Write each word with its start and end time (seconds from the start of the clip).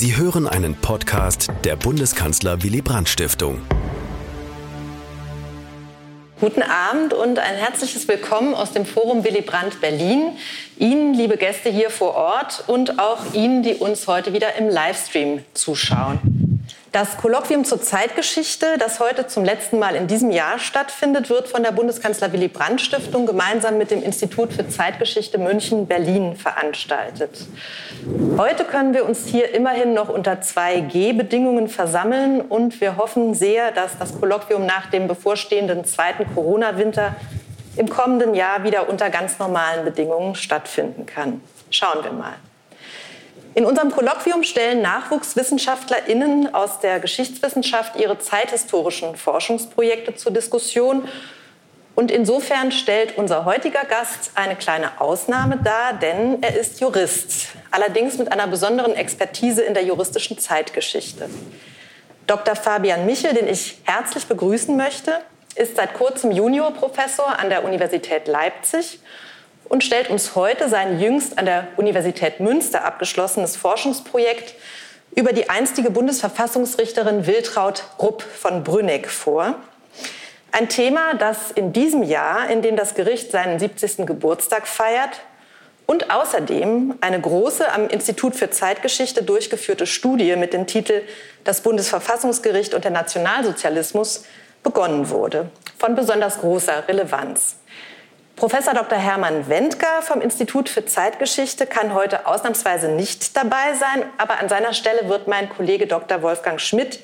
Sie 0.00 0.16
hören 0.16 0.46
einen 0.46 0.76
Podcast 0.76 1.48
der 1.64 1.74
Bundeskanzler 1.74 2.62
Willy 2.62 2.82
Brandt 2.82 3.08
Stiftung. 3.08 3.62
Guten 6.38 6.62
Abend 6.62 7.12
und 7.12 7.40
ein 7.40 7.56
herzliches 7.56 8.06
Willkommen 8.06 8.54
aus 8.54 8.70
dem 8.70 8.86
Forum 8.86 9.24
Willy 9.24 9.40
Brandt 9.40 9.80
Berlin. 9.80 10.36
Ihnen, 10.78 11.14
liebe 11.14 11.36
Gäste 11.36 11.68
hier 11.68 11.90
vor 11.90 12.14
Ort 12.14 12.62
und 12.68 13.00
auch 13.00 13.34
Ihnen, 13.34 13.64
die 13.64 13.74
uns 13.74 14.06
heute 14.06 14.32
wieder 14.32 14.54
im 14.54 14.68
Livestream 14.68 15.42
zuschauen. 15.52 16.37
Das 16.92 17.18
Kolloquium 17.18 17.66
zur 17.66 17.82
Zeitgeschichte, 17.82 18.78
das 18.78 18.98
heute 18.98 19.26
zum 19.26 19.44
letzten 19.44 19.78
Mal 19.78 19.94
in 19.94 20.06
diesem 20.06 20.30
Jahr 20.30 20.58
stattfindet, 20.58 21.28
wird 21.28 21.46
von 21.46 21.62
der 21.62 21.70
Bundeskanzler 21.72 22.32
Willy 22.32 22.48
Brandt 22.48 22.80
Stiftung 22.80 23.26
gemeinsam 23.26 23.76
mit 23.76 23.90
dem 23.90 24.02
Institut 24.02 24.54
für 24.54 24.66
Zeitgeschichte 24.68 25.36
München 25.36 25.86
Berlin 25.86 26.34
veranstaltet. 26.34 27.46
Heute 28.38 28.64
können 28.64 28.94
wir 28.94 29.04
uns 29.04 29.26
hier 29.26 29.54
immerhin 29.54 29.92
noch 29.92 30.08
unter 30.08 30.40
2G-Bedingungen 30.40 31.68
versammeln 31.68 32.40
und 32.40 32.80
wir 32.80 32.96
hoffen 32.96 33.34
sehr, 33.34 33.70
dass 33.70 33.98
das 33.98 34.18
Kolloquium 34.18 34.64
nach 34.64 34.86
dem 34.86 35.08
bevorstehenden 35.08 35.84
zweiten 35.84 36.24
Corona-Winter 36.34 37.14
im 37.76 37.90
kommenden 37.90 38.34
Jahr 38.34 38.64
wieder 38.64 38.88
unter 38.88 39.10
ganz 39.10 39.38
normalen 39.38 39.84
Bedingungen 39.84 40.34
stattfinden 40.34 41.04
kann. 41.04 41.42
Schauen 41.70 42.02
wir 42.02 42.12
mal. 42.12 42.34
In 43.58 43.66
unserem 43.66 43.90
Kolloquium 43.90 44.44
stellen 44.44 44.82
NachwuchswissenschaftlerInnen 44.82 46.54
aus 46.54 46.78
der 46.78 47.00
Geschichtswissenschaft 47.00 47.96
ihre 47.96 48.16
zeithistorischen 48.20 49.16
Forschungsprojekte 49.16 50.14
zur 50.14 50.30
Diskussion. 50.30 51.08
Und 51.96 52.12
insofern 52.12 52.70
stellt 52.70 53.18
unser 53.18 53.46
heutiger 53.46 53.84
Gast 53.84 54.30
eine 54.36 54.54
kleine 54.54 55.00
Ausnahme 55.00 55.56
dar, 55.56 55.94
denn 55.94 56.40
er 56.40 56.56
ist 56.56 56.78
Jurist, 56.78 57.48
allerdings 57.72 58.16
mit 58.16 58.30
einer 58.30 58.46
besonderen 58.46 58.94
Expertise 58.94 59.62
in 59.62 59.74
der 59.74 59.82
juristischen 59.82 60.38
Zeitgeschichte. 60.38 61.28
Dr. 62.28 62.54
Fabian 62.54 63.06
Michel, 63.06 63.34
den 63.34 63.48
ich 63.48 63.78
herzlich 63.82 64.26
begrüßen 64.26 64.76
möchte, 64.76 65.20
ist 65.56 65.74
seit 65.74 65.94
kurzem 65.94 66.30
Juniorprofessor 66.30 67.40
an 67.40 67.48
der 67.48 67.64
Universität 67.64 68.28
Leipzig 68.28 69.00
und 69.68 69.84
stellt 69.84 70.10
uns 70.10 70.34
heute 70.34 70.68
sein 70.68 71.00
jüngst 71.00 71.38
an 71.38 71.46
der 71.46 71.68
Universität 71.76 72.40
Münster 72.40 72.84
abgeschlossenes 72.84 73.56
Forschungsprojekt 73.56 74.54
über 75.14 75.32
die 75.32 75.50
einstige 75.50 75.90
Bundesverfassungsrichterin 75.90 77.26
Wiltraud 77.26 77.84
Rupp 78.00 78.22
von 78.22 78.64
Brünneck 78.64 79.08
vor. 79.08 79.56
Ein 80.52 80.68
Thema, 80.68 81.14
das 81.14 81.50
in 81.50 81.72
diesem 81.72 82.02
Jahr, 82.02 82.48
in 82.50 82.62
dem 82.62 82.76
das 82.76 82.94
Gericht 82.94 83.30
seinen 83.30 83.58
70. 83.58 84.06
Geburtstag 84.06 84.66
feiert, 84.66 85.20
und 85.90 86.10
außerdem 86.10 86.96
eine 87.00 87.18
große 87.18 87.72
am 87.72 87.88
Institut 87.88 88.36
für 88.36 88.50
Zeitgeschichte 88.50 89.22
durchgeführte 89.22 89.86
Studie 89.86 90.36
mit 90.36 90.52
dem 90.52 90.66
Titel 90.66 91.00
Das 91.44 91.62
Bundesverfassungsgericht 91.62 92.74
und 92.74 92.84
der 92.84 92.90
Nationalsozialismus 92.90 94.24
begonnen 94.62 95.08
wurde, 95.08 95.50
von 95.78 95.94
besonders 95.94 96.40
großer 96.40 96.86
Relevanz. 96.88 97.56
Professor 98.38 98.72
Dr. 98.72 98.96
Hermann 98.96 99.48
Wendker 99.48 100.00
vom 100.00 100.20
Institut 100.20 100.68
für 100.68 100.86
Zeitgeschichte 100.86 101.66
kann 101.66 101.92
heute 101.92 102.24
ausnahmsweise 102.24 102.88
nicht 102.88 103.36
dabei 103.36 103.74
sein, 103.74 104.04
aber 104.16 104.38
an 104.38 104.48
seiner 104.48 104.74
Stelle 104.74 105.08
wird 105.08 105.26
mein 105.26 105.48
Kollege 105.48 105.88
Dr. 105.88 106.22
Wolfgang 106.22 106.60
Schmidt 106.60 107.00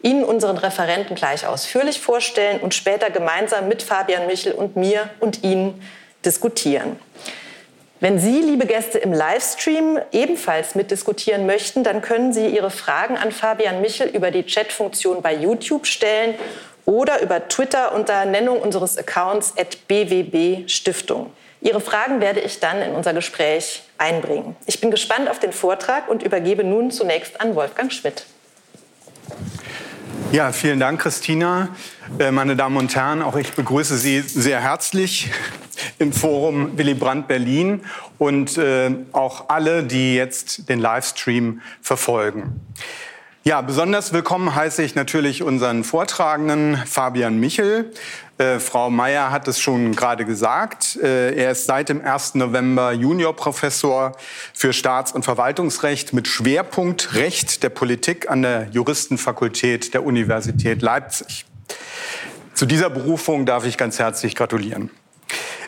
Ihnen 0.00 0.24
unseren 0.24 0.56
Referenten 0.56 1.14
gleich 1.14 1.46
ausführlich 1.46 2.00
vorstellen 2.00 2.60
und 2.60 2.72
später 2.72 3.10
gemeinsam 3.10 3.68
mit 3.68 3.82
Fabian 3.82 4.26
Michel 4.26 4.52
und 4.52 4.76
mir 4.76 5.10
und 5.20 5.44
Ihnen 5.44 5.82
diskutieren. 6.24 6.98
Wenn 8.00 8.18
Sie, 8.18 8.40
liebe 8.40 8.64
Gäste, 8.64 8.96
im 8.96 9.12
Livestream 9.12 9.98
ebenfalls 10.12 10.74
mitdiskutieren 10.74 11.44
möchten, 11.44 11.84
dann 11.84 12.00
können 12.00 12.32
Sie 12.32 12.46
Ihre 12.46 12.70
Fragen 12.70 13.18
an 13.18 13.30
Fabian 13.30 13.82
Michel 13.82 14.08
über 14.08 14.30
die 14.30 14.44
Chatfunktion 14.44 15.20
bei 15.20 15.34
YouTube 15.34 15.84
stellen 15.84 16.36
oder 16.88 17.20
über 17.20 17.48
Twitter 17.48 17.94
unter 17.94 18.24
Nennung 18.24 18.60
unseres 18.60 18.96
Accounts 18.96 19.52
at 19.58 19.86
bwb 19.88 20.66
Stiftung. 20.68 21.30
Ihre 21.60 21.82
Fragen 21.82 22.22
werde 22.22 22.40
ich 22.40 22.60
dann 22.60 22.80
in 22.80 22.92
unser 22.92 23.12
Gespräch 23.12 23.82
einbringen. 23.98 24.56
Ich 24.64 24.80
bin 24.80 24.90
gespannt 24.90 25.28
auf 25.28 25.38
den 25.38 25.52
Vortrag 25.52 26.08
und 26.08 26.22
übergebe 26.22 26.64
nun 26.64 26.90
zunächst 26.90 27.42
an 27.42 27.54
Wolfgang 27.54 27.92
Schmidt. 27.92 28.24
Ja, 30.32 30.50
vielen 30.50 30.80
Dank, 30.80 31.02
Christina. 31.02 31.68
Äh, 32.18 32.30
meine 32.30 32.56
Damen 32.56 32.78
und 32.78 32.96
Herren, 32.96 33.20
auch 33.20 33.36
ich 33.36 33.52
begrüße 33.52 33.98
Sie 33.98 34.22
sehr 34.22 34.62
herzlich 34.62 35.30
im 35.98 36.14
Forum 36.14 36.78
Willy 36.78 36.94
Brandt 36.94 37.28
Berlin 37.28 37.84
und 38.16 38.56
äh, 38.56 38.90
auch 39.12 39.50
alle, 39.50 39.84
die 39.84 40.14
jetzt 40.14 40.70
den 40.70 40.78
Livestream 40.78 41.60
verfolgen. 41.82 42.60
Ja, 43.48 43.62
besonders 43.62 44.12
willkommen 44.12 44.54
heiße 44.54 44.82
ich 44.82 44.94
natürlich 44.94 45.42
unseren 45.42 45.82
Vortragenden 45.82 46.76
Fabian 46.86 47.40
Michel. 47.40 47.90
Äh, 48.36 48.58
Frau 48.58 48.90
Mayer 48.90 49.30
hat 49.30 49.48
es 49.48 49.58
schon 49.58 49.96
gerade 49.96 50.26
gesagt. 50.26 50.96
Äh, 50.96 51.34
er 51.34 51.52
ist 51.52 51.64
seit 51.64 51.88
dem 51.88 52.04
1. 52.04 52.34
November 52.34 52.92
Juniorprofessor 52.92 54.12
für 54.52 54.74
Staats- 54.74 55.12
und 55.12 55.24
Verwaltungsrecht 55.24 56.12
mit 56.12 56.28
Schwerpunkt 56.28 57.14
Recht 57.14 57.62
der 57.62 57.70
Politik 57.70 58.30
an 58.30 58.42
der 58.42 58.68
Juristenfakultät 58.70 59.94
der 59.94 60.04
Universität 60.04 60.82
Leipzig. 60.82 61.46
Zu 62.52 62.66
dieser 62.66 62.90
Berufung 62.90 63.46
darf 63.46 63.64
ich 63.64 63.78
ganz 63.78 63.98
herzlich 63.98 64.36
gratulieren. 64.36 64.90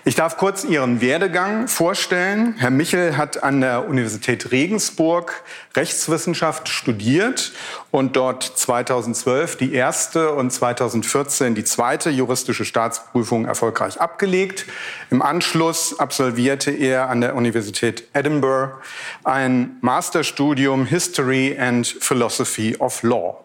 Ich 0.06 0.15
darf 0.15 0.38
kurz 0.38 0.65
Ihren 0.65 1.03
Werdegang 1.03 1.69
vorstellen. 1.69 2.55
Herr 2.56 2.71
Michel 2.71 3.19
hat 3.19 3.43
an 3.43 3.61
der 3.61 3.87
Universität 3.87 4.50
Regensburg 4.50 5.43
Rechtswissenschaft 5.77 6.71
studiert 6.71 7.53
und 7.91 8.16
dort 8.16 8.43
2012 8.43 9.56
die 9.56 9.75
erste 9.75 10.33
und 10.33 10.50
2014 10.53 11.55
die 11.55 11.65
zweite 11.65 12.09
juristische 12.09 12.65
Staatsprüfung 12.65 13.44
erfolgreich 13.44 14.00
abgelegt. 14.00 14.65
Im 15.10 15.21
Anschluss 15.21 16.00
absolvierte 16.00 16.71
er 16.71 17.10
an 17.10 17.21
der 17.21 17.37
Universität 17.37 18.05
Edinburgh 18.15 18.78
ein 19.25 19.77
Masterstudium 19.83 20.87
History 20.87 21.59
and 21.59 21.87
Philosophy 21.87 22.75
of 22.78 23.03
Law. 23.03 23.40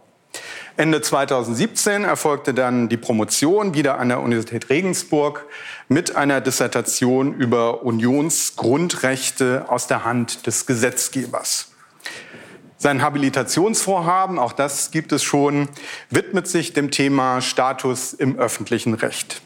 Ende 0.77 0.99
2017 0.99 2.03
erfolgte 2.03 2.53
dann 2.53 2.89
die 2.89 2.97
Promotion 2.97 3.73
wieder 3.73 3.97
an 3.97 4.09
der 4.09 4.19
Universität 4.19 4.69
Regensburg 4.69 5.45
mit 5.87 6.17
einer 6.17 6.41
Dissertation 6.41 7.33
über 7.33 7.83
Unionsgrundrechte 7.83 9.65
aus 9.69 9.87
der 9.87 10.03
Hand 10.03 10.47
des 10.47 10.65
Gesetzgebers. 10.65 11.71
Sein 12.75 13.01
Habilitationsvorhaben, 13.01 14.37
auch 14.37 14.51
das 14.51 14.91
gibt 14.91 15.13
es 15.13 15.23
schon, 15.23 15.69
widmet 16.09 16.49
sich 16.49 16.73
dem 16.73 16.91
Thema 16.91 17.39
Status 17.39 18.11
im 18.11 18.37
öffentlichen 18.37 18.95
Recht. 18.95 19.41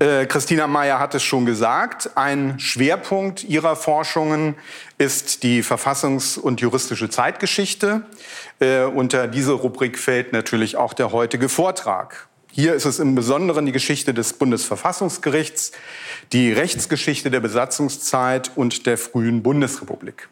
Äh, 0.00 0.24
Christina 0.24 0.66
Meyer 0.66 0.98
hat 0.98 1.14
es 1.14 1.22
schon 1.22 1.44
gesagt, 1.44 2.12
ein 2.14 2.58
Schwerpunkt 2.58 3.44
ihrer 3.44 3.76
Forschungen 3.76 4.54
ist 4.96 5.42
die 5.42 5.62
verfassungs- 5.62 6.38
und 6.38 6.62
juristische 6.62 7.10
Zeitgeschichte. 7.10 8.06
Äh, 8.60 8.84
unter 8.84 9.28
diese 9.28 9.52
Rubrik 9.52 9.98
fällt 9.98 10.32
natürlich 10.32 10.76
auch 10.78 10.94
der 10.94 11.12
heutige 11.12 11.50
Vortrag. 11.50 12.28
Hier 12.50 12.72
ist 12.72 12.86
es 12.86 12.98
im 12.98 13.14
Besonderen 13.14 13.66
die 13.66 13.72
Geschichte 13.72 14.14
des 14.14 14.32
Bundesverfassungsgerichts, 14.32 15.72
die 16.32 16.50
Rechtsgeschichte 16.50 17.30
der 17.30 17.40
Besatzungszeit 17.40 18.52
und 18.56 18.86
der 18.86 18.96
frühen 18.96 19.42
Bundesrepublik. 19.42 20.30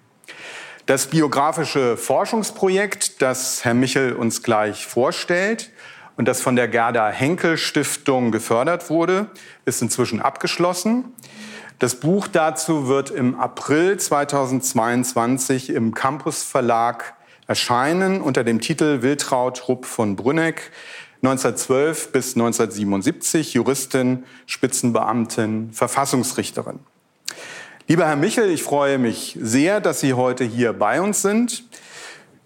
Das 0.87 1.09
biografische 1.09 1.99
Forschungsprojekt, 1.99 3.21
das 3.21 3.67
Herr 3.67 3.75
Michel 3.75 4.15
uns 4.15 4.43
gleich 4.43 4.87
vorstellt, 4.87 5.71
und 6.19 6.27
das 6.27 6.41
von 6.43 6.57
der 6.57 6.67
Gerda 6.67 7.09
Henkel 7.09 7.57
Stiftung 7.57 8.33
gefördert 8.33 8.91
wurde, 8.91 9.29
ist 9.65 9.81
inzwischen 9.81 10.21
abgeschlossen. 10.21 11.05
Das 11.79 11.95
Buch 11.95 12.27
dazu 12.27 12.89
wird 12.89 13.11
im 13.11 13.37
April 13.37 13.97
2022 13.97 15.71
im 15.71 15.95
Campus 15.95 16.43
Verlag 16.43 17.15
erscheinen 17.47 18.21
unter 18.21 18.43
dem 18.43 18.61
Titel 18.61 19.03
Wiltraud 19.03 19.69
Rupp 19.69 19.87
von 19.87 20.17
Brünneck 20.17 20.73
1912 21.23 22.11
bis 22.11 22.35
1977 22.35 23.55
Juristin, 23.55 24.25
Spitzenbeamtin, 24.47 25.73
Verfassungsrichterin. 25.73 26.81
Lieber 27.87 28.07
Herr 28.07 28.17
Michel, 28.17 28.51
ich 28.51 28.65
freue 28.65 28.99
mich 28.99 29.39
sehr, 29.41 29.81
dass 29.81 30.01
Sie 30.01 30.15
heute 30.15 30.43
hier 30.43 30.73
bei 30.73 31.01
uns 31.01 31.23
sind. 31.23 31.63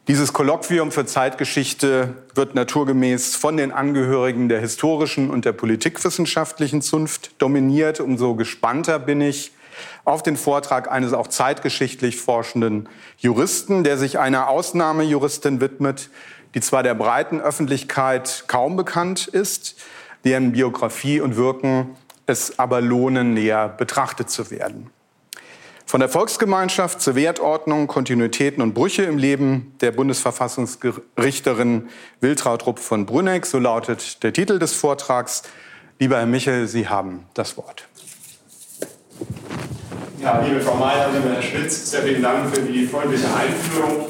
Dieses 0.08 0.32
Kolloquium 0.32 0.90
für 0.90 1.06
Zeitgeschichte 1.06 2.16
wird 2.34 2.56
naturgemäß 2.56 3.36
von 3.36 3.56
den 3.56 3.70
Angehörigen 3.70 4.48
der 4.48 4.58
historischen 4.58 5.30
und 5.30 5.44
der 5.44 5.52
politikwissenschaftlichen 5.52 6.82
Zunft 6.82 7.40
dominiert. 7.40 8.00
Umso 8.00 8.34
gespannter 8.34 8.98
bin 8.98 9.20
ich 9.20 9.52
auf 10.04 10.24
den 10.24 10.36
Vortrag 10.36 10.90
eines 10.90 11.12
auch 11.12 11.28
zeitgeschichtlich 11.28 12.16
forschenden 12.16 12.88
Juristen, 13.18 13.84
der 13.84 13.96
sich 13.96 14.18
einer 14.18 14.48
Ausnahmejuristin 14.48 15.60
widmet, 15.60 16.10
die 16.56 16.60
zwar 16.60 16.82
der 16.82 16.94
breiten 16.94 17.40
Öffentlichkeit 17.40 18.44
kaum 18.48 18.74
bekannt 18.74 19.28
ist, 19.28 19.80
deren 20.24 20.50
Biografie 20.50 21.20
und 21.20 21.36
Wirken 21.36 21.96
es 22.26 22.58
aber 22.58 22.80
lohnen, 22.80 23.34
näher 23.34 23.68
betrachtet 23.68 24.30
zu 24.30 24.50
werden. 24.50 24.90
Von 25.92 26.00
der 26.00 26.08
Volksgemeinschaft 26.08 27.02
zur 27.02 27.16
Wertordnung, 27.16 27.86
Kontinuitäten 27.86 28.62
und 28.62 28.72
Brüche 28.72 29.02
im 29.02 29.18
Leben 29.18 29.74
der 29.82 29.92
Bundesverfassungsrichterin 29.92 31.90
Wiltraud 32.22 32.64
Rupp 32.64 32.78
von 32.78 33.04
Brünneck, 33.04 33.44
so 33.44 33.58
lautet 33.58 34.22
der 34.22 34.32
Titel 34.32 34.58
des 34.58 34.72
Vortrags. 34.72 35.42
Lieber 35.98 36.16
Herr 36.16 36.24
Michel, 36.24 36.66
Sie 36.66 36.88
haben 36.88 37.26
das 37.34 37.58
Wort. 37.58 37.88
Ja, 40.22 40.40
liebe 40.40 40.62
Frau 40.62 40.76
Mayer, 40.76 41.10
lieber 41.12 41.34
Herr 41.34 41.42
Schmitz, 41.42 41.90
sehr 41.90 42.04
vielen 42.04 42.22
Dank 42.22 42.56
für 42.56 42.62
die 42.62 42.86
freundliche 42.86 43.26
Einführung. 43.26 44.06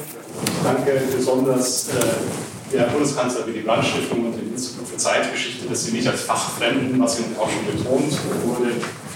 Danke 0.63 1.01
besonders 1.13 1.89
äh, 1.89 2.71
der 2.71 2.83
Bundeskanzler 2.83 3.45
Willy 3.45 3.59
Brandt 3.59 3.83
Stiftung 3.83 4.27
und 4.27 4.39
dem 4.39 4.53
Institut 4.53 4.87
für 4.87 4.95
Zeitgeschichte, 4.95 5.67
dass 5.67 5.83
Sie 5.83 5.91
mich 5.91 6.07
als 6.07 6.21
Fachfremden, 6.21 6.97
was 7.01 7.19
Ihnen 7.19 7.35
auch 7.37 7.49
schon 7.49 7.65
betont 7.65 8.17
wurde, 8.45 8.71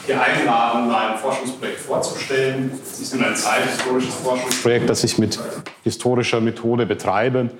hier 0.07 0.21
einladen, 0.21 0.87
mein 0.87 1.17
Forschungsprojekt 1.17 1.79
vorzustellen. 1.79 2.71
Es 2.83 2.99
ist 2.99 3.13
nun 3.13 3.25
ein 3.25 3.35
zeithistorisches 3.35 4.15
Forschungsprojekt, 4.15 4.89
das 4.89 5.03
ich 5.03 5.17
mit 5.17 5.37
historischer 5.83 6.41
Methode 6.41 6.85
betreibe. 6.85 7.51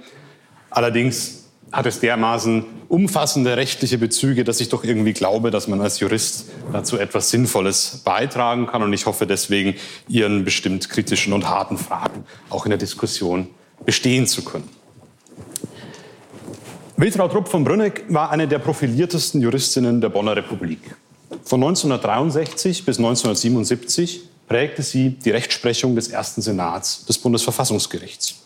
Allerdings 0.70 1.50
hat 1.72 1.86
es 1.86 2.00
dermaßen 2.00 2.66
umfassende 2.88 3.58
rechtliche 3.58 3.98
Bezüge, 3.98 4.46
dass 4.46 4.62
ich 4.62 4.70
doch 4.70 4.86
irgendwie 4.86 5.12
glaube, 5.12 5.52
dass 5.52 5.68
man 5.68 5.82
als 5.82 6.00
Jurist 6.00 6.46
dazu 6.72 6.98
etwas 6.98 7.30
Sinnvolles 7.30 8.02
beitragen 8.06 8.68
kann. 8.68 8.82
Und 8.82 8.94
ich 8.94 9.06
hoffe 9.06 9.28
deswegen, 9.28 9.76
Ihren 10.08 10.46
bestimmt 10.46 10.90
kritischen 10.90 11.34
und 11.34 11.50
harten 11.50 11.78
Fragen 11.78 12.24
auch 12.50 12.66
in 12.66 12.70
der 12.70 12.80
Diskussion 12.80 13.50
bestehen 13.86 14.26
zu 14.26 14.44
können. 14.46 14.70
Wiltraud 16.96 17.36
Rupp 17.36 17.50
von 17.50 17.64
Brünneck 17.64 18.06
war 18.08 18.32
eine 18.32 18.48
der 18.48 18.60
profiliertesten 18.60 19.42
Juristinnen 19.42 20.00
der 20.00 20.10
Bonner 20.10 20.36
Republik. 20.36 20.96
Von 21.48 21.64
1963 21.64 22.84
bis 22.84 22.98
1977 22.98 24.20
prägte 24.50 24.84
sie 24.84 25.12
die 25.12 25.30
Rechtsprechung 25.30 25.96
des 25.96 26.10
ersten 26.10 26.42
Senats 26.42 27.06
des 27.06 27.20
Bundesverfassungsgerichts. 27.20 28.42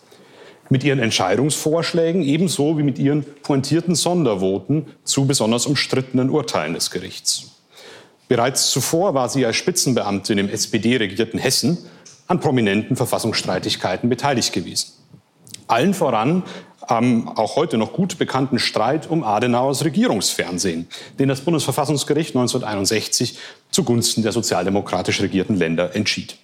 Mit 0.70 0.84
ihren 0.84 1.00
Entscheidungsvorschlägen 1.00 2.22
ebenso 2.22 2.78
wie 2.78 2.84
mit 2.84 3.00
ihren 3.00 3.26
pointierten 3.42 3.96
Sondervoten 3.96 4.86
zu 5.04 5.26
besonders 5.26 5.66
umstrittenen 5.66 6.30
Urteilen 6.30 6.76
des 6.76 6.92
Gerichts. 6.92 7.46
Bereits 8.28 8.70
zuvor 8.70 9.16
war 9.16 9.30
sie 9.30 9.48
als 9.48 9.56
Spitzenbeamtin 9.56 10.38
im 10.38 10.50
SPD-regierten 10.50 11.40
Hessen 11.40 11.80
an 12.28 12.40
prominenten 12.40 12.96
Verfassungsstreitigkeiten 12.96 14.10
beteiligt 14.10 14.54
gewesen. 14.54 14.92
Allen 15.66 15.96
voran 15.96 16.44
am 16.92 17.30
auch 17.30 17.56
heute 17.56 17.78
noch 17.78 17.94
gut 17.94 18.18
bekannten 18.18 18.60
Streit 18.60 19.10
um 19.10 19.24
Adenauers 19.24 19.86
Regierungsfernsehen, 19.86 20.88
den 21.20 21.30
das 21.30 21.40
Bundesverfassungsgericht 21.42 22.36
1961 22.36 23.38
zugunsten 23.72 24.24
der 24.24 24.34
sozialdemokratisch 24.34 25.22
regierten 25.22 25.56
Länder 25.56 25.96
entschied. 25.96 26.36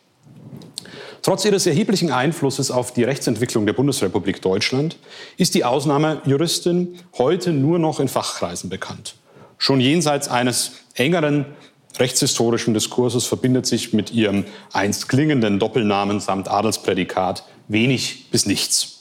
Trotz 1.21 1.43
ihres 1.43 1.67
erheblichen 1.67 2.11
Einflusses 2.13 2.71
auf 2.71 2.93
die 2.93 3.03
Rechtsentwicklung 3.03 3.65
der 3.65 3.73
Bundesrepublik 3.73 4.41
Deutschland 4.41 4.97
ist 5.35 5.53
die 5.53 5.65
Ausnahmejuristin 5.65 6.99
heute 7.17 7.51
nur 7.51 7.77
noch 7.77 7.99
in 7.99 8.07
Fachkreisen 8.07 8.69
bekannt. 8.69 9.15
Schon 9.57 9.81
jenseits 9.81 10.29
eines 10.29 10.71
engeren 10.93 11.45
rechtshistorischen 11.99 12.73
Diskurses 12.73 13.25
verbindet 13.25 13.65
sich 13.65 13.91
mit 13.91 14.13
ihrem 14.13 14.45
einst 14.71 15.09
klingenden 15.09 15.59
Doppelnamen 15.59 16.21
samt 16.21 16.47
Adelsprädikat 16.47 17.43
wenig 17.67 18.29
bis 18.31 18.45
nichts. 18.45 18.96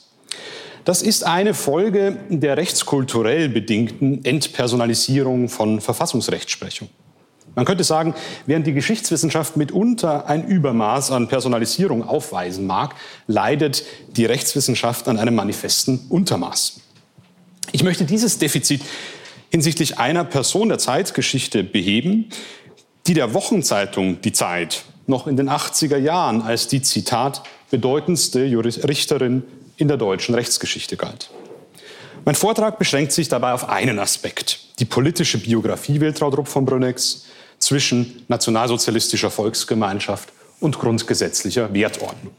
Das 0.87 1.01
ist 1.01 1.25
eine 1.25 1.53
Folge 1.53 2.15
der 2.29 2.55
rechtskulturell 2.55 3.49
bedingten 3.49 4.23
Entpersonalisierung 4.23 5.49
von 5.49 5.81
Verfassungsrechtsprechung. 5.81 6.87
Man 7.55 7.65
könnte 7.65 7.83
sagen, 7.83 8.15
während 8.45 8.67
die 8.67 8.71
Geschichtswissenschaft 8.71 9.57
mitunter 9.57 10.29
ein 10.29 10.47
Übermaß 10.47 11.11
an 11.11 11.27
Personalisierung 11.27 12.07
aufweisen 12.07 12.65
mag, 12.65 12.95
leidet 13.27 13.83
die 14.15 14.23
Rechtswissenschaft 14.23 15.09
an 15.09 15.19
einem 15.19 15.35
manifesten 15.35 16.05
Untermaß. 16.07 16.79
Ich 17.73 17.83
möchte 17.83 18.05
dieses 18.05 18.37
Defizit 18.37 18.81
hinsichtlich 19.49 19.99
einer 19.99 20.23
Person 20.23 20.69
der 20.69 20.77
Zeitgeschichte 20.77 21.65
beheben, 21.65 22.29
die 23.07 23.13
der 23.13 23.33
Wochenzeitung 23.33 24.21
Die 24.21 24.31
Zeit 24.31 24.85
noch 25.05 25.27
in 25.27 25.35
den 25.35 25.49
80er 25.49 25.97
Jahren 25.97 26.41
als 26.41 26.69
die 26.69 26.81
Zitat 26.81 27.43
bedeutendste 27.71 28.43
Richterin 28.87 29.43
in 29.77 29.87
der 29.87 29.97
deutschen 29.97 30.35
Rechtsgeschichte 30.35 30.97
galt. 30.97 31.29
Mein 32.25 32.35
Vortrag 32.35 32.77
beschränkt 32.77 33.13
sich 33.13 33.29
dabei 33.29 33.53
auf 33.53 33.69
einen 33.69 33.99
Aspekt, 33.99 34.59
die 34.79 34.85
politische 34.85 35.37
Biografie 35.37 36.01
Wiltraud 36.01 36.37
Rupp 36.37 36.47
von 36.47 36.65
Brünnex 36.65 37.25
zwischen 37.59 38.25
nationalsozialistischer 38.27 39.29
Volksgemeinschaft 39.29 40.33
und 40.59 40.77
grundgesetzlicher 40.77 41.73
Wertordnung. 41.73 42.33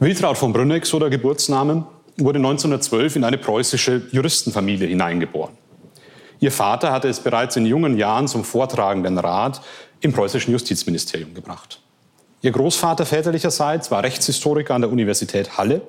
Wiltraud 0.00 0.36
von 0.36 0.52
Brünnex 0.52 0.92
oder 0.92 1.08
Geburtsnamen 1.08 1.86
wurde 2.16 2.38
1912 2.38 3.16
in 3.16 3.24
eine 3.24 3.38
preußische 3.38 4.02
Juristenfamilie 4.10 4.88
hineingeboren. 4.88 5.56
Ihr 6.40 6.52
Vater 6.52 6.92
hatte 6.92 7.08
es 7.08 7.20
bereits 7.20 7.56
in 7.56 7.64
jungen 7.64 7.96
Jahren 7.96 8.28
zum 8.28 8.44
vortragenden 8.44 9.18
Rat 9.18 9.62
im 10.00 10.12
preußischen 10.12 10.52
Justizministerium 10.52 11.32
gebracht. 11.32 11.80
Ihr 12.44 12.52
Großvater 12.52 13.06
väterlicherseits 13.06 13.90
war 13.90 14.02
Rechtshistoriker 14.02 14.74
an 14.74 14.82
der 14.82 14.92
Universität 14.92 15.56
Halle. 15.56 15.80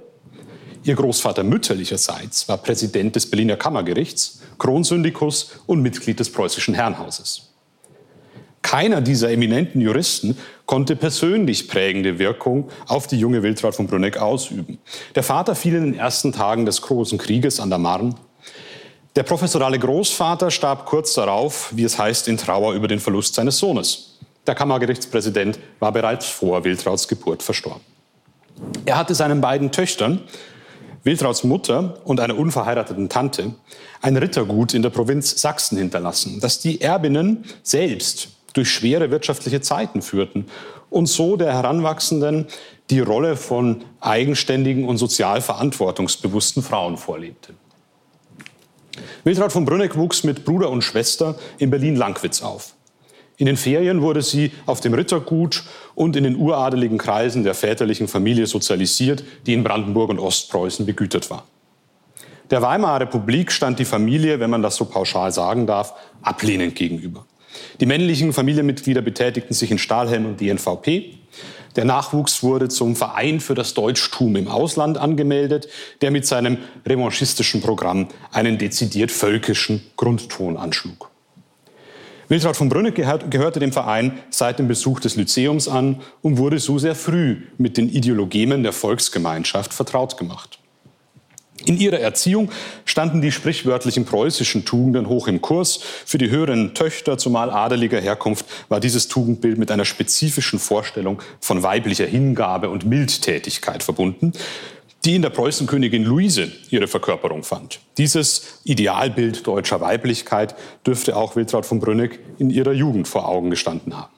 Ihr 0.86 0.96
Großvater 0.96 1.44
mütterlicherseits 1.44 2.48
war 2.48 2.58
Präsident 2.60 3.14
des 3.18 3.30
Berliner 3.30 3.58
Kammergerichts, 3.58 4.40
Kronsyndikus 4.58 5.60
und 5.66 5.82
Mitglied 5.82 6.18
des 6.18 6.32
preußischen 6.32 6.74
Herrenhauses. 6.74 7.50
Keiner 8.62 9.02
dieser 9.02 9.32
eminenten 9.32 9.82
Juristen 9.82 10.38
konnte 10.66 10.96
persönlich 10.96 11.68
prägende 11.68 12.20
Wirkung 12.20 12.70
auf 12.88 13.06
die 13.08 13.20
junge 13.20 13.44
Wiltraud 13.44 13.76
von 13.76 13.88
Brünneck 13.88 14.16
ausüben. 14.16 14.78
Der 15.14 15.24
Vater 15.24 15.56
fiel 15.56 15.76
in 15.76 15.84
den 15.92 16.00
ersten 16.00 16.32
Tagen 16.32 16.66
des 16.66 16.82
Großen 16.82 17.18
Krieges 17.18 17.60
an 17.60 17.70
der 17.70 17.80
Marne. 17.80 18.16
Der 19.18 19.24
professorale 19.24 19.78
Großvater 19.78 20.50
starb 20.52 20.86
kurz 20.86 21.16
darauf, 21.16 21.72
wie 21.76 21.84
es 21.84 22.00
heißt, 22.00 22.30
in 22.30 22.38
Trauer 22.38 22.76
über 22.76 22.88
den 22.88 23.02
Verlust 23.02 23.36
seines 23.36 23.58
Sohnes. 23.58 24.15
Der 24.48 24.56
Kammergerichtspräsident 24.56 25.60
war 25.80 25.92
bereits 25.92 26.28
vor 26.28 26.64
Wiltrauds 26.64 27.08
Geburt 27.08 27.42
verstorben. 27.42 27.82
Er 28.86 28.98
hatte 28.98 29.16
seinen 29.16 29.42
beiden 29.42 29.72
Töchtern, 29.72 30.22
Wiltrauds 31.04 31.44
Mutter 31.44 32.00
und 32.06 32.20
einer 32.20 32.38
unverheirateten 32.38 33.10
Tante, 33.10 33.54
ein 34.02 34.18
Rittergut 34.18 34.74
in 34.74 34.82
der 34.82 34.90
Provinz 34.90 35.40
Sachsen 35.42 35.78
hinterlassen, 35.78 36.40
das 36.40 36.60
die 36.60 36.82
Erbinnen 36.82 37.46
selbst 37.64 38.30
durch 38.54 38.70
schwere 38.70 39.12
wirtschaftliche 39.12 39.62
Zeiten 39.62 40.02
führten 40.02 40.46
und 40.90 41.08
so 41.08 41.36
der 41.36 41.54
Heranwachsenden 41.54 42.48
die 42.90 43.02
Rolle 43.02 43.36
von 43.36 43.84
eigenständigen 44.00 44.86
und 44.86 44.98
sozial 44.98 45.42
verantwortungsbewussten 45.42 46.64
Frauen 46.64 46.98
vorlebte. 46.98 47.54
Wiltraud 49.24 49.52
von 49.52 49.66
Brünneck 49.66 49.98
wuchs 49.98 50.24
mit 50.24 50.46
Bruder 50.46 50.70
und 50.70 50.84
Schwester 50.84 51.36
in 51.58 51.70
Berlin-Langwitz 51.70 52.42
auf. 52.42 52.75
In 53.38 53.48
den 53.48 53.58
Ferien 53.58 54.02
wurde 54.02 54.22
sie 54.22 54.52
auf 54.66 54.80
dem 54.80 54.94
Rittergut 54.94 55.64
und 55.94 56.16
in 56.16 56.24
den 56.24 56.38
uradeligen 56.38 56.98
Kreisen 56.98 57.44
der 57.44 57.54
väterlichen 57.54 58.08
Familie 58.08 58.48
sozialisiert, 58.48 59.24
die 59.46 59.54
in 59.54 59.64
Brandenburg 59.64 60.10
und 60.10 60.20
Ostpreußen 60.20 60.86
begütert 60.86 61.30
war. 61.30 61.46
Der 62.50 62.62
Weimarer 62.62 63.02
Republik 63.02 63.52
stand 63.52 63.80
die 63.80 63.86
Familie, 63.86 64.40
wenn 64.40 64.50
man 64.50 64.62
das 64.62 64.76
so 64.76 64.86
pauschal 64.86 65.32
sagen 65.32 65.66
darf, 65.68 65.94
ablehnend 66.22 66.76
gegenüber. 66.76 67.26
Die 67.80 67.86
männlichen 67.86 68.34
Familienmitglieder 68.34 69.02
betätigten 69.02 69.54
sich 69.54 69.72
in 69.72 69.80
Stahlhelm 69.80 70.26
und 70.26 70.40
DNVP. 70.40 71.18
Der 71.76 71.86
Nachwuchs 71.86 72.42
wurde 72.44 72.70
zum 72.70 72.96
Verein 72.96 73.40
für 73.40 73.56
das 73.56 73.74
Deutschtum 73.74 74.36
im 74.36 74.48
Ausland 74.48 74.98
angemeldet, 74.98 75.68
der 76.02 76.12
mit 76.12 76.26
seinem 76.26 76.58
revanchistischen 76.86 77.62
Programm 77.62 78.08
einen 78.32 78.58
dezidiert 78.58 79.12
völkischen 79.12 79.84
Grundton 79.98 80.56
anschlug. 80.56 81.10
Wiltraud 82.28 82.56
von 82.56 82.70
Brünneck 82.70 82.96
gehörte 82.96 83.60
dem 83.60 83.72
Verein 83.72 84.20
seit 84.30 84.60
dem 84.60 84.68
Besuch 84.68 85.00
des 85.00 85.16
Lyzeums 85.16 85.68
an 85.68 86.02
und 86.22 86.38
wurde 86.38 86.60
so 86.60 86.80
sehr 86.80 86.96
früh 86.96 87.38
mit 87.58 87.78
den 87.78 87.90
Ideologemen 87.90 88.64
der 88.64 88.74
Volksgemeinschaft 88.74 89.74
vertraut 89.74 90.18
gemacht. 90.18 90.60
In 91.66 91.78
ihrer 91.78 92.00
Erziehung 92.00 92.52
standen 92.84 93.22
die 93.22 93.32
sprichwörtlichen 93.32 94.06
preußischen 94.06 94.66
Tugenden 94.66 95.08
hoch 95.08 95.28
im 95.28 95.42
Kurs. 95.42 95.80
Für 96.06 96.18
die 96.18 96.30
höheren 96.30 96.74
Töchter, 96.74 97.18
zumal 97.18 97.50
adeliger 97.50 98.00
Herkunft, 98.00 98.46
war 98.70 98.80
dieses 98.80 99.08
Tugendbild 99.08 99.58
mit 99.58 99.72
einer 99.72 99.86
spezifischen 99.86 100.60
Vorstellung 100.60 101.22
von 101.40 101.64
weiblicher 101.64 102.06
Hingabe 102.06 102.70
und 102.70 102.86
Mildtätigkeit 102.86 103.84
verbunden, 103.84 104.34
die 105.06 105.16
in 105.16 105.22
der 105.22 105.30
Preußenkönigin 105.30 106.04
Luise 106.04 106.52
ihre 106.72 106.88
Verkörperung 106.88 107.44
fand. 107.44 107.80
Dieses 107.98 108.60
Idealbild 108.64 109.46
deutscher 109.46 109.80
Weiblichkeit 109.80 110.56
dürfte 110.86 111.16
auch 111.16 111.36
Wiltraud 111.36 111.66
von 111.66 111.80
Brünneck 111.80 112.20
in 112.40 112.50
ihrer 112.50 112.74
Jugend 112.74 113.08
vor 113.08 113.28
Augen 113.30 113.52
gestanden 113.52 113.96
haben. 113.96 114.12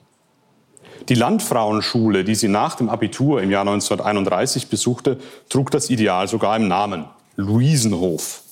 Die 1.10 1.16
Landfrauenschule, 1.16 2.24
die 2.24 2.36
sie 2.36 2.48
nach 2.48 2.76
dem 2.76 2.90
Abitur 2.90 3.42
im 3.42 3.52
Jahr 3.52 3.62
1931 3.62 4.68
besuchte, 4.68 5.18
trug 5.50 5.72
das 5.72 5.90
Ideal 5.90 6.28
sogar 6.28 6.56
im 6.56 6.70
Namen 6.70 7.06
Luisenhof. 7.36 8.44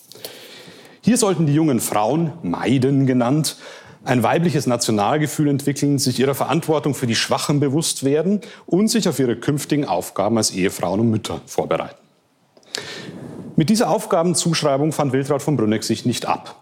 Hier 1.02 1.18
sollten 1.18 1.46
die 1.46 1.54
jungen 1.54 1.80
Frauen, 1.80 2.34
Maiden 2.44 3.08
genannt, 3.08 3.58
ein 4.04 4.24
weibliches 4.24 4.68
Nationalgefühl 4.68 5.48
entwickeln, 5.48 6.00
sich 6.00 6.20
ihrer 6.20 6.36
Verantwortung 6.36 6.96
für 6.96 7.08
die 7.08 7.16
Schwachen 7.16 7.60
bewusst 7.60 8.04
werden 8.04 8.42
und 8.66 8.90
sich 8.90 9.08
auf 9.10 9.20
ihre 9.20 9.36
künftigen 9.36 9.86
Aufgaben 9.86 10.38
als 10.38 10.52
Ehefrauen 10.52 11.00
und 11.00 11.10
Mütter 11.10 11.42
vorbereiten. 11.46 12.05
Mit 13.56 13.70
dieser 13.70 13.90
Aufgabenzuschreibung 13.90 14.92
fand 14.92 15.14
Wiltraud 15.14 15.42
von 15.42 15.56
Brünneck 15.56 15.84
sich 15.84 16.06
nicht 16.06 16.26
ab. 16.26 16.62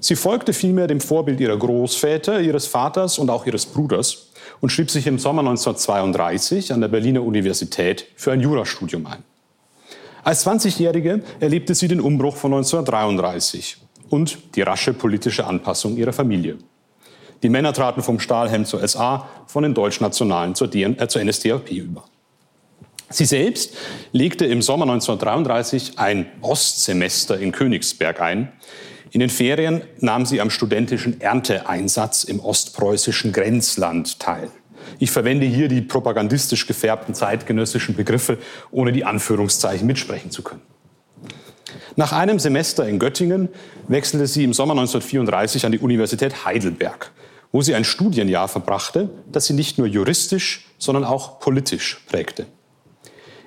Sie 0.00 0.16
folgte 0.16 0.52
vielmehr 0.52 0.86
dem 0.86 1.00
Vorbild 1.00 1.40
ihrer 1.40 1.56
Großväter, 1.56 2.40
ihres 2.40 2.66
Vaters 2.66 3.18
und 3.18 3.30
auch 3.30 3.46
ihres 3.46 3.66
Bruders 3.66 4.28
und 4.60 4.70
schrieb 4.70 4.90
sich 4.90 5.06
im 5.06 5.18
Sommer 5.18 5.40
1932 5.40 6.72
an 6.72 6.80
der 6.80 6.88
Berliner 6.88 7.22
Universität 7.22 8.06
für 8.16 8.32
ein 8.32 8.40
Jurastudium 8.40 9.06
ein. 9.06 9.24
Als 10.24 10.46
20-Jährige 10.46 11.22
erlebte 11.40 11.74
sie 11.74 11.88
den 11.88 12.00
Umbruch 12.00 12.36
von 12.36 12.52
1933 12.52 13.78
und 14.10 14.38
die 14.54 14.62
rasche 14.62 14.92
politische 14.92 15.46
Anpassung 15.46 15.96
ihrer 15.96 16.12
Familie. 16.12 16.58
Die 17.42 17.48
Männer 17.48 17.72
traten 17.72 18.02
vom 18.02 18.18
Stahlhelm 18.18 18.64
zur 18.64 18.86
SA, 18.86 19.28
von 19.46 19.62
den 19.62 19.74
Deutschnationalen 19.74 20.54
zur, 20.54 20.68
DN, 20.68 20.98
äh, 20.98 21.08
zur 21.08 21.22
NSDAP 21.22 21.70
über. 21.70 22.04
Sie 23.10 23.24
selbst 23.24 23.74
legte 24.12 24.44
im 24.44 24.60
Sommer 24.60 24.84
1933 24.84 25.98
ein 25.98 26.26
Ostsemester 26.42 27.38
in 27.38 27.52
Königsberg 27.52 28.20
ein. 28.20 28.52
In 29.10 29.20
den 29.20 29.30
Ferien 29.30 29.82
nahm 30.00 30.26
sie 30.26 30.42
am 30.42 30.50
studentischen 30.50 31.20
Ernteeinsatz 31.20 32.24
im 32.24 32.40
ostpreußischen 32.40 33.32
Grenzland 33.32 34.20
teil. 34.20 34.50
Ich 34.98 35.10
verwende 35.10 35.46
hier 35.46 35.68
die 35.68 35.80
propagandistisch 35.80 36.66
gefärbten 36.66 37.14
zeitgenössischen 37.14 37.96
Begriffe, 37.96 38.38
ohne 38.70 38.92
die 38.92 39.04
Anführungszeichen 39.04 39.86
mitsprechen 39.86 40.30
zu 40.30 40.42
können. 40.42 40.62
Nach 41.96 42.12
einem 42.12 42.38
Semester 42.38 42.86
in 42.86 42.98
Göttingen 42.98 43.48
wechselte 43.88 44.26
sie 44.26 44.44
im 44.44 44.52
Sommer 44.52 44.72
1934 44.72 45.64
an 45.64 45.72
die 45.72 45.78
Universität 45.78 46.44
Heidelberg, 46.44 47.10
wo 47.52 47.62
sie 47.62 47.74
ein 47.74 47.84
Studienjahr 47.84 48.48
verbrachte, 48.48 49.08
das 49.32 49.46
sie 49.46 49.54
nicht 49.54 49.78
nur 49.78 49.86
juristisch, 49.86 50.66
sondern 50.78 51.04
auch 51.04 51.40
politisch 51.40 52.02
prägte. 52.06 52.46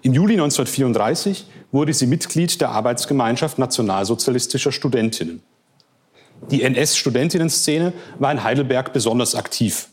Im 0.03 0.13
Juli 0.13 0.33
1934 0.33 1.45
wurde 1.71 1.93
sie 1.93 2.07
Mitglied 2.07 2.59
der 2.59 2.69
Arbeitsgemeinschaft 2.69 3.59
nationalsozialistischer 3.59 4.71
Studentinnen. 4.71 5.43
Die 6.49 6.63
NS-Studentinnenszene 6.63 7.93
war 8.17 8.31
in 8.31 8.43
Heidelberg 8.43 8.93
besonders 8.93 9.35
aktiv. 9.35 9.89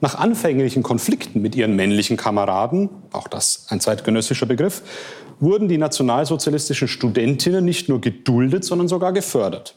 Nach 0.00 0.14
anfänglichen 0.14 0.84
Konflikten 0.84 1.42
mit 1.42 1.56
ihren 1.56 1.74
männlichen 1.74 2.16
Kameraden, 2.16 2.88
auch 3.12 3.26
das 3.26 3.66
ein 3.68 3.80
zeitgenössischer 3.80 4.46
Begriff, 4.46 4.82
wurden 5.40 5.68
die 5.68 5.78
nationalsozialistischen 5.78 6.86
Studentinnen 6.86 7.64
nicht 7.64 7.88
nur 7.88 8.00
geduldet, 8.00 8.64
sondern 8.64 8.86
sogar 8.86 9.12
gefördert. 9.12 9.74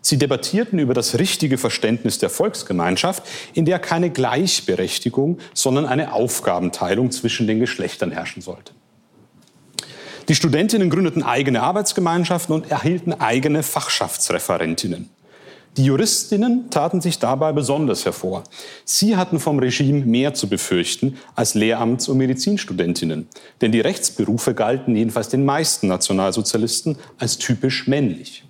Sie 0.00 0.18
debattierten 0.18 0.78
über 0.78 0.94
das 0.94 1.18
richtige 1.18 1.58
Verständnis 1.58 2.18
der 2.18 2.30
Volksgemeinschaft, 2.30 3.22
in 3.54 3.64
der 3.64 3.78
keine 3.78 4.10
Gleichberechtigung, 4.10 5.38
sondern 5.54 5.86
eine 5.86 6.12
Aufgabenteilung 6.12 7.10
zwischen 7.10 7.46
den 7.46 7.60
Geschlechtern 7.60 8.10
herrschen 8.10 8.42
sollte. 8.42 8.72
Die 10.28 10.34
Studentinnen 10.34 10.90
gründeten 10.90 11.22
eigene 11.22 11.62
Arbeitsgemeinschaften 11.62 12.54
und 12.54 12.70
erhielten 12.70 13.14
eigene 13.14 13.62
Fachschaftsreferentinnen. 13.62 15.08
Die 15.78 15.84
Juristinnen 15.84 16.70
taten 16.70 17.00
sich 17.00 17.18
dabei 17.20 17.52
besonders 17.52 18.04
hervor. 18.04 18.42
Sie 18.84 19.16
hatten 19.16 19.38
vom 19.38 19.60
Regime 19.60 20.04
mehr 20.04 20.34
zu 20.34 20.48
befürchten 20.48 21.16
als 21.36 21.54
Lehramts- 21.54 22.08
und 22.08 22.18
Medizinstudentinnen. 22.18 23.28
Denn 23.60 23.70
die 23.70 23.80
Rechtsberufe 23.80 24.54
galten 24.54 24.96
jedenfalls 24.96 25.28
den 25.28 25.44
meisten 25.44 25.86
Nationalsozialisten 25.86 26.98
als 27.18 27.38
typisch 27.38 27.86
männlich. 27.86 28.47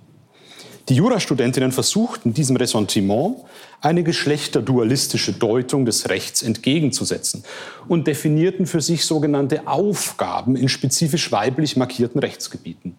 Die 0.88 0.95
Jurastudentinnen 0.95 1.71
versuchten 1.71 2.33
diesem 2.33 2.57
Ressentiment 2.57 3.37
eine 3.83 4.02
geschlechterdualistische 4.02 5.35
Deutung 5.35 5.85
des 5.85 6.09
Rechts 6.09 6.42
entgegenzusetzen 6.42 7.45
und 7.88 8.07
definierten 8.07 8.66
für 8.66 8.80
sich 8.80 9.04
sogenannte 9.04 9.66
Aufgaben 9.66 10.57
in 10.57 10.68
spezifisch 10.68 11.30
weiblich 11.30 11.76
markierten 11.76 12.21
Rechtsgebieten, 12.21 12.97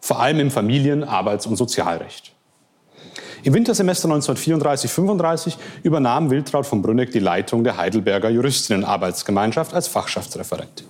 vor 0.00 0.18
allem 0.18 0.40
im 0.40 0.50
Familien-, 0.50 1.04
Arbeits- 1.04 1.46
und 1.46 1.56
Sozialrecht. 1.56 2.32
Im 3.44 3.54
Wintersemester 3.54 4.08
1934-35 4.08 5.54
übernahm 5.84 6.30
Wiltraud 6.30 6.66
von 6.66 6.82
Brünneck 6.82 7.12
die 7.12 7.20
Leitung 7.20 7.62
der 7.62 7.76
Heidelberger 7.76 8.28
Juristinnenarbeitsgemeinschaft 8.28 9.72
als 9.72 9.86
Fachschaftsreferentin. 9.86 10.86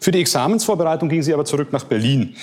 Für 0.00 0.10
die 0.10 0.20
Examensvorbereitung 0.20 1.08
ging 1.08 1.22
sie 1.22 1.32
aber 1.32 1.44
zurück 1.44 1.72
nach 1.72 1.84
Berlin. 1.84 2.36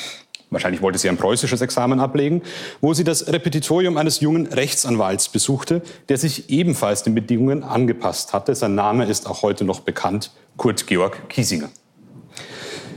Wahrscheinlich 0.51 0.81
wollte 0.81 0.99
sie 0.99 1.07
ein 1.07 1.15
preußisches 1.15 1.61
Examen 1.61 2.01
ablegen, 2.01 2.41
wo 2.81 2.93
sie 2.93 3.05
das 3.05 3.27
Repetitorium 3.27 3.97
eines 3.97 4.19
jungen 4.19 4.47
Rechtsanwalts 4.47 5.29
besuchte, 5.29 5.81
der 6.09 6.17
sich 6.17 6.49
ebenfalls 6.49 7.03
den 7.03 7.15
Bedingungen 7.15 7.63
angepasst 7.63 8.33
hatte. 8.33 8.53
Sein 8.53 8.75
Name 8.75 9.05
ist 9.05 9.27
auch 9.27 9.43
heute 9.43 9.63
noch 9.63 9.79
bekannt, 9.79 10.31
Kurt 10.57 10.87
Georg 10.87 11.29
Kiesinger. 11.29 11.69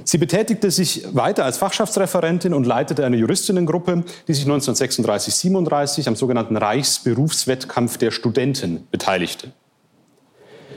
Sie 0.02 0.18
betätigte 0.18 0.70
sich 0.72 1.06
weiter 1.14 1.44
als 1.44 1.56
Fachschaftsreferentin 1.56 2.52
und 2.52 2.66
leitete 2.66 3.06
eine 3.06 3.16
Juristinnengruppe, 3.16 4.04
die 4.26 4.34
sich 4.34 4.46
1936-37 4.46 6.08
am 6.08 6.16
sogenannten 6.16 6.56
Reichsberufswettkampf 6.56 7.98
der 7.98 8.10
Studenten 8.10 8.86
beteiligte. 8.90 9.52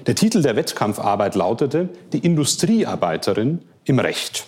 Der 0.05 0.13
Titel 0.15 0.43
der 0.43 0.55
Wettkampfarbeit 0.55 1.34
lautete 1.34 1.89
Die 2.13 2.19
Industriearbeiterin 2.19 3.63
im 3.84 4.00
Recht. 4.00 4.46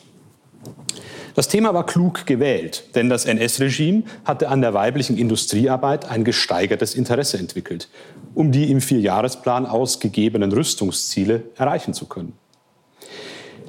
Das 1.40 1.48
Thema 1.48 1.74
war 1.74 1.86
klug 1.86 2.26
gewählt, 2.26 2.84
denn 2.96 3.08
das 3.08 3.24
NS-Regime 3.24 4.04
hatte 4.26 4.50
an 4.50 4.60
der 4.60 4.74
weiblichen 4.74 5.18
Industriearbeit 5.18 6.04
ein 6.12 6.26
gesteigertes 6.26 6.96
Interesse 6.96 7.38
entwickelt, 7.38 7.88
um 8.36 8.52
die 8.52 8.70
im 8.70 8.82
Vierjahresplan 8.82 9.66
ausgegebenen 9.66 10.52
Rüstungsziele 10.52 11.44
erreichen 11.56 11.94
zu 11.94 12.08
können. 12.08 12.34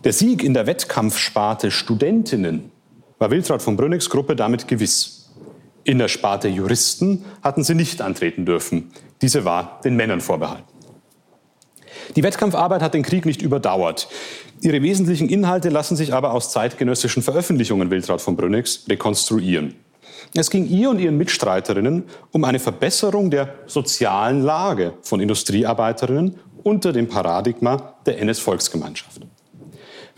Der 0.03 0.13
Sieg 0.13 0.43
in 0.43 0.53
der 0.53 0.67
Wettkampfsparte 0.67 1.71
Studentinnen 1.71 2.73
war 3.21 3.31
Wiltraud 3.31 3.63
von 3.63 3.77
Brünnecks 3.77 4.11
Gruppe 4.11 4.35
damit 4.35 4.67
gewiss. 4.67 5.31
In 5.85 5.99
der 5.99 6.09
Sparte 6.09 6.49
Juristen 6.49 7.25
hatten 7.41 7.63
sie 7.63 7.77
nicht 7.77 8.03
antreten 8.03 8.47
dürfen. 8.47 8.91
Diese 9.23 9.45
war 9.45 9.81
den 9.85 9.95
Männern 9.95 10.21
vorbehalten. 10.21 10.70
Die 12.17 12.23
Wettkampfarbeit 12.23 12.83
hat 12.83 12.95
den 12.95 13.03
Krieg 13.03 13.27
nicht 13.27 13.43
überdauert. 13.43 14.09
Ihre 14.61 14.83
wesentlichen 14.83 15.29
Inhalte 15.29 15.69
lassen 15.69 15.97
sich 15.97 16.13
aber 16.13 16.33
aus 16.33 16.53
zeitgenössischen 16.53 17.23
Veröffentlichungen 17.23 17.91
Wiltraud 17.91 18.21
von 18.21 18.37
Brünnecks 18.37 18.85
rekonstruieren. 18.89 19.75
Es 20.35 20.51
ging 20.51 20.69
ihr 20.69 20.91
und 20.91 20.99
ihren 20.99 21.17
Mitstreiterinnen 21.17 22.05
um 22.33 22.45
eine 22.45 22.59
Verbesserung 22.59 23.31
der 23.31 23.55
sozialen 23.67 24.43
Lage 24.43 24.95
von 25.03 25.21
Industriearbeiterinnen 25.21 26.37
unter 26.63 26.93
dem 26.93 27.09
Paradigma 27.09 27.95
der 28.07 28.19
NS-Volksgemeinschaft. 28.21 29.23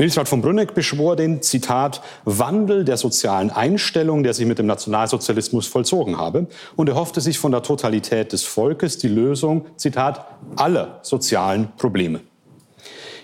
Wiltraud 0.03 0.27
von 0.27 0.43
Brünneck 0.43 0.75
beschwor 0.75 1.15
den, 1.15 1.43
Zitat, 1.43 2.03
Wandel 2.25 2.85
der 2.85 2.97
sozialen 2.97 3.51
Einstellung, 3.51 4.25
der 4.25 4.35
sich 4.35 4.47
mit 4.47 4.59
dem 4.59 4.67
Nationalsozialismus 4.67 5.69
vollzogen 5.69 6.19
habe 6.19 6.49
und 6.75 6.89
erhoffte 6.89 7.21
sich 7.21 7.39
von 7.39 7.53
der 7.53 7.63
Totalität 7.63 8.33
des 8.33 8.43
Volkes 8.43 8.99
die 8.99 9.07
Lösung, 9.07 9.65
Zitat, 9.77 10.27
aller 10.57 10.99
sozialen 11.03 11.69
Probleme. 11.77 12.19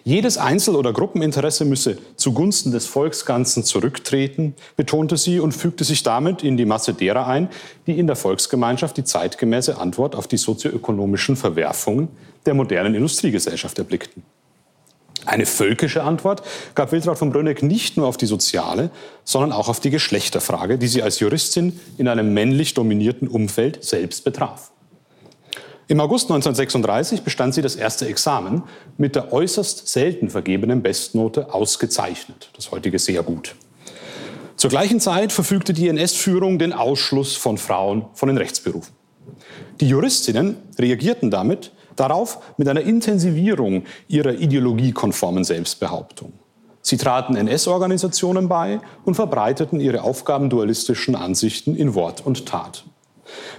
Jedes 0.05 0.39
Einzel- 0.39 0.77
oder 0.77 0.93
Gruppeninteresse 0.93 1.65
müsse 1.65 1.99
zugunsten 2.15 2.71
des 2.71 2.87
Volksganzen 2.87 3.65
zurücktreten, 3.65 4.55
betonte 4.77 5.17
sie 5.17 5.41
und 5.41 5.57
fügte 5.57 5.83
sich 5.83 6.05
damit 6.05 6.45
in 6.45 6.57
die 6.57 6.65
Masse 6.65 6.95
derer 6.95 7.27
ein, 7.27 7.49
die 7.89 7.99
in 7.99 8.07
der 8.07 8.15
Volksgemeinschaft 8.15 8.97
die 8.97 9.05
zeitgemäße 9.05 9.79
Antwort 9.79 10.15
auf 10.15 10.29
die 10.29 10.37
sozioökonomischen 10.37 11.35
Verwerfungen 11.35 12.07
der 12.47 12.55
modernen 12.55 12.95
Industriegesellschaft 12.95 13.81
erblickten. 13.81 14.23
Eine 15.29 15.45
völkische 15.45 16.03
Antwort 16.05 16.43
gab 16.75 16.91
Wiltraud 16.91 17.19
von 17.19 17.31
Brönneck 17.31 17.63
nicht 17.63 17.99
nur 17.99 18.07
auf 18.07 18.17
die 18.17 18.25
soziale, 18.25 18.91
sondern 19.25 19.53
auch 19.53 19.69
auf 19.69 19.79
die 19.79 19.91
Geschlechterfrage, 19.91 20.79
die 20.79 20.89
sie 20.89 21.03
als 21.03 21.21
Juristin 21.21 21.79
in 21.99 22.09
einem 22.09 22.33
männlich 22.33 22.73
dominierten 22.73 23.29
Umfeld 23.29 23.85
selbst 23.85 24.25
betraf. 24.25 24.71
Im 25.87 26.01
August 26.01 26.31
1936 26.31 27.23
bestand 27.23 27.53
sie 27.53 27.61
das 27.61 27.77
erste 27.77 28.09
Examen 28.09 28.63
mit 28.97 29.17
der 29.17 29.31
äußerst 29.31 29.89
selten 29.89 30.31
vergebenen 30.31 30.81
Bestnote 30.81 31.53
ausgezeichnet, 31.53 32.49
das 32.57 32.71
heutige 32.71 32.99
sehr 32.99 33.23
gut. 33.23 33.55
Zur 34.57 34.71
gleichen 34.71 34.99
Zeit 34.99 35.31
verfügte 35.31 35.75
die 35.75 35.89
NS-Führung 35.89 36.59
den 36.59 36.73
Ausschluss 36.73 37.37
von 37.37 37.59
Frauen 37.59 38.07
von 38.15 38.29
den 38.29 38.39
Rechtsberufen. 38.39 38.95
Die 39.81 39.89
Juristinnen 39.89 40.57
reagierten 40.79 41.31
damit 41.31 41.71
Darauf 41.99 42.39
mit 42.57 42.69
einer 42.69 42.83
Intensivierung 42.83 43.83
ihrer 44.07 44.33
ideologiekonformen 44.33 45.43
Selbstbehauptung. 45.43 46.33
Sie 46.81 46.97
traten 46.97 47.35
NS-Organisationen 47.35 48.49
bei 48.49 48.81
und 49.05 49.17
verbreiteten 49.17 49.81
ihre 49.81 50.03
aufgabendualistischen 50.03 51.17
Ansichten 51.17 51.75
in 51.75 51.97
Wort 51.97 52.25
und 52.25 52.47
Tat. 52.47 52.85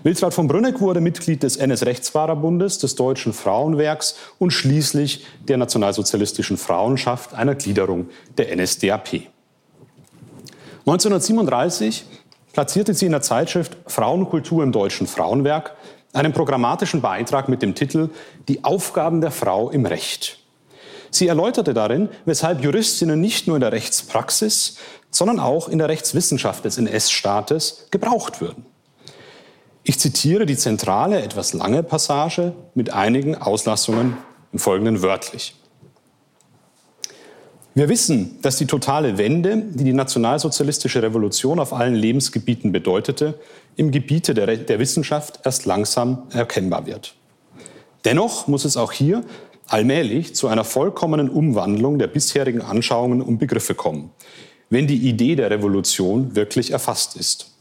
Wilswald 0.03 0.33
von 0.33 0.47
Brünneck 0.47 0.79
wurde 0.79 1.01
Mitglied 1.01 1.43
des 1.43 1.57
NS-Rechtsfahrerbundes, 1.57 2.79
des 2.79 2.95
Deutschen 2.95 3.33
Frauenwerks 3.33 4.15
und 4.39 4.51
schließlich 4.51 5.25
der 5.49 5.57
Nationalsozialistischen 5.57 6.57
Frauenschaft, 6.57 7.33
einer 7.33 7.55
Gliederung 7.55 8.07
der 8.37 8.55
NSDAP. 8.55 9.27
1937 10.85 12.05
platzierte 12.53 12.93
sie 12.93 13.05
in 13.05 13.11
der 13.11 13.21
Zeitschrift 13.21 13.75
Frauenkultur 13.85 14.63
im 14.63 14.71
Deutschen 14.71 15.07
Frauenwerk 15.07 15.75
einen 16.13 16.33
programmatischen 16.33 17.01
Beitrag 17.01 17.49
mit 17.49 17.61
dem 17.61 17.75
Titel 17.75 18.09
Die 18.47 18.63
Aufgaben 18.63 19.21
der 19.21 19.31
Frau 19.31 19.69
im 19.69 19.85
Recht. 19.85 20.39
Sie 21.11 21.27
erläuterte 21.27 21.73
darin, 21.73 22.09
weshalb 22.25 22.63
Juristinnen 22.63 23.19
nicht 23.19 23.47
nur 23.47 23.55
in 23.55 23.61
der 23.61 23.71
Rechtspraxis, 23.71 24.77
sondern 25.11 25.39
auch 25.39 25.67
in 25.67 25.79
der 25.79 25.89
Rechtswissenschaft 25.89 26.65
des 26.65 26.77
NS-Staates 26.77 27.87
gebraucht 27.91 28.41
würden. 28.41 28.65
Ich 29.83 29.99
zitiere 29.99 30.45
die 30.45 30.57
zentrale, 30.57 31.21
etwas 31.21 31.53
lange 31.53 31.81
Passage 31.81 32.53
mit 32.75 32.93
einigen 32.93 33.35
Auslassungen 33.35 34.17
im 34.51 34.59
Folgenden 34.59 35.01
wörtlich. 35.01 35.55
Wir 37.79 37.87
wissen, 37.87 38.35
dass 38.41 38.57
die 38.57 38.65
totale 38.65 39.17
Wende, 39.17 39.55
die 39.55 39.85
die 39.85 39.93
nationalsozialistische 39.93 41.01
Revolution 41.01 41.59
auf 41.59 41.71
allen 41.71 41.95
Lebensgebieten 41.95 42.73
bedeutete, 42.73 43.39
im 43.77 43.91
Gebiete 43.91 44.33
der, 44.33 44.57
der 44.57 44.79
Wissenschaft 44.79 45.39
erst 45.45 45.65
langsam 45.65 46.23
erkennbar 46.31 46.87
wird. 46.87 47.15
Dennoch 48.03 48.47
muss 48.47 48.65
es 48.65 48.75
auch 48.75 48.91
hier 48.91 49.23
allmählich 49.65 50.35
zu 50.35 50.49
einer 50.49 50.65
vollkommenen 50.65 51.29
Umwandlung 51.29 51.99
der 51.99 52.07
bisherigen 52.07 52.59
Anschauungen 52.59 53.21
und 53.21 53.37
Begriffe 53.37 53.75
kommen, 53.75 54.09
wenn 54.69 54.85
die 54.85 55.07
Idee 55.07 55.37
der 55.37 55.49
Revolution 55.49 56.35
wirklich 56.35 56.71
erfasst 56.71 57.15
ist. 57.15 57.53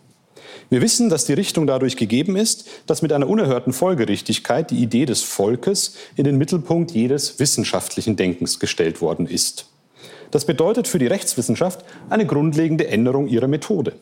Wir 0.68 0.82
wissen, 0.82 1.10
dass 1.10 1.26
die 1.26 1.34
Richtung 1.34 1.68
dadurch 1.68 1.96
gegeben 1.96 2.34
ist, 2.34 2.66
dass 2.86 3.02
mit 3.02 3.12
einer 3.12 3.28
unerhörten 3.28 3.72
Folgerichtigkeit 3.72 4.72
die 4.72 4.82
Idee 4.82 5.06
des 5.06 5.22
Volkes 5.22 5.94
in 6.16 6.24
den 6.24 6.38
Mittelpunkt 6.38 6.90
jedes 6.90 7.38
wissenschaftlichen 7.38 8.16
Denkens 8.16 8.58
gestellt 8.58 9.00
worden 9.00 9.28
ist. 9.28 9.66
Das 10.30 10.44
bedeutet 10.44 10.88
für 10.88 10.98
die 10.98 11.06
Rechtswissenschaft 11.06 11.84
eine 12.10 12.26
grundlegende 12.26 12.88
Änderung 12.88 13.28
ihrer 13.28 13.48
Methode. 13.48 13.94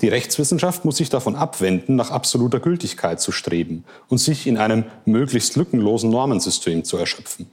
Die 0.00 0.08
Rechtswissenschaft 0.08 0.84
muss 0.84 0.96
sich 0.96 1.10
davon 1.10 1.36
abwenden, 1.36 1.94
nach 1.94 2.10
absoluter 2.10 2.58
Gültigkeit 2.58 3.20
zu 3.20 3.32
streben 3.32 3.84
und 4.08 4.18
sich 4.18 4.46
in 4.46 4.56
einem 4.56 4.84
möglichst 5.04 5.56
lückenlosen 5.56 6.10
Normensystem 6.10 6.84
zu 6.84 6.96
erschöpfen. 6.96 7.50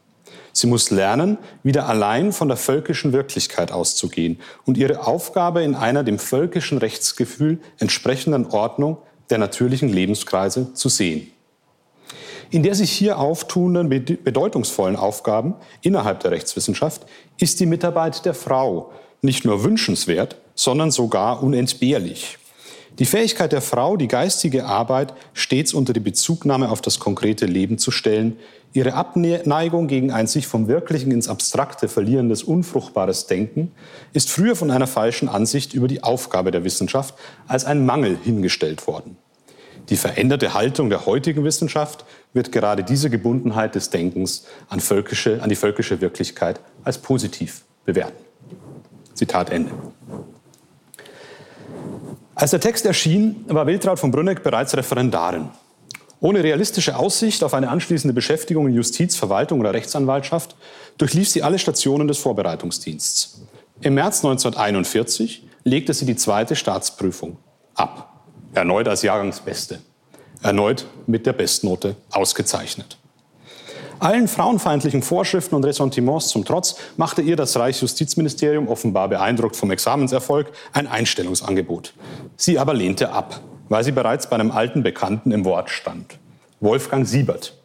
Sie 0.53 0.67
muss 0.67 0.89
lernen, 0.89 1.37
wieder 1.61 1.87
allein 1.87 2.31
von 2.31 2.47
der 2.47 2.57
völkischen 2.57 3.13
Wirklichkeit 3.13 3.71
auszugehen 3.71 4.39
und 4.65 4.77
ihre 4.77 5.05
Aufgabe 5.05 5.61
in 5.61 5.75
einer 5.75 6.03
dem 6.03 6.17
völkischen 6.17 6.77
Rechtsgefühl 6.77 7.59
entsprechenden 7.77 8.47
Ordnung 8.47 8.97
der 9.29 9.37
natürlichen 9.37 9.89
Lebenskreise 9.89 10.73
zu 10.73 10.89
sehen. 10.89 11.31
In 12.49 12.63
der 12.63 12.75
sich 12.75 12.91
hier 12.91 13.19
auftuenden 13.19 13.89
bedeutungsvollen 13.89 14.95
Aufgaben 14.95 15.55
innerhalb 15.81 16.21
der 16.21 16.31
Rechtswissenschaft 16.31 17.05
ist 17.39 17.59
die 17.59 17.65
Mitarbeit 17.65 18.25
der 18.25 18.33
Frau 18.33 18.91
nicht 19.21 19.45
nur 19.45 19.63
wünschenswert, 19.63 20.37
sondern 20.55 20.91
sogar 20.91 21.43
unentbehrlich. 21.43 22.37
Die 22.99 23.05
Fähigkeit 23.05 23.51
der 23.51 23.61
Frau, 23.61 23.95
die 23.95 24.07
geistige 24.07 24.65
Arbeit 24.65 25.13
stets 25.33 25.73
unter 25.73 25.93
die 25.93 25.99
Bezugnahme 25.99 26.71
auf 26.71 26.81
das 26.81 26.99
konkrete 26.99 27.45
Leben 27.45 27.77
zu 27.77 27.91
stellen, 27.91 28.37
ihre 28.73 28.93
Abneigung 28.93 29.87
gegen 29.87 30.11
ein 30.11 30.25
sich 30.25 30.47
vom 30.47 30.67
Wirklichen 30.67 31.11
ins 31.11 31.27
Abstrakte 31.27 31.89
verlierendes, 31.89 32.43
unfruchtbares 32.43 33.27
Denken, 33.27 33.71
ist 34.13 34.31
früher 34.31 34.55
von 34.55 34.71
einer 34.71 34.87
falschen 34.87 35.29
Ansicht 35.29 35.73
über 35.73 35.87
die 35.87 36.01
Aufgabe 36.01 36.49
der 36.49 36.63
Wissenschaft 36.63 37.13
als 37.47 37.65
ein 37.65 37.85
Mangel 37.85 38.17
hingestellt 38.23 38.87
worden. 38.87 39.17
Die 39.89 39.95
veränderte 39.95 40.53
Haltung 40.53 40.89
der 40.89 41.05
heutigen 41.05 41.43
Wissenschaft 41.45 42.03
wird 42.33 42.51
gerade 42.51 42.83
diese 42.83 43.09
Gebundenheit 43.09 43.75
des 43.75 43.89
Denkens 43.89 44.45
an, 44.67 44.81
völkische, 44.81 45.41
an 45.41 45.49
die 45.49 45.55
völkische 45.55 46.01
Wirklichkeit 46.01 46.59
als 46.83 46.97
positiv 46.97 47.63
bewerten. 47.85 48.23
Zitat 49.13 49.49
Ende. 49.49 49.71
Als 52.35 52.51
der 52.51 52.59
Text 52.59 52.85
erschien, 52.85 53.45
war 53.47 53.65
Wiltraud 53.65 53.97
von 53.97 54.11
Brünneck 54.11 54.43
bereits 54.43 54.75
Referendarin. 54.75 55.49
Ohne 56.19 56.43
realistische 56.43 56.97
Aussicht 56.97 57.43
auf 57.43 57.53
eine 57.53 57.69
anschließende 57.69 58.13
Beschäftigung 58.13 58.67
in 58.67 58.73
Justiz, 58.73 59.15
Verwaltung 59.15 59.59
oder 59.59 59.73
Rechtsanwaltschaft 59.73 60.55
durchlief 60.97 61.29
sie 61.29 61.43
alle 61.43 61.59
Stationen 61.59 62.07
des 62.07 62.17
Vorbereitungsdienstes. 62.17 63.41
Im 63.81 63.93
März 63.93 64.25
1941 64.25 65.47
legte 65.63 65.93
sie 65.93 66.05
die 66.05 66.15
zweite 66.15 66.55
Staatsprüfung 66.55 67.37
ab 67.75 68.16
erneut 68.53 68.87
als 68.87 69.01
Jahrgangsbeste, 69.01 69.79
erneut 70.41 70.85
mit 71.05 71.25
der 71.25 71.33
Bestnote 71.33 71.95
ausgezeichnet. 72.11 72.97
Allen 73.99 74.27
frauenfeindlichen 74.27 75.01
Vorschriften 75.01 75.55
und 75.55 75.65
Ressentiments 75.65 76.27
zum 76.27 76.45
Trotz 76.45 76.75
machte 76.97 77.23
ihr 77.23 77.35
das 77.35 77.57
Reichsjustizministerium, 77.57 78.67
offenbar 78.67 79.07
beeindruckt 79.07 79.55
vom 79.55 79.71
Examenserfolg, 79.71 80.51
ein 80.71 80.85
Einstellungsangebot. 80.85 81.93
Sie 82.35 82.59
aber 82.59 82.75
lehnte 82.75 83.11
ab, 83.11 83.41
weil 83.69 83.83
sie 83.83 83.91
bereits 83.91 84.29
bei 84.29 84.35
einem 84.35 84.51
alten 84.51 84.83
Bekannten 84.83 85.31
im 85.31 85.45
Wort 85.45 85.71
stand. 85.71 86.19
Wolfgang 86.59 87.07
Siebert, 87.07 87.57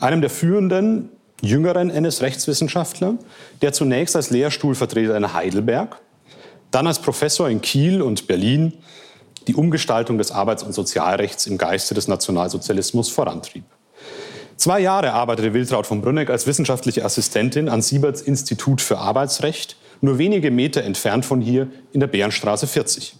einem 0.00 0.20
der 0.20 0.30
führenden 0.30 1.10
jüngeren 1.40 1.90
NS-Rechtswissenschaftler, 1.90 3.14
der 3.62 3.72
zunächst 3.72 4.16
als 4.16 4.30
Lehrstuhlvertreter 4.30 5.16
in 5.16 5.32
Heidelberg, 5.34 6.00
dann 6.72 6.88
als 6.88 6.98
Professor 6.98 7.48
in 7.48 7.60
Kiel 7.60 8.02
und 8.02 8.26
Berlin 8.26 8.72
die 9.46 9.54
Umgestaltung 9.54 10.18
des 10.18 10.32
Arbeits- 10.32 10.62
und 10.62 10.72
Sozialrechts 10.72 11.46
im 11.46 11.58
Geiste 11.58 11.94
des 11.94 12.08
Nationalsozialismus 12.08 13.08
vorantrieb. 13.08 13.64
Zwei 14.56 14.80
Jahre 14.80 15.12
arbeitete 15.12 15.52
Wiltraud 15.52 15.86
von 15.86 16.00
Brünneck 16.00 16.30
als 16.30 16.46
wissenschaftliche 16.46 17.04
Assistentin 17.04 17.68
an 17.68 17.82
Sieberts 17.82 18.22
Institut 18.22 18.80
für 18.80 18.98
Arbeitsrecht, 18.98 19.76
nur 20.00 20.18
wenige 20.18 20.50
Meter 20.50 20.82
entfernt 20.82 21.24
von 21.24 21.40
hier 21.40 21.68
in 21.92 22.00
der 22.00 22.06
Bärenstraße 22.06 22.66
40. 22.66 23.16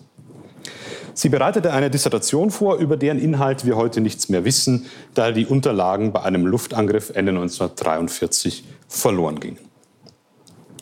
Sie 1.13 1.29
bereitete 1.29 1.73
eine 1.73 1.91
Dissertation 1.91 2.51
vor, 2.51 2.77
über 2.77 2.97
deren 2.97 3.19
Inhalt 3.19 3.65
wir 3.65 3.77
heute 3.77 4.01
nichts 4.01 4.29
mehr 4.29 4.45
wissen, 4.45 4.87
da 5.15 5.31
die 5.33 5.47
Unterlagen 5.47 6.13
bei 6.13 6.23
einem 6.23 6.47
Luftangriff 6.47 7.11
Ende 7.11 7.33
1943 7.33 8.65
verloren 8.89 9.41
gingen. 9.41 9.59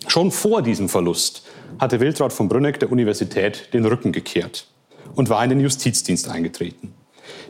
Schon 0.09 0.31
vor 0.31 0.63
diesem 0.63 0.89
Verlust 0.89 1.45
hatte 1.79 2.01
Wiltraud 2.01 2.33
von 2.33 2.49
Brünneck 2.49 2.81
der 2.81 2.91
Universität 2.91 3.73
den 3.75 3.85
Rücken 3.85 4.13
gekehrt 4.13 4.69
und 5.15 5.29
war 5.29 5.43
in 5.45 5.51
den 5.51 5.61
Justizdienst 5.61 6.29
eingetreten. 6.29 6.93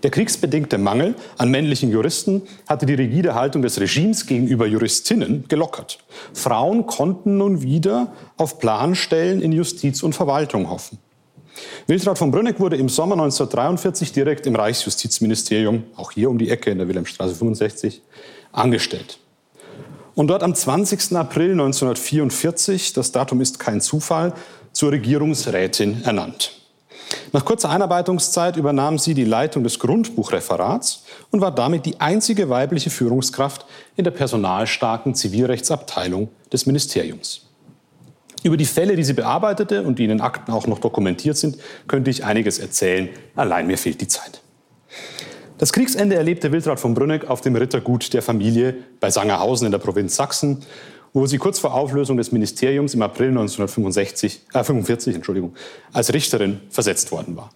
Der 0.02 0.10
kriegsbedingte 0.10 0.78
Mangel 0.78 1.14
an 1.38 1.50
männlichen 1.50 1.90
Juristen 1.90 2.42
hatte 2.68 2.86
die 2.86 2.94
rigide 2.94 3.34
Haltung 3.34 3.62
des 3.62 3.80
Regimes 3.80 4.26
gegenüber 4.26 4.66
Juristinnen 4.66 5.46
gelockert. 5.48 5.98
Frauen 6.32 6.86
konnten 6.86 7.38
nun 7.38 7.62
wieder 7.62 8.12
auf 8.36 8.58
Planstellen 8.58 9.40
in 9.40 9.52
Justiz 9.52 10.02
und 10.02 10.14
Verwaltung 10.14 10.68
hoffen. 10.68 10.98
Wiltraud 11.86 12.18
von 12.18 12.30
Brünneck 12.30 12.60
wurde 12.60 12.76
im 12.76 12.88
Sommer 12.88 13.14
1943 13.14 14.12
direkt 14.12 14.46
im 14.46 14.56
Reichsjustizministerium, 14.56 15.84
auch 15.96 16.12
hier 16.12 16.30
um 16.30 16.38
die 16.38 16.50
Ecke 16.50 16.70
in 16.70 16.78
der 16.78 16.88
Wilhelmstraße 16.88 17.34
65, 17.34 18.02
angestellt. 18.52 19.18
Und 20.14 20.28
dort 20.28 20.42
am 20.42 20.54
20. 20.54 21.16
April 21.16 21.52
1944, 21.52 22.92
das 22.92 23.12
Datum 23.12 23.40
ist 23.40 23.58
kein 23.58 23.80
Zufall, 23.80 24.32
zur 24.72 24.92
Regierungsrätin 24.92 26.02
ernannt. 26.04 26.63
Nach 27.32 27.44
kurzer 27.44 27.70
Einarbeitungszeit 27.70 28.56
übernahm 28.56 28.98
sie 28.98 29.14
die 29.14 29.24
Leitung 29.24 29.64
des 29.64 29.78
Grundbuchreferats 29.78 31.04
und 31.30 31.40
war 31.40 31.54
damit 31.54 31.86
die 31.86 32.00
einzige 32.00 32.48
weibliche 32.48 32.90
Führungskraft 32.90 33.66
in 33.96 34.04
der 34.04 34.12
personalstarken 34.12 35.14
Zivilrechtsabteilung 35.14 36.28
des 36.52 36.66
Ministeriums. 36.66 37.46
Über 38.42 38.56
die 38.56 38.66
Fälle, 38.66 38.94
die 38.94 39.04
sie 39.04 39.14
bearbeitete 39.14 39.82
und 39.82 39.98
die 39.98 40.04
in 40.04 40.10
den 40.10 40.20
Akten 40.20 40.52
auch 40.52 40.66
noch 40.66 40.78
dokumentiert 40.78 41.36
sind, 41.36 41.56
könnte 41.88 42.10
ich 42.10 42.24
einiges 42.24 42.58
erzählen. 42.58 43.08
Allein 43.34 43.66
mir 43.66 43.78
fehlt 43.78 44.00
die 44.00 44.08
Zeit. 44.08 44.42
Das 45.56 45.72
Kriegsende 45.72 46.16
erlebte 46.16 46.50
Wiltraud 46.52 46.80
von 46.80 46.94
Brünneck 46.94 47.30
auf 47.30 47.40
dem 47.40 47.54
Rittergut 47.54 48.12
der 48.12 48.22
Familie 48.22 48.74
bei 49.00 49.08
Sangerhausen 49.08 49.66
in 49.66 49.72
der 49.72 49.78
Provinz 49.78 50.16
Sachsen 50.16 50.64
wo 51.14 51.26
sie 51.26 51.38
kurz 51.38 51.60
vor 51.60 51.72
Auflösung 51.72 52.16
des 52.16 52.32
Ministeriums 52.32 52.92
im 52.92 53.00
April 53.00 53.28
1945 53.28 54.40
äh, 54.52 54.64
45, 54.64 55.14
Entschuldigung, 55.14 55.54
als 55.92 56.12
Richterin 56.12 56.60
versetzt 56.68 57.12
worden 57.12 57.36
war. 57.36 57.50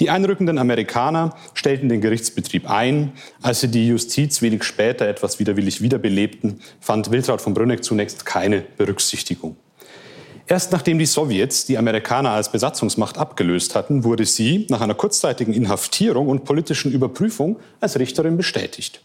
Die 0.00 0.08
einrückenden 0.08 0.58
Amerikaner 0.58 1.36
stellten 1.52 1.90
den 1.90 2.00
Gerichtsbetrieb 2.00 2.68
ein. 2.68 3.12
Als 3.42 3.60
sie 3.60 3.68
die 3.68 3.86
Justiz 3.86 4.40
wenig 4.40 4.64
später 4.64 5.06
etwas 5.06 5.38
widerwillig 5.38 5.82
wiederbelebten, 5.82 6.60
fand 6.80 7.10
Wiltraud 7.10 7.42
von 7.42 7.52
Brünneck 7.52 7.84
zunächst 7.84 8.24
keine 8.24 8.62
Berücksichtigung. 8.78 9.56
Erst 10.46 10.72
nachdem 10.72 10.98
die 10.98 11.06
Sowjets 11.06 11.66
die 11.66 11.78
Amerikaner 11.78 12.30
als 12.30 12.50
Besatzungsmacht 12.50 13.18
abgelöst 13.18 13.74
hatten, 13.74 14.02
wurde 14.02 14.24
sie 14.24 14.66
nach 14.70 14.80
einer 14.80 14.94
kurzzeitigen 14.94 15.52
Inhaftierung 15.52 16.28
und 16.28 16.44
politischen 16.44 16.90
Überprüfung 16.90 17.60
als 17.80 17.98
Richterin 17.98 18.36
bestätigt. 18.38 19.02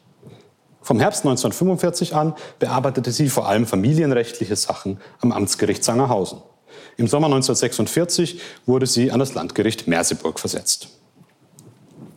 Vom 0.88 1.02
Herbst 1.02 1.26
1945 1.26 2.15
an 2.15 2.34
bearbeitete 2.60 3.12
sie 3.12 3.28
vor 3.28 3.50
allem 3.50 3.65
familienrechtliche 3.65 4.56
Sachen 4.56 5.02
am 5.19 5.34
Amtsgericht 5.34 5.84
Sangerhausen. 5.84 6.38
Im 6.95 7.08
Sommer 7.08 7.26
1946 7.26 8.39
wurde 8.65 8.86
sie 8.86 9.12
an 9.12 9.19
das 9.19 9.34
Landgericht 9.34 9.89
Merseburg 9.89 10.39
versetzt. 10.39 10.88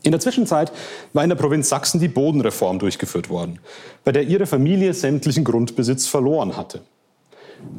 In 0.05 0.13
der 0.13 0.21
Zwischenzeit 0.21 0.71
war 1.13 1.25
in 1.25 1.31
der 1.31 1.37
Provinz 1.37 1.69
Sachsen 1.69 1.99
die 1.99 2.07
Bodenreform 2.07 2.79
durchgeführt 2.79 3.29
worden, 3.29 3.59
bei 4.05 4.13
der 4.13 4.23
ihre 4.23 4.47
Familie 4.47 4.95
sämtlichen 4.95 5.43
Grundbesitz 5.43 6.07
verloren 6.07 6.57
hatte. 6.57 6.83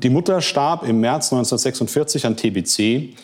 Die 0.04 0.10
Mutter 0.10 0.42
starb 0.42 0.84
im 0.84 1.00
März 1.00 1.32
1946 1.32 2.26
an 2.26 2.36
TBC. 2.36 3.16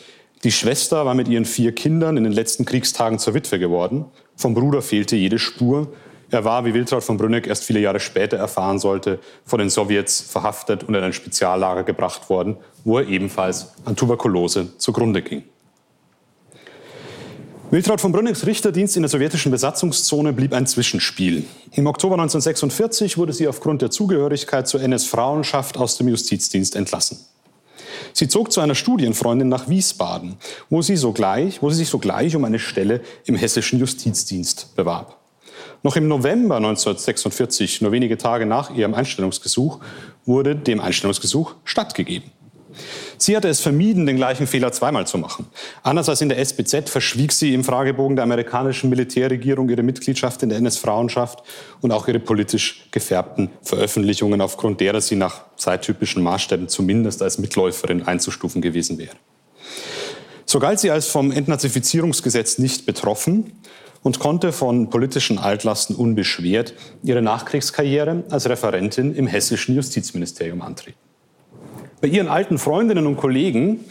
Die 0.45 0.51
Schwester 0.53 1.05
war 1.05 1.15
mit 1.15 1.27
ihren 1.27 1.43
vier 1.43 1.75
Kindern 1.75 2.15
in 2.15 2.23
den 2.23 2.31
letzten 2.31 2.63
Kriegstagen 2.63 3.19
zur 3.19 3.33
Witwe 3.33 3.59
geworden 3.59 4.05
Vom 4.37 4.53
Bruder 4.53 4.81
fehlte 4.81 5.17
jede 5.17 5.37
Spur. 5.37 5.91
Er 6.29 6.43
war, 6.43 6.65
wie 6.65 6.73
Wiltraud 6.73 7.03
von 7.03 7.17
Brünneck 7.17 7.47
erst 7.47 7.63
viele 7.63 7.79
Jahre 7.79 7.99
später 7.99 8.37
erfahren 8.37 8.79
sollte, 8.79 9.19
von 9.45 9.59
den 9.59 9.69
Sowjets 9.69 10.19
verhaftet 10.21 10.83
und 10.83 10.93
in 10.93 11.03
ein 11.03 11.13
Speziallager 11.13 11.83
gebracht 11.83 12.29
worden, 12.29 12.57
wo 12.83 12.99
er 12.99 13.07
ebenfalls 13.07 13.73
an 13.85 13.95
Tuberkulose 13.95 14.77
zugrunde 14.77 15.21
ging. 15.21 15.43
Wiltraud 17.69 17.99
von 17.99 18.13
Brünnecks 18.13 18.45
Richterdienst 18.45 18.95
in 18.95 19.03
der 19.03 19.09
sowjetischen 19.09 19.51
Besatzungszone 19.51 20.31
blieb 20.31 20.53
ein 20.53 20.67
Zwischenspiel. 20.67 21.45
Im 21.73 21.87
Oktober 21.87 22.13
1946 22.15 23.17
wurde 23.17 23.33
sie 23.33 23.47
aufgrund 23.47 23.81
der 23.81 23.91
Zugehörigkeit 23.91 24.69
zur 24.69 24.81
NS-Frauenschaft 24.81 25.77
aus 25.77 25.97
dem 25.97 26.07
Justizdienst 26.07 26.77
entlassen. 26.77 27.19
Sie 28.13 28.29
zog 28.29 28.53
zu 28.53 28.61
einer 28.61 28.75
Studienfreundin 28.75 29.49
nach 29.49 29.67
Wiesbaden, 29.67 30.37
wo 30.69 30.81
sie, 30.81 30.95
sogleich, 30.95 31.61
wo 31.61 31.69
sie 31.69 31.77
sich 31.77 31.89
sogleich 31.89 32.35
um 32.37 32.45
eine 32.45 32.59
Stelle 32.59 33.01
im 33.25 33.35
hessischen 33.35 33.79
Justizdienst 33.79 34.75
bewarb. 34.75 35.16
Noch 35.83 35.95
im 35.95 36.07
November 36.07 36.57
1946, 36.57 37.81
nur 37.81 37.91
wenige 37.91 38.17
Tage 38.17 38.45
nach 38.45 38.75
ihrem 38.75 38.93
Einstellungsgesuch, 38.93 39.79
wurde 40.25 40.55
dem 40.55 40.79
Einstellungsgesuch 40.79 41.55
stattgegeben. 41.63 42.31
Sie 43.17 43.35
hatte 43.35 43.47
es 43.47 43.61
vermieden, 43.61 44.05
den 44.05 44.17
gleichen 44.17 44.45
Fehler 44.45 44.71
zweimal 44.71 45.07
zu 45.07 45.17
machen. 45.17 45.47
Anders 45.83 46.09
als 46.09 46.21
in 46.21 46.29
der 46.29 46.37
SBZ 46.37 46.89
verschwieg 46.89 47.31
sie 47.31 47.53
im 47.53 47.63
Fragebogen 47.63 48.15
der 48.15 48.23
amerikanischen 48.23 48.89
Militärregierung 48.89 49.69
ihre 49.69 49.83
Mitgliedschaft 49.83 50.43
in 50.43 50.49
der 50.49 50.59
NS-Frauenschaft 50.59 51.41
und 51.81 51.91
auch 51.91 52.07
ihre 52.07 52.19
politisch 52.19 52.87
gefärbten 52.91 53.49
Veröffentlichungen, 53.63 54.41
aufgrund 54.41 54.79
derer 54.81 55.01
sie 55.01 55.15
nach 55.15 55.45
zeittypischen 55.55 56.21
Maßstäben 56.21 56.67
zumindest 56.67 57.21
als 57.21 57.39
Mitläuferin 57.39 58.03
einzustufen 58.03 58.61
gewesen 58.61 58.97
wäre. 58.97 59.15
So 60.45 60.59
galt 60.59 60.79
sie 60.79 60.91
als 60.91 61.07
vom 61.07 61.31
Entnazifizierungsgesetz 61.31 62.57
nicht 62.57 62.85
betroffen 62.85 63.51
und 64.03 64.19
konnte 64.19 64.51
von 64.51 64.89
politischen 64.89 65.37
Altlasten 65.37 65.95
unbeschwert 65.95 66.73
ihre 67.03 67.21
Nachkriegskarriere 67.21 68.23
als 68.29 68.49
Referentin 68.49 69.15
im 69.15 69.27
hessischen 69.27 69.75
Justizministerium 69.75 70.61
antreten. 70.61 70.97
Bei 72.01 72.07
ihren 72.07 72.27
alten 72.27 72.59
Freundinnen 72.59 73.07
und 73.07 73.17
Kollegen, 73.17 73.85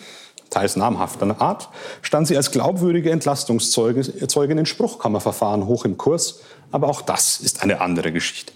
teils 0.50 0.76
namhafter 0.76 1.40
Art, 1.40 1.68
stand 2.02 2.28
sie 2.28 2.36
als 2.36 2.52
glaubwürdige 2.52 3.10
Entlastungszeugin 3.10 4.58
in 4.58 4.66
Spruchkammerverfahren 4.66 5.66
hoch 5.66 5.84
im 5.84 5.96
Kurs. 5.96 6.40
Aber 6.70 6.88
auch 6.88 7.02
das 7.02 7.40
ist 7.40 7.62
eine 7.62 7.80
andere 7.80 8.12
Geschichte. 8.12 8.52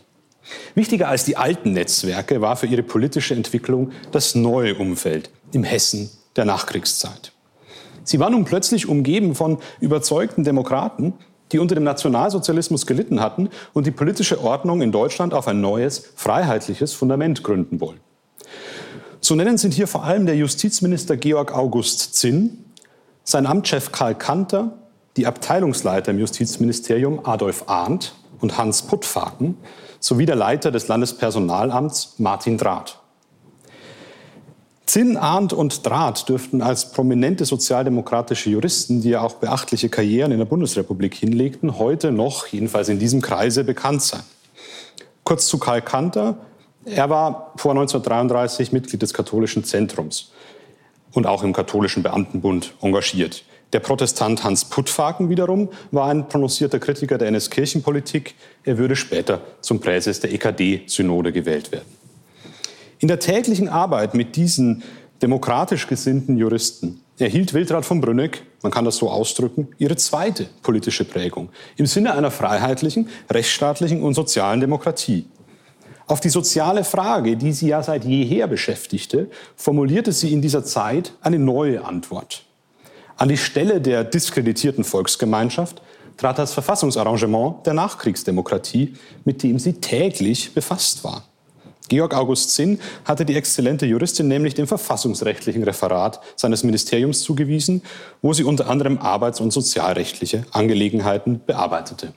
Wichtiger 0.74 1.08
als 1.08 1.24
die 1.24 1.36
alten 1.36 1.72
Netzwerke 1.72 2.40
war 2.40 2.56
für 2.56 2.66
ihre 2.66 2.82
politische 2.82 3.34
Entwicklung 3.34 3.92
das 4.12 4.34
neue 4.34 4.76
Umfeld 4.76 5.30
im 5.52 5.64
Hessen 5.64 6.10
der 6.36 6.44
Nachkriegszeit. 6.44 7.32
Sie 8.04 8.18
war 8.18 8.30
nun 8.30 8.44
plötzlich 8.44 8.88
umgeben 8.88 9.34
von 9.34 9.58
überzeugten 9.80 10.42
Demokraten, 10.42 11.14
die 11.52 11.58
unter 11.58 11.74
dem 11.74 11.84
Nationalsozialismus 11.84 12.86
gelitten 12.86 13.20
hatten 13.20 13.48
und 13.72 13.86
die 13.86 13.90
politische 13.90 14.42
Ordnung 14.42 14.82
in 14.82 14.92
Deutschland 14.92 15.34
auf 15.34 15.48
ein 15.48 15.60
neues, 15.60 16.10
freiheitliches 16.16 16.92
Fundament 16.92 17.42
gründen 17.42 17.80
wollten. 17.80 18.00
Zu 19.20 19.34
nennen 19.34 19.58
sind 19.58 19.74
hier 19.74 19.86
vor 19.86 20.04
allem 20.04 20.26
der 20.26 20.36
Justizminister 20.36 21.16
Georg 21.16 21.54
August 21.54 22.14
Zinn, 22.14 22.64
sein 23.24 23.46
Amtschef 23.46 23.92
Karl 23.92 24.14
Kanter, 24.14 24.78
die 25.16 25.26
Abteilungsleiter 25.26 26.12
im 26.12 26.18
Justizministerium 26.18 27.26
Adolf 27.26 27.64
Arndt 27.66 28.14
und 28.40 28.56
Hans 28.56 28.82
Puttfaken 28.82 29.58
sowie 29.98 30.24
der 30.24 30.36
Leiter 30.36 30.70
des 30.70 30.88
Landespersonalamts 30.88 32.14
Martin 32.18 32.56
Drath. 32.56 32.99
Zinn, 34.90 35.16
Arndt 35.16 35.52
und 35.52 35.86
Drath 35.86 36.28
dürften 36.28 36.62
als 36.62 36.90
prominente 36.90 37.44
sozialdemokratische 37.44 38.50
Juristen, 38.50 39.00
die 39.00 39.10
ja 39.10 39.20
auch 39.20 39.34
beachtliche 39.34 39.88
Karrieren 39.88 40.32
in 40.32 40.38
der 40.38 40.46
Bundesrepublik 40.46 41.14
hinlegten, 41.14 41.78
heute 41.78 42.10
noch, 42.10 42.48
jedenfalls 42.48 42.88
in 42.88 42.98
diesem 42.98 43.20
Kreise, 43.20 43.62
bekannt 43.62 44.02
sein. 44.02 44.22
Kurz 45.22 45.46
zu 45.46 45.58
Karl 45.58 45.80
Kanter. 45.80 46.38
Er 46.84 47.08
war 47.08 47.52
vor 47.54 47.70
1933 47.70 48.72
Mitglied 48.72 49.00
des 49.00 49.14
katholischen 49.14 49.62
Zentrums 49.62 50.32
und 51.12 51.24
auch 51.24 51.44
im 51.44 51.52
katholischen 51.52 52.02
Beamtenbund 52.02 52.74
engagiert. 52.82 53.44
Der 53.72 53.78
Protestant 53.78 54.42
Hans 54.42 54.64
Puttfaken 54.64 55.28
wiederum 55.28 55.68
war 55.92 56.08
ein 56.08 56.26
prononcierter 56.26 56.80
Kritiker 56.80 57.16
der 57.16 57.28
NS-Kirchenpolitik. 57.28 58.34
Er 58.64 58.76
würde 58.76 58.96
später 58.96 59.40
zum 59.60 59.78
Präses 59.78 60.18
der 60.18 60.32
EKD-Synode 60.32 61.30
gewählt 61.30 61.70
werden. 61.70 61.99
In 63.00 63.08
der 63.08 63.18
täglichen 63.18 63.70
Arbeit 63.70 64.14
mit 64.14 64.36
diesen 64.36 64.82
demokratisch 65.22 65.86
gesinnten 65.86 66.36
Juristen 66.36 67.00
erhielt 67.18 67.54
Wiltraud 67.54 67.86
von 67.86 68.02
Brünneck, 68.02 68.42
man 68.62 68.70
kann 68.70 68.84
das 68.84 68.96
so 68.96 69.10
ausdrücken, 69.10 69.68
ihre 69.78 69.96
zweite 69.96 70.48
politische 70.62 71.06
Prägung 71.06 71.48
im 71.76 71.86
Sinne 71.86 72.12
einer 72.12 72.30
freiheitlichen, 72.30 73.08
rechtsstaatlichen 73.30 74.02
und 74.02 74.12
sozialen 74.12 74.60
Demokratie. 74.60 75.24
Auf 76.08 76.20
die 76.20 76.28
soziale 76.28 76.84
Frage, 76.84 77.38
die 77.38 77.52
sie 77.52 77.68
ja 77.68 77.82
seit 77.82 78.04
jeher 78.04 78.46
beschäftigte, 78.46 79.30
formulierte 79.56 80.12
sie 80.12 80.32
in 80.32 80.42
dieser 80.42 80.64
Zeit 80.64 81.14
eine 81.22 81.38
neue 81.38 81.82
Antwort. 81.82 82.44
An 83.16 83.30
die 83.30 83.38
Stelle 83.38 83.80
der 83.80 84.04
diskreditierten 84.04 84.84
Volksgemeinschaft 84.84 85.80
trat 86.18 86.38
das 86.38 86.52
Verfassungsarrangement 86.52 87.64
der 87.64 87.72
Nachkriegsdemokratie, 87.72 88.94
mit 89.24 89.42
dem 89.42 89.58
sie 89.58 89.74
täglich 89.74 90.52
befasst 90.52 91.02
war. 91.02 91.29
Georg 91.90 92.14
August 92.14 92.52
Zinn 92.52 92.78
hatte 93.04 93.26
die 93.26 93.34
exzellente 93.34 93.84
Juristin 93.84 94.28
nämlich 94.28 94.54
dem 94.54 94.68
verfassungsrechtlichen 94.68 95.64
Referat 95.64 96.20
seines 96.36 96.62
Ministeriums 96.62 97.20
zugewiesen, 97.20 97.82
wo 98.22 98.32
sie 98.32 98.44
unter 98.44 98.70
anderem 98.70 98.98
arbeits- 98.98 99.40
und 99.40 99.52
sozialrechtliche 99.52 100.46
Angelegenheiten 100.52 101.40
bearbeitete. 101.44 102.14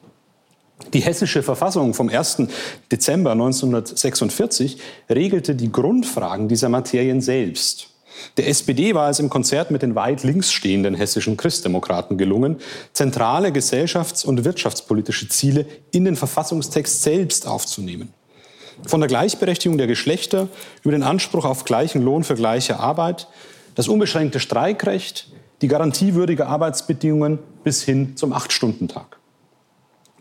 Die 0.94 1.00
hessische 1.00 1.42
Verfassung 1.42 1.96
vom 1.96 2.10
1. 2.10 2.44
Dezember 2.92 3.32
1946 3.32 4.78
regelte 5.10 5.56
die 5.56 5.72
Grundfragen 5.72 6.48
dieser 6.48 6.70
Materien 6.70 7.20
selbst. 7.20 7.90
Der 8.38 8.48
SPD 8.48 8.94
war 8.94 9.10
es 9.10 9.20
im 9.20 9.30
Konzert 9.30 9.72
mit 9.72 9.82
den 9.82 9.96
weit 9.96 10.24
links 10.24 10.52
stehenden 10.52 10.94
hessischen 10.94 11.36
Christdemokraten 11.36 12.20
gelungen, 12.20 12.58
zentrale 12.94 13.50
gesellschafts- 13.50 14.24
und 14.24 14.46
wirtschaftspolitische 14.46 15.30
Ziele 15.30 15.66
in 15.90 16.06
den 16.06 16.16
Verfassungstext 16.16 17.02
selbst 17.02 17.48
aufzunehmen. 17.48 18.14
Von 18.86 19.00
der 19.00 19.08
Gleichberechtigung 19.08 19.78
der 19.78 19.88
Geschlechter 19.88 20.48
über 20.84 20.92
den 20.92 21.04
Anspruch 21.04 21.46
auf 21.46 21.66
gleichen 21.66 22.02
Lohn 22.02 22.24
für 22.24 22.36
gleiche 22.36 22.80
Arbeit, 22.80 23.28
das 23.76 23.88
unbeschränkte 23.88 24.40
Streikrecht, 24.40 25.32
die 25.62 25.68
garantiewürdige 25.68 26.48
Arbeitsbedingungen 26.48 27.40
bis 27.64 27.84
hin 27.84 28.18
zum 28.18 28.34
Acht-Stunden-Tag. 28.34 29.18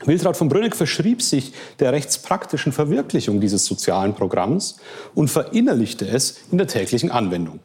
Wiltraud 0.05 0.37
von 0.37 0.49
Brünneck 0.49 0.75
verschrieb 0.75 1.23
sich 1.23 1.53
der 1.79 1.93
rechtspraktischen 1.93 2.73
Verwirklichung 2.73 3.41
dieses 3.41 3.65
sozialen 3.65 4.15
Programms 4.15 4.77
und 5.15 5.29
verinnerlichte 5.29 6.07
es 6.07 6.41
in 6.51 6.59
der 6.59 6.67
täglichen 6.67 7.11
Anwendung. 7.11 7.61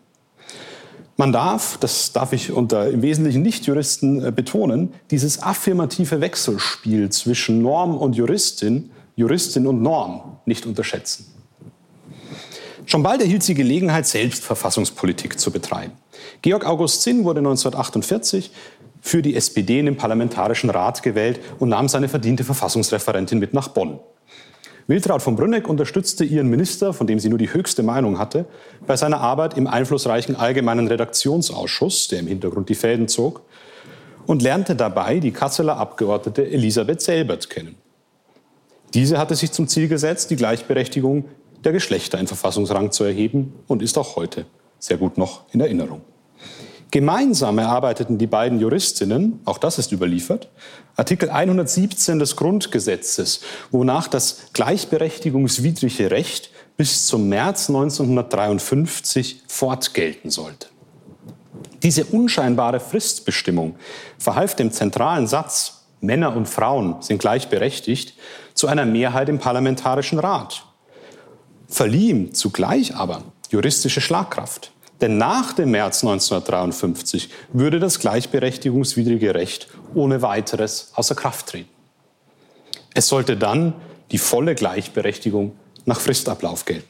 Man 1.19 1.33
darf, 1.33 1.79
das 1.79 2.13
darf 2.13 2.31
ich 2.33 2.51
unter 2.51 2.91
im 2.91 3.01
Wesentlichen 3.01 3.41
Nichtjuristen 3.41 4.23
äh, 4.23 4.31
betonen, 4.31 4.93
dieses 5.09 5.41
affirmative 5.41 6.21
Wechselspiel 6.21 7.09
zwischen 7.09 7.63
Norm 7.63 7.97
und 7.97 8.15
Juristin, 8.15 8.91
Juristin 9.17 9.67
und 9.67 9.81
Norm 9.81 10.37
nicht 10.45 10.65
unterschätzen. 10.65 11.25
Schon 12.85 13.03
bald 13.03 13.19
erhielt 13.19 13.43
sie 13.43 13.55
Gelegenheit, 13.55 14.07
selbst 14.07 14.45
Verfassungspolitik 14.45 15.39
zu 15.39 15.51
betreiben. 15.51 15.93
Georg 16.41 16.65
August 16.65 17.01
Zinn 17.01 17.25
wurde 17.25 17.39
1948 17.39 18.51
für 19.01 19.21
die 19.21 19.35
SPD 19.35 19.79
in 19.79 19.87
den 19.87 19.97
Parlamentarischen 19.97 20.69
Rat 20.69 21.03
gewählt 21.03 21.39
und 21.59 21.69
nahm 21.69 21.89
seine 21.89 22.07
verdiente 22.07 22.43
Verfassungsreferentin 22.43 23.39
mit 23.39 23.53
nach 23.53 23.69
Bonn. 23.69 23.99
Wiltraud 24.85 25.21
von 25.21 25.35
Brünneck 25.35 25.67
unterstützte 25.67 26.23
ihren 26.23 26.47
Minister, 26.47 26.93
von 26.93 27.07
dem 27.07 27.19
sie 27.19 27.27
nur 27.27 27.39
die 27.39 27.51
höchste 27.51 27.83
Meinung 27.83 28.19
hatte, 28.19 28.45
bei 28.85 28.95
seiner 28.95 29.19
Arbeit 29.19 29.57
im 29.57 29.67
einflussreichen 29.67 30.35
Allgemeinen 30.35 30.87
Redaktionsausschuss, 30.87 32.07
der 32.07 32.19
im 32.19 32.27
Hintergrund 32.27 32.69
die 32.69 32.75
Fäden 32.75 33.07
zog, 33.07 33.41
und 34.27 34.41
lernte 34.43 34.75
dabei 34.75 35.19
die 35.19 35.31
Kasseler 35.31 35.77
Abgeordnete 35.77 36.45
Elisabeth 36.45 37.01
Selbert 37.01 37.49
kennen. 37.49 37.75
Diese 38.93 39.17
hatte 39.17 39.35
sich 39.35 39.51
zum 39.51 39.67
Ziel 39.67 39.87
gesetzt, 39.87 40.29
die 40.29 40.35
Gleichberechtigung 40.35 41.25
der 41.63 41.71
Geschlechter 41.71 42.19
in 42.19 42.27
Verfassungsrang 42.27 42.91
zu 42.91 43.03
erheben 43.03 43.53
und 43.67 43.81
ist 43.81 43.97
auch 43.97 44.15
heute 44.15 44.45
sehr 44.79 44.97
gut 44.97 45.17
noch 45.17 45.41
in 45.51 45.59
Erinnerung. 45.59 46.01
Gemeinsam 46.89 47.57
erarbeiteten 47.57 48.17
die 48.17 48.27
beiden 48.27 48.59
Juristinnen, 48.59 49.41
auch 49.43 49.57
das 49.57 49.77
ist 49.77 49.91
überliefert, 49.91 50.49
Artikel 50.95 51.29
117 51.29 52.17
des 52.17 52.37
Grundgesetzes, 52.37 53.41
wonach 53.71 54.07
das 54.07 54.47
gleichberechtigungswidrige 54.53 56.11
Recht 56.11 56.49
bis 56.77 57.05
zum 57.05 57.27
März 57.27 57.69
1953 57.69 59.43
fortgelten 59.47 60.31
sollte. 60.31 60.67
Diese 61.83 62.05
unscheinbare 62.05 62.79
Fristbestimmung 62.79 63.75
verhalf 64.17 64.55
dem 64.55 64.71
zentralen 64.71 65.27
Satz, 65.27 65.85
Männer 65.99 66.35
und 66.35 66.47
Frauen 66.47 67.01
sind 67.01 67.19
gleichberechtigt, 67.19 68.13
zu 68.57 68.67
einer 68.67 68.85
Mehrheit 68.85 69.29
im 69.29 69.37
Parlamentarischen 69.37 70.19
Rat, 70.19 70.65
verlieh 71.67 72.09
ihm 72.09 72.33
zugleich 72.33 72.95
aber 72.95 73.21
juristische 73.51 74.01
Schlagkraft. 74.01 74.71
Denn 74.99 75.17
nach 75.17 75.53
dem 75.53 75.71
März 75.71 76.03
1953 76.03 77.29
würde 77.53 77.79
das 77.79 77.99
gleichberechtigungswidrige 77.99 79.35
Recht 79.35 79.67
ohne 79.93 80.23
weiteres 80.23 80.91
außer 80.95 81.13
Kraft 81.13 81.49
treten. 81.49 81.69
Es 82.95 83.07
sollte 83.07 83.37
dann 83.37 83.73
die 84.11 84.17
volle 84.17 84.55
Gleichberechtigung 84.55 85.51
nach 85.85 85.99
Fristablauf 85.99 86.65
gelten. 86.65 86.87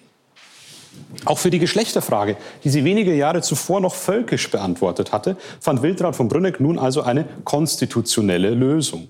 Auch 1.25 1.37
für 1.37 1.49
die 1.49 1.59
Geschlechterfrage, 1.59 2.37
die 2.63 2.69
sie 2.69 2.85
wenige 2.85 3.13
Jahre 3.13 3.41
zuvor 3.41 3.81
noch 3.81 3.93
völkisch 3.93 4.49
beantwortet 4.49 5.11
hatte, 5.11 5.35
fand 5.59 5.81
Wiltraud 5.81 6.15
von 6.15 6.29
Brünneck 6.29 6.61
nun 6.61 6.79
also 6.79 7.01
eine 7.01 7.25
konstitutionelle 7.43 8.51
Lösung, 8.51 9.09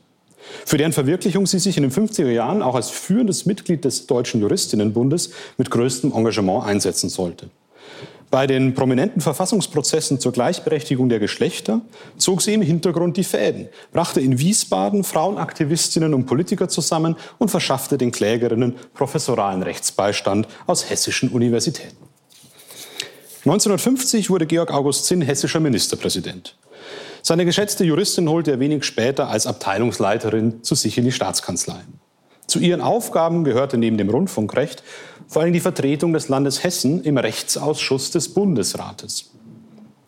für 0.65 0.77
deren 0.77 0.93
Verwirklichung 0.93 1.47
sie 1.47 1.59
sich 1.59 1.77
in 1.77 1.83
den 1.83 1.91
50er 1.91 2.29
Jahren 2.29 2.61
auch 2.61 2.75
als 2.75 2.89
führendes 2.89 3.45
Mitglied 3.45 3.85
des 3.85 4.07
Deutschen 4.07 4.41
Juristinnenbundes 4.41 5.31
mit 5.57 5.71
größtem 5.71 6.11
Engagement 6.13 6.65
einsetzen 6.65 7.09
sollte. 7.09 7.49
Bei 8.29 8.45
den 8.45 8.73
prominenten 8.73 9.21
Verfassungsprozessen 9.21 10.19
zur 10.19 10.33
Gleichberechtigung 10.33 11.07
der 11.07 11.19
Geschlechter 11.19 11.79
zog 12.17 12.41
sie 12.41 12.53
im 12.53 12.61
Hintergrund 12.61 13.15
die 13.15 13.23
Fäden, 13.23 13.69
brachte 13.93 14.19
in 14.19 14.37
Wiesbaden 14.37 15.05
Frauenaktivistinnen 15.05 16.13
und 16.13 16.25
Politiker 16.25 16.67
zusammen 16.67 17.15
und 17.37 17.49
verschaffte 17.49 17.97
den 17.97 18.11
Klägerinnen 18.11 18.75
professoralen 18.93 19.63
Rechtsbeistand 19.63 20.47
aus 20.65 20.89
hessischen 20.89 21.29
Universitäten. 21.29 21.95
1950 23.45 24.29
wurde 24.29 24.45
Georg 24.45 24.73
August 24.73 25.05
Zinn 25.05 25.21
hessischer 25.21 25.61
Ministerpräsident. 25.61 26.57
Seine 27.27 27.43
geschätzte 27.43 27.83
Juristin 27.83 28.29
holte 28.29 28.51
er 28.51 28.61
wenig 28.61 28.85
später 28.85 29.27
als 29.27 29.47
Abteilungsleiterin 29.47 30.63
zu 30.63 30.75
sich 30.75 30.97
in 30.97 31.03
die 31.03 31.11
Staatskanzlei. 31.11 31.81
Zu 32.47 32.59
ihren 32.59 32.79
Aufgaben 32.79 33.43
gehörte 33.43 33.77
neben 33.77 33.97
dem 33.97 34.09
Rundfunkrecht 34.09 34.81
vor 35.27 35.41
allem 35.41 35.51
die 35.51 35.59
Vertretung 35.59 36.13
des 36.13 36.29
Landes 36.29 36.63
Hessen 36.63 37.03
im 37.03 37.17
Rechtsausschuss 37.17 38.11
des 38.11 38.33
Bundesrates. 38.33 39.31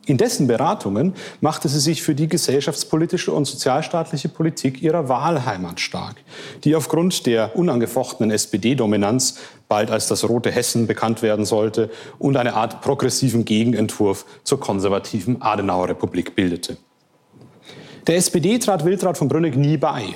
In 0.05 0.15
dessen 0.17 0.47
Beratungen 0.47 1.13
machte 1.41 1.67
sie 1.67 1.81
sich 1.81 2.03
für 2.03 2.15
die 2.15 2.29
gesellschaftspolitische 2.29 3.33
und 3.33 3.43
sozialstaatliche 3.43 4.29
Politik 4.29 4.81
ihrer 4.81 5.09
Wahlheimat 5.09 5.81
stark, 5.81 6.15
die 6.63 6.73
aufgrund 6.73 7.25
der 7.25 7.53
unangefochtenen 7.57 8.31
SPD-Dominanz 8.31 9.39
bald 9.67 9.91
als 9.91 10.07
das 10.07 10.23
rote 10.23 10.51
Hessen 10.51 10.87
bekannt 10.87 11.21
werden 11.21 11.43
sollte 11.43 11.89
und 12.17 12.37
eine 12.37 12.53
Art 12.53 12.79
progressiven 12.79 13.43
Gegenentwurf 13.43 14.25
zur 14.45 14.61
konservativen 14.61 15.41
Adenauer-Republik 15.41 16.33
bildete. 16.33 16.77
Der 18.07 18.15
SPD 18.15 18.57
trat 18.59 18.85
Wiltraud 18.85 19.17
von 19.17 19.27
Brünneck 19.27 19.55
nie 19.55 19.77
bei. 19.77 20.15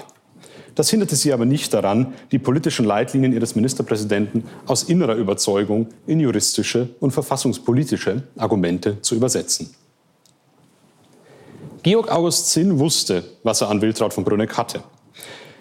Das 0.75 0.89
hinderte 0.89 1.15
sie 1.15 1.31
aber 1.31 1.45
nicht 1.45 1.73
daran, 1.73 2.13
die 2.31 2.39
politischen 2.39 2.85
Leitlinien 2.85 3.33
ihres 3.33 3.55
Ministerpräsidenten 3.55 4.45
aus 4.65 4.83
innerer 4.83 5.15
Überzeugung 5.15 5.87
in 6.07 6.19
juristische 6.19 6.89
und 6.99 7.11
verfassungspolitische 7.11 8.23
Argumente 8.37 8.99
zu 9.01 9.15
übersetzen. 9.15 9.75
Georg 11.83 12.11
August 12.11 12.49
Zinn 12.49 12.79
wusste, 12.79 13.23
was 13.43 13.61
er 13.61 13.69
an 13.69 13.81
Wiltraud 13.81 14.13
von 14.13 14.23
Brünneck 14.23 14.57
hatte. 14.57 14.83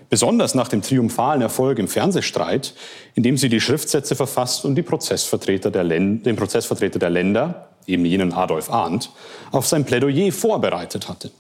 Besonders 0.09 0.55
nach 0.55 0.69
dem 0.69 0.83
triumphalen 0.83 1.43
Erfolg 1.43 1.79
im 1.79 1.89
Fernsehstreit, 1.89 2.75
in 3.15 3.23
dem 3.23 3.37
sie 3.37 3.49
die 3.49 3.61
Schriftsätze 3.61 4.15
verfasst 4.15 4.65
und 4.65 4.75
Prozessvertreter 4.83 5.71
den 5.71 6.37
Prozessvertreter 6.37 6.99
der 6.99 7.11
Länder, 7.11 7.71
eben 7.87 8.05
jenen 8.05 8.33
Adolf 8.33 8.71
Arndt, 8.71 9.11
auf 9.51 9.67
sein 9.67 9.85
Plädoyer 9.85 10.31
vorbereitet 10.31 11.09
hatte. 11.09 11.31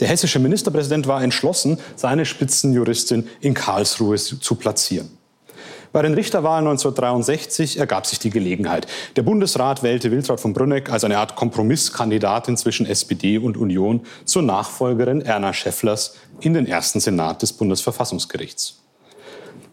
Der 0.00 0.08
hessische 0.08 0.38
Ministerpräsident 0.38 1.06
war 1.06 1.22
entschlossen, 1.22 1.78
seine 1.96 2.24
Spitzenjuristin 2.24 3.28
in 3.40 3.54
Karlsruhe 3.54 4.16
zu 4.16 4.54
platzieren. 4.56 5.10
Bei 5.94 6.02
den 6.02 6.14
Richterwahlen 6.14 6.66
1963 6.66 7.78
ergab 7.78 8.04
sich 8.04 8.18
die 8.18 8.30
Gelegenheit. 8.30 8.88
Der 9.14 9.22
Bundesrat 9.22 9.84
wählte 9.84 10.10
Wiltraud 10.10 10.40
von 10.40 10.52
Brünneck 10.52 10.90
als 10.90 11.04
eine 11.04 11.18
Art 11.18 11.36
Kompromisskandidatin 11.36 12.56
zwischen 12.56 12.84
SPD 12.84 13.38
und 13.38 13.56
Union 13.56 14.00
zur 14.24 14.42
Nachfolgerin 14.42 15.20
Erna 15.20 15.52
Schäfflers 15.52 16.16
in 16.40 16.52
den 16.52 16.66
ersten 16.66 16.98
Senat 16.98 17.42
des 17.42 17.52
Bundesverfassungsgerichts. 17.52 18.80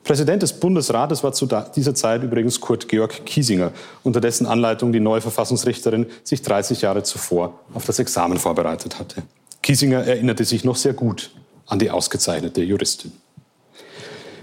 Präsident 0.03 0.43
des 0.43 0.53
Bundesrates 0.53 1.23
war 1.23 1.33
zu 1.33 1.47
dieser 1.75 1.95
Zeit 1.95 2.21
übrigens 2.21 2.61
Kurt 2.61 2.87
Georg 2.87 3.25
Kiesinger, 3.25 3.71
unter 4.03 4.21
dessen 4.21 4.45
Anleitung 4.45 4.93
die 4.93 4.99
neue 4.99 5.21
Verfassungsrichterin 5.21 6.05
sich 6.23 6.43
30 6.43 6.81
Jahre 6.81 7.01
zuvor 7.01 7.59
auf 7.73 7.85
das 7.85 7.97
Examen 7.97 8.37
vorbereitet 8.37 8.99
hatte. 8.99 9.23
Kiesinger 9.61 10.05
erinnerte 10.05 10.45
sich 10.45 10.63
noch 10.63 10.75
sehr 10.75 10.93
gut 10.93 11.31
an 11.67 11.79
die 11.79 11.91
ausgezeichnete 11.91 12.61
Juristin. 12.63 13.11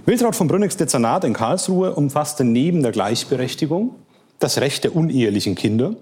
Wiltraud 0.07 0.37
von 0.37 0.49
Brünnecks 0.49 0.77
Dezernat 0.77 1.25
in 1.25 1.35
Karlsruhe 1.35 1.95
umfasste 1.95 2.45
neben 2.45 2.83
der 2.83 2.93
Gleichberechtigung 2.93 3.95
das 4.39 4.59
Recht 4.59 4.85
der 4.85 4.95
unehelichen 4.95 5.55
Kinder, 5.55 5.95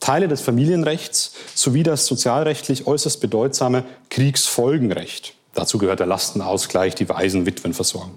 Teile 0.00 0.28
des 0.28 0.40
Familienrechts 0.40 1.34
sowie 1.54 1.82
das 1.82 2.06
sozialrechtlich 2.06 2.86
äußerst 2.86 3.20
bedeutsame 3.20 3.84
Kriegsfolgenrecht. 4.10 5.34
Dazu 5.54 5.78
gehört 5.78 6.00
der 6.00 6.06
Lastenausgleich, 6.06 6.94
die 6.94 7.08
Waisenwitwenversorgung. 7.08 8.14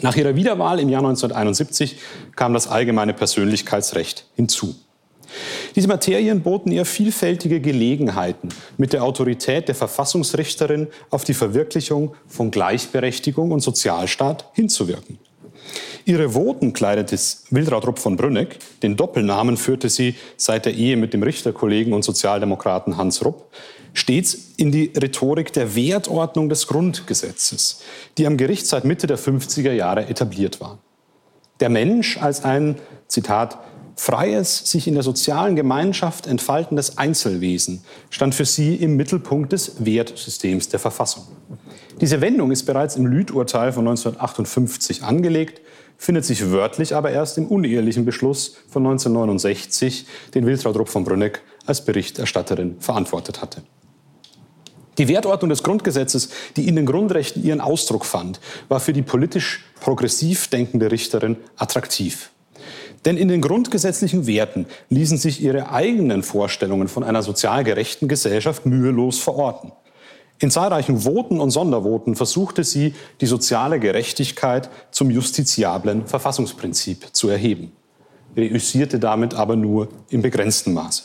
Nach 0.00 0.14
ihrer 0.14 0.36
Wiederwahl 0.36 0.78
im 0.78 0.88
Jahr 0.88 1.00
1971 1.00 1.98
kam 2.36 2.54
das 2.54 2.68
allgemeine 2.68 3.14
Persönlichkeitsrecht 3.14 4.26
hinzu. 4.36 4.76
Diese 5.76 5.88
Materien 5.88 6.42
boten 6.42 6.72
ihr 6.72 6.84
vielfältige 6.84 7.60
Gelegenheiten, 7.60 8.48
mit 8.76 8.92
der 8.92 9.04
Autorität 9.04 9.68
der 9.68 9.74
Verfassungsrichterin 9.74 10.88
auf 11.10 11.24
die 11.24 11.34
Verwirklichung 11.34 12.14
von 12.26 12.50
Gleichberechtigung 12.50 13.52
und 13.52 13.60
Sozialstaat 13.60 14.46
hinzuwirken. 14.54 15.18
Ihre 16.04 16.30
Voten 16.30 16.72
kleidete 16.72 17.18
Wildraud 17.50 17.86
Rupp 17.86 17.98
von 17.98 18.16
Brünneck, 18.16 18.56
den 18.82 18.96
Doppelnamen 18.96 19.58
führte 19.58 19.90
sie 19.90 20.14
seit 20.38 20.64
der 20.64 20.74
Ehe 20.74 20.96
mit 20.96 21.12
dem 21.12 21.22
Richterkollegen 21.22 21.92
und 21.92 22.02
Sozialdemokraten 22.02 22.96
Hans 22.96 23.22
Rupp, 23.24 23.44
stets 23.92 24.52
in 24.56 24.72
die 24.72 24.92
Rhetorik 24.96 25.52
der 25.52 25.74
Wertordnung 25.74 26.48
des 26.48 26.66
Grundgesetzes, 26.66 27.82
die 28.16 28.26
am 28.26 28.38
Gericht 28.38 28.66
seit 28.66 28.84
Mitte 28.84 29.06
der 29.06 29.18
50er 29.18 29.72
Jahre 29.72 30.08
etabliert 30.08 30.60
war. 30.60 30.78
Der 31.60 31.68
Mensch 31.68 32.16
als 32.16 32.44
ein, 32.44 32.76
Zitat, 33.08 33.58
freies, 33.98 34.58
sich 34.58 34.86
in 34.86 34.94
der 34.94 35.02
sozialen 35.02 35.56
Gemeinschaft 35.56 36.26
entfaltendes 36.26 36.98
Einzelwesen 36.98 37.82
stand 38.10 38.34
für 38.34 38.44
sie 38.44 38.76
im 38.76 38.96
Mittelpunkt 38.96 39.52
des 39.52 39.84
Wertsystems 39.84 40.68
der 40.68 40.78
Verfassung. 40.78 41.24
Diese 42.00 42.20
Wendung 42.20 42.52
ist 42.52 42.62
bereits 42.62 42.94
im 42.94 43.06
Lüth-Urteil 43.06 43.72
von 43.72 43.86
1958 43.88 45.02
angelegt, 45.02 45.60
findet 45.96 46.24
sich 46.24 46.50
wörtlich 46.52 46.94
aber 46.94 47.10
erst 47.10 47.38
im 47.38 47.46
unehelichen 47.48 48.04
Beschluss 48.04 48.56
von 48.68 48.86
1969, 48.86 50.06
den 50.32 50.46
Wiltraud 50.46 50.76
Rupp 50.76 50.88
von 50.88 51.02
Brünneck 51.02 51.42
als 51.66 51.84
Berichterstatterin 51.84 52.76
verantwortet 52.78 53.42
hatte. 53.42 53.62
Die 54.96 55.08
Wertordnung 55.08 55.48
des 55.48 55.64
Grundgesetzes, 55.64 56.28
die 56.56 56.68
in 56.68 56.76
den 56.76 56.86
Grundrechten 56.86 57.44
ihren 57.44 57.60
Ausdruck 57.60 58.04
fand, 58.04 58.40
war 58.68 58.78
für 58.78 58.92
die 58.92 59.02
politisch 59.02 59.64
progressiv 59.80 60.48
denkende 60.48 60.90
Richterin 60.90 61.36
attraktiv. 61.56 62.30
Denn 63.04 63.16
in 63.16 63.28
den 63.28 63.40
grundgesetzlichen 63.40 64.26
Werten 64.26 64.66
ließen 64.90 65.18
sich 65.18 65.42
ihre 65.42 65.70
eigenen 65.70 66.22
Vorstellungen 66.22 66.88
von 66.88 67.04
einer 67.04 67.22
sozial 67.22 67.64
gerechten 67.64 68.08
Gesellschaft 68.08 68.66
mühelos 68.66 69.18
verorten. 69.18 69.72
In 70.40 70.50
zahlreichen 70.50 71.00
Voten 71.00 71.40
und 71.40 71.50
Sondervoten 71.50 72.14
versuchte 72.14 72.62
sie, 72.62 72.94
die 73.20 73.26
soziale 73.26 73.80
Gerechtigkeit 73.80 74.70
zum 74.92 75.10
justiziablen 75.10 76.06
Verfassungsprinzip 76.06 77.08
zu 77.12 77.28
erheben, 77.28 77.72
reüssierte 78.36 79.00
damit 79.00 79.34
aber 79.34 79.56
nur 79.56 79.88
im 80.10 80.22
begrenzten 80.22 80.74
Maße. 80.74 81.02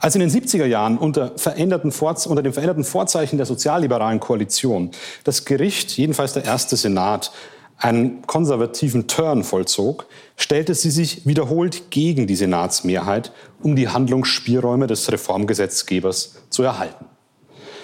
Als 0.00 0.14
in 0.14 0.20
den 0.20 0.30
70er 0.30 0.64
Jahren 0.64 0.96
unter, 0.96 1.32
unter 1.32 2.42
dem 2.42 2.52
veränderten 2.52 2.84
Vorzeichen 2.84 3.36
der 3.36 3.46
sozialliberalen 3.46 4.20
Koalition 4.20 4.90
das 5.24 5.44
Gericht, 5.44 5.96
jedenfalls 5.98 6.32
der 6.32 6.44
erste 6.44 6.76
Senat, 6.76 7.32
einen 7.78 8.22
konservativen 8.26 9.06
Turn 9.06 9.44
vollzog, 9.44 10.06
stellte 10.36 10.74
sie 10.74 10.90
sich 10.90 11.26
wiederholt 11.26 11.90
gegen 11.90 12.26
die 12.26 12.36
Senatsmehrheit, 12.36 13.32
um 13.62 13.76
die 13.76 13.88
Handlungsspielräume 13.88 14.86
des 14.86 15.10
Reformgesetzgebers 15.10 16.36
zu 16.50 16.62
erhalten. 16.62 17.06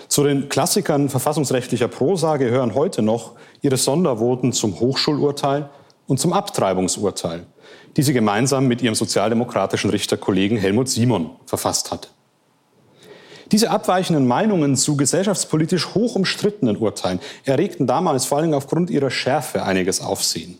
Zu 0.08 0.24
den 0.24 0.48
Klassikern 0.48 1.08
verfassungsrechtlicher 1.08 1.88
Prosa 1.88 2.36
gehören 2.36 2.74
heute 2.74 3.02
noch 3.02 3.32
ihre 3.62 3.76
Sondervoten 3.76 4.52
zum 4.52 4.78
Hochschulurteil 4.78 5.70
und 6.06 6.20
zum 6.20 6.32
Abtreibungsurteil, 6.32 7.46
die 7.96 8.02
sie 8.02 8.12
gemeinsam 8.12 8.66
mit 8.66 8.82
ihrem 8.82 8.94
sozialdemokratischen 8.94 9.90
Richterkollegen 9.90 10.58
Helmut 10.58 10.88
Simon 10.88 11.30
verfasst 11.46 11.90
hat. 11.90 12.13
Diese 13.52 13.70
abweichenden 13.70 14.26
Meinungen 14.26 14.76
zu 14.76 14.96
gesellschaftspolitisch 14.96 15.94
hoch 15.94 16.14
umstrittenen 16.14 16.76
Urteilen 16.76 17.20
erregten 17.44 17.86
damals 17.86 18.24
vor 18.24 18.38
allem 18.38 18.54
aufgrund 18.54 18.90
ihrer 18.90 19.10
Schärfe 19.10 19.62
einiges 19.64 20.00
Aufsehen. 20.00 20.58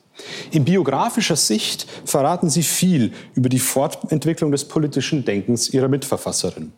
In 0.50 0.64
biografischer 0.64 1.36
Sicht 1.36 1.86
verraten 2.04 2.50
sie 2.50 2.62
viel 2.62 3.12
über 3.34 3.48
die 3.48 3.58
Fortentwicklung 3.58 4.52
des 4.52 4.66
politischen 4.66 5.24
Denkens 5.24 5.70
ihrer 5.70 5.88
Mitverfasserin. 5.88 6.72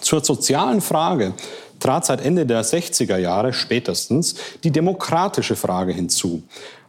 Zur 0.00 0.22
sozialen 0.22 0.80
Frage 0.80 1.32
trat 1.80 2.06
seit 2.06 2.24
Ende 2.24 2.46
der 2.46 2.64
60er 2.64 3.16
Jahre 3.16 3.52
spätestens 3.52 4.36
die 4.62 4.70
demokratische 4.70 5.56
Frage 5.56 5.92
hinzu, 5.92 6.42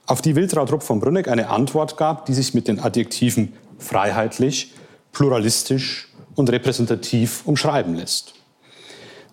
auf 0.05 0.21
die 0.21 0.35
Wiltraud 0.35 0.71
Rupp 0.71 0.83
von 0.83 0.99
Brünneck 0.99 1.27
eine 1.27 1.49
Antwort 1.49 1.97
gab, 1.97 2.25
die 2.25 2.33
sich 2.33 2.53
mit 2.53 2.67
den 2.67 2.79
Adjektiven 2.79 3.53
freiheitlich, 3.77 4.73
pluralistisch 5.11 6.06
und 6.37 6.49
repräsentativ 6.49 7.41
umschreiben 7.45 7.95
lässt. 7.95 8.33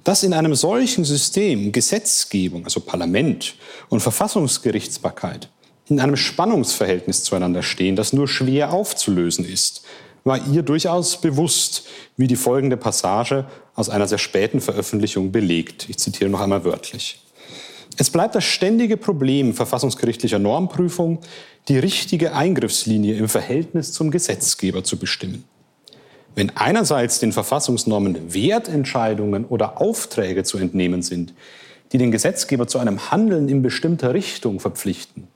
Dass 0.03 0.23
in 0.23 0.35
einem 0.35 0.55
solchen 0.55 1.05
System 1.05 1.71
Gesetzgebung, 1.71 2.65
also 2.65 2.81
Parlament 2.81 3.55
und 3.89 4.01
Verfassungsgerichtsbarkeit 4.01 5.49
in 5.87 6.01
einem 6.01 6.17
Spannungsverhältnis 6.17 7.23
zueinander 7.23 7.63
stehen, 7.63 7.95
das 7.95 8.13
nur 8.13 8.27
schwer 8.27 8.73
aufzulösen 8.73 9.47
ist, 9.47 9.85
war 10.25 10.47
ihr 10.49 10.63
durchaus 10.63 11.21
bewusst, 11.21 11.85
wie 12.17 12.27
die 12.27 12.37
folgende 12.37 12.79
Passage 12.79 13.47
aus 13.75 13.91
einer 13.91 14.09
sehr 14.09 14.19
späten 14.19 14.63
Veröffentlichung 14.63 15.31
belegt. 15.31 15.89
Ich 15.91 15.99
zitiere 15.99 16.31
noch 16.31 16.41
einmal 16.41 16.65
wörtlich. 16.65 17.21
Es 17.99 18.09
bleibt 18.09 18.35
das 18.35 18.45
ständige 18.45 18.97
Problem 18.97 19.53
verfassungsgerichtlicher 19.53 20.39
Normprüfung, 20.39 21.21
die 21.69 21.79
richtige 21.79 22.35
Eingriffslinie 22.35 23.17
im 23.17 23.29
Verhältnis 23.29 23.93
zum 23.93 24.11
Gesetzgeber 24.11 24.83
zu 24.85 24.99
bestimmen. 24.99 25.45
Wenn 26.35 26.57
einerseits 26.57 27.21
den 27.21 27.33
Verfassungsnormen 27.33 28.35
Wertentscheidungen 28.35 29.45
oder 29.45 29.81
Aufträge 29.81 30.43
zu 30.43 30.59
entnehmen 30.59 31.03
sind, 31.03 31.33
die 31.93 31.99
den 31.99 32.11
Gesetzgeber 32.11 32.67
zu 32.67 32.79
einem 32.79 33.11
Handeln 33.11 33.49
in 33.49 33.63
bestimmter 33.63 34.15
Richtung 34.15 34.59
verpflichten, 34.59 35.29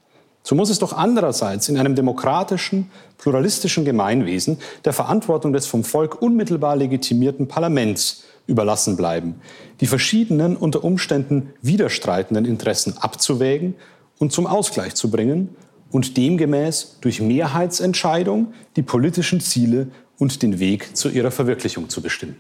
so 0.43 0.55
muss 0.55 0.71
es 0.71 0.79
doch 0.79 0.95
andererseits 0.95 1.69
in 1.69 1.77
einem 1.77 1.95
demokratischen, 1.95 2.91
pluralistischen 3.19 3.85
Gemeinwesen 3.85 4.59
der 4.85 4.95
Verantwortung 4.95 5.53
des 5.53 5.67
vom 5.67 5.85
Volk 5.85 6.23
unmittelbar 6.23 6.75
legitimierten 6.75 7.49
Parlaments 7.49 8.25
überlassen 8.47 8.97
bleiben, 8.97 9.37
die 9.81 9.87
verschiedenen 9.87 10.57
unter 10.57 10.83
Umständen 10.85 11.51
widerstreitenden 11.61 12.47
Interessen 12.47 12.97
abzuwägen 12.97 13.75
und 14.19 14.33
zum 14.33 14.47
Ausgleich 14.47 14.95
zu 14.95 15.11
bringen 15.11 15.55
und 15.91 16.17
demgemäß 16.17 16.97
durch 17.03 17.21
Mehrheitsentscheidung 17.21 18.55
die 18.77 18.83
politischen 18.83 19.41
Ziele 19.41 19.89
und 20.19 20.43
den 20.43 20.59
Weg 20.59 20.97
zu 20.97 21.09
ihrer 21.09 21.31
Verwirklichung 21.31 21.89
zu 21.89 22.03
bestimmen. 22.03 22.37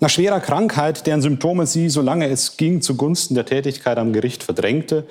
Nach 0.00 0.10
schwerer 0.10 0.40
Krankheit, 0.40 1.06
deren 1.06 1.22
Symptome 1.22 1.66
sie, 1.66 1.88
solange 1.88 2.28
es 2.28 2.56
ging, 2.56 2.80
zugunsten 2.82 3.34
der 3.34 3.46
Tätigkeit 3.46 3.98
am 3.98 4.12
Gericht 4.12 4.44
verdrängte, 4.44 5.06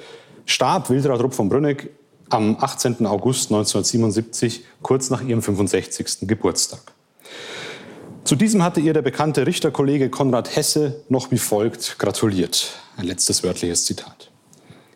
starb 0.45 0.89
Wiltraud 0.89 1.21
Rupp 1.21 1.33
von 1.33 1.49
Brünneck 1.49 1.89
am 2.29 2.57
18. 2.59 3.05
August 3.05 3.51
1977, 3.51 4.63
kurz 4.81 5.09
nach 5.09 5.21
ihrem 5.21 5.41
65. 5.41 6.27
Geburtstag. 6.27 6.79
Zu 8.23 8.35
diesem 8.35 8.63
hatte 8.63 8.79
ihr 8.79 8.93
der 8.93 9.01
bekannte 9.01 9.47
Richterkollege 9.47 10.09
Konrad 10.09 10.55
Hesse 10.55 11.03
noch 11.09 11.31
wie 11.31 11.37
folgt 11.37 11.97
gratuliert. 11.99 12.73
Ein 12.97 13.05
letztes 13.05 13.43
wörtliches 13.43 13.85
Zitat. 13.85 14.31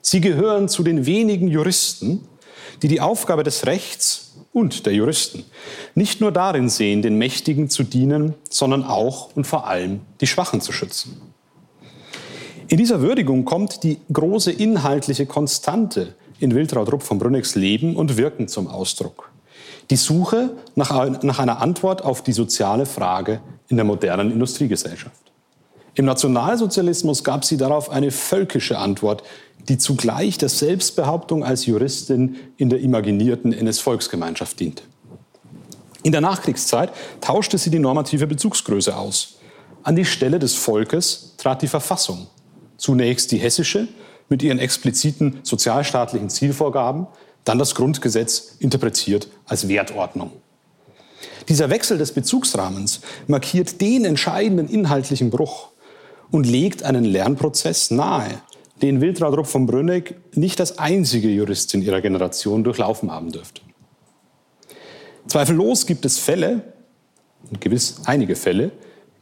Sie 0.02 0.22
gehören 0.22 0.68
zu 0.68 0.84
den 0.84 1.06
wenigen 1.06 1.48
Juristen, 1.48 2.28
die 2.82 2.88
die 2.88 3.02
Aufgabe 3.02 3.44
des 3.44 3.66
Rechts 3.66 4.31
und 4.54 4.86
der 4.86 4.94
Juristen 4.94 5.46
nicht 5.96 6.22
nur 6.22 6.32
darin 6.32 6.70
sehen, 6.70 7.02
den 7.02 7.18
Mächtigen 7.18 7.70
zu 7.70 7.84
dienen, 7.84 8.34
sondern 8.50 8.84
auch 8.84 9.36
und 9.36 9.48
vor 9.48 9.68
allem 9.68 10.02
die 10.20 10.28
Schwachen 10.28 10.62
zu 10.62 10.72
schützen. 10.72 11.22
In 12.68 12.78
dieser 12.78 13.02
Würdigung 13.02 13.44
kommt 13.46 13.84
die 13.84 13.98
große 14.12 14.52
inhaltliche 14.52 15.26
Konstante 15.26 16.16
in 16.40 16.56
Wiltraud 16.56 16.92
Rupp 16.92 17.04
von 17.04 17.20
Brünnecks 17.20 17.56
Leben 17.56 17.96
und 17.96 18.18
Wirken 18.18 18.48
zum 18.48 18.68
Ausdruck. 18.68 19.32
Die 19.90 19.98
Suche 19.98 20.56
nach 20.76 20.90
einer 20.92 21.60
Antwort 21.60 22.04
auf 22.04 22.24
die 22.24 22.32
soziale 22.32 22.86
Frage 22.86 23.42
in 23.68 23.76
der 23.76 23.86
modernen 23.86 24.32
Industriegesellschaft. 24.32 25.31
Im 25.95 26.06
Nationalsozialismus 26.06 27.23
gab 27.23 27.43
sie 27.43 27.58
darauf 27.58 27.89
eine 27.89 28.12
völkische 28.12 28.77
Antwort, 28.77 29.23
die 29.67 29.77
zugleich 29.77 30.38
der 30.38 30.49
Selbstbehauptung 30.49 31.43
als 31.43 31.65
Juristin 31.65 32.38
in 32.58 32.69
der 32.69 32.80
imaginierten 32.80 33.54
NS-Volksgemeinschaft 33.54 34.60
diente. 34.60 34.84
In 36.04 36.12
der 36.12 36.21
Nachkriegszeit 36.21 36.91
tauschte 37.19 37.58
sie 37.58 37.69
die 37.69 37.80
normative 37.80 38.25
Bezugsgröße 38.25 38.95
aus. 38.95 39.36
An 39.84 39.95
die 39.95 40.06
Stelle 40.06 40.39
des 40.39 40.56
Volkes 40.56 41.36
trat 41.38 41.62
die 41.62 41.67
Verfassung. 41.67 42.27
Zunächst 42.77 43.32
die 43.32 43.38
hessische 43.38 43.88
mit 44.30 44.41
ihren 44.41 44.60
expliziten 44.60 45.39
sozialstaatlichen 45.43 46.30
Zielvorgaben, 46.30 47.08
dann 47.43 47.60
das 47.60 47.75
Grundgesetz 47.75 48.56
interpretiert 48.60 49.27
als 49.45 49.67
Wertordnung. 49.67 50.32
Dieser 51.49 51.69
Wechsel 51.69 51.97
des 51.97 52.13
Bezugsrahmens 52.13 53.01
markiert 53.27 53.82
den 53.82 54.06
entscheidenden 54.06 54.69
inhaltlichen 54.69 55.30
Bruch 55.30 55.70
und 56.32 56.46
legt 56.46 56.84
einen 56.84 57.04
Lernprozess 57.04 57.91
nahe, 57.91 58.41
den 58.82 59.02
Wiltraud 59.02 59.38
Rupp 59.38 59.48
von 59.48 59.65
Brünneck 59.65 60.15
nicht 60.36 60.60
als 60.60 60.80
einzige 60.80 61.30
Juristin 61.30 61.82
ihrer 61.82 62.02
Generation 62.02 62.63
durchlaufen 62.63 63.12
haben 63.12 63.32
dürfte. 63.32 63.62
Zweifellos 65.28 65.86
gibt 65.86 66.06
es 66.06 66.17
Fälle, 66.17 66.62
und 67.50 67.62
gewiss 67.62 68.02
einige 68.06 68.36
Fälle, 68.36 68.72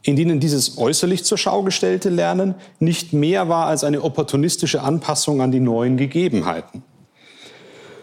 in 0.02 0.16
denen 0.16 0.40
dieses 0.40 0.78
äußerlich 0.78 1.24
zur 1.24 1.36
Schau 1.36 1.62
gestellte 1.62 2.08
Lernen 2.08 2.54
nicht 2.78 3.12
mehr 3.12 3.48
war 3.48 3.66
als 3.66 3.84
eine 3.84 4.02
opportunistische 4.02 4.82
Anpassung 4.82 5.42
an 5.42 5.50
die 5.50 5.60
neuen 5.60 5.96
Gegebenheiten. 5.96 6.82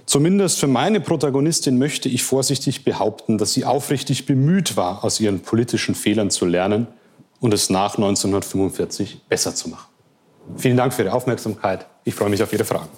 Zumindest 0.06 0.60
für 0.60 0.68
meine 0.68 1.02
Protagonistin 1.02 1.78
möchte 1.78 2.08
ich 2.08 2.24
vorsichtig 2.24 2.86
behaupten, 2.86 3.38
dass 3.38 3.54
sie 3.54 3.66
aufrichtig 3.66 4.26
bemüht 4.26 4.78
war, 4.78 5.04
aus 5.04 5.20
ihren 5.20 5.42
politischen 5.42 5.96
Fehlern 5.96 6.30
zu 6.30 6.46
lernen 6.46 6.88
und 7.40 7.54
es 7.54 7.70
nach 7.70 7.96
1945 7.96 9.22
besser 9.28 9.54
zu 9.56 9.70
machen. 9.70 9.88
Vielen 10.56 10.78
Dank 10.78 10.94
für 10.94 11.04
Ihre 11.04 11.14
Aufmerksamkeit. 11.14 11.86
Ich 12.04 12.16
freue 12.16 12.30
mich 12.30 12.42
auf 12.42 12.54
Ihre 12.54 12.66
Fragen. 12.66 12.90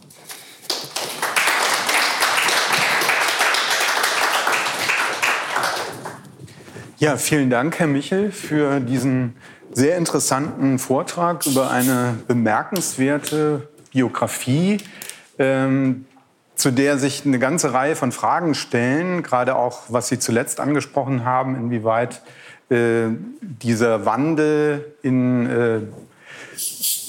Ja, 7.00 7.16
vielen 7.16 7.50
Dank, 7.50 7.80
Herr 7.80 7.88
Michel, 7.88 8.32
für 8.32 8.82
diesen 8.82 9.38
sehr 9.72 9.98
interessanten 9.98 10.80
Vortrag 10.80 11.46
über 11.46 11.72
eine 11.72 12.18
bemerkenswerte 12.28 13.70
Biografie, 13.92 14.80
ähm, 15.38 16.06
zu 16.56 16.72
der 16.72 16.98
sich 16.98 17.26
eine 17.26 17.40
ganze 17.40 17.72
Reihe 17.72 17.96
von 17.96 18.12
Fragen 18.12 18.54
stellen, 18.54 19.24
gerade 19.24 19.56
auch, 19.56 19.84
was 19.88 20.10
Sie 20.10 20.20
zuletzt 20.20 20.60
angesprochen 20.60 21.24
haben, 21.24 21.56
inwieweit 21.56 22.22
dieser 22.70 24.06
Wandel 24.06 24.94
in 25.02 25.48
äh, 25.48 25.80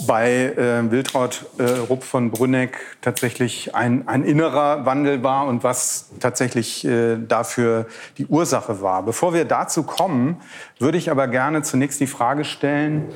bei 0.07 0.55
äh, 0.57 0.91
Wiltraud 0.91 1.47
äh, 1.59 1.63
Rupp 1.63 2.05
von 2.05 2.31
Brünneck 2.31 2.79
tatsächlich 3.01 3.75
ein, 3.75 4.09
ein 4.09 4.25
innerer 4.25 4.87
Wandel 4.87 5.23
war 5.23 5.47
und 5.47 5.63
was 5.63 6.11
tatsächlich 6.21 6.85
äh, 6.85 7.17
dafür 7.17 7.87
die 8.19 8.27
Ursache 8.27 8.81
war. 8.81 9.03
Bevor 9.03 9.35
wir 9.35 9.45
dazu 9.45 9.83
kommen, 9.83 10.41
würde 10.79 10.99
ich 10.99 11.11
aber 11.11 11.29
gerne 11.29 11.63
zunächst 11.63 12.01
die 12.01 12.07
Frage 12.07 12.45
stellen, 12.45 13.09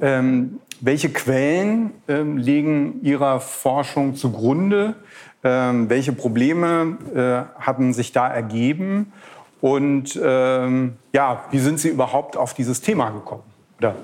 ähm, 0.00 0.58
welche 0.80 1.10
Quellen 1.10 1.92
ähm, 2.08 2.36
liegen 2.38 3.02
Ihrer 3.02 3.38
Forschung 3.40 4.16
zugrunde? 4.16 4.96
Ähm, 5.44 5.88
welche 5.88 6.12
Probleme 6.12 6.98
äh, 7.14 7.62
haben 7.62 7.92
sich 7.92 8.12
da 8.12 8.28
ergeben? 8.28 9.12
Und 9.62 10.20
ähm, 10.20 10.96
ja, 11.12 11.44
wie 11.52 11.60
sind 11.60 11.78
Sie 11.78 11.88
überhaupt 11.88 12.36
auf 12.36 12.52
dieses 12.52 12.80
Thema 12.80 13.10
gekommen? 13.10 13.44
Oder 13.78 13.94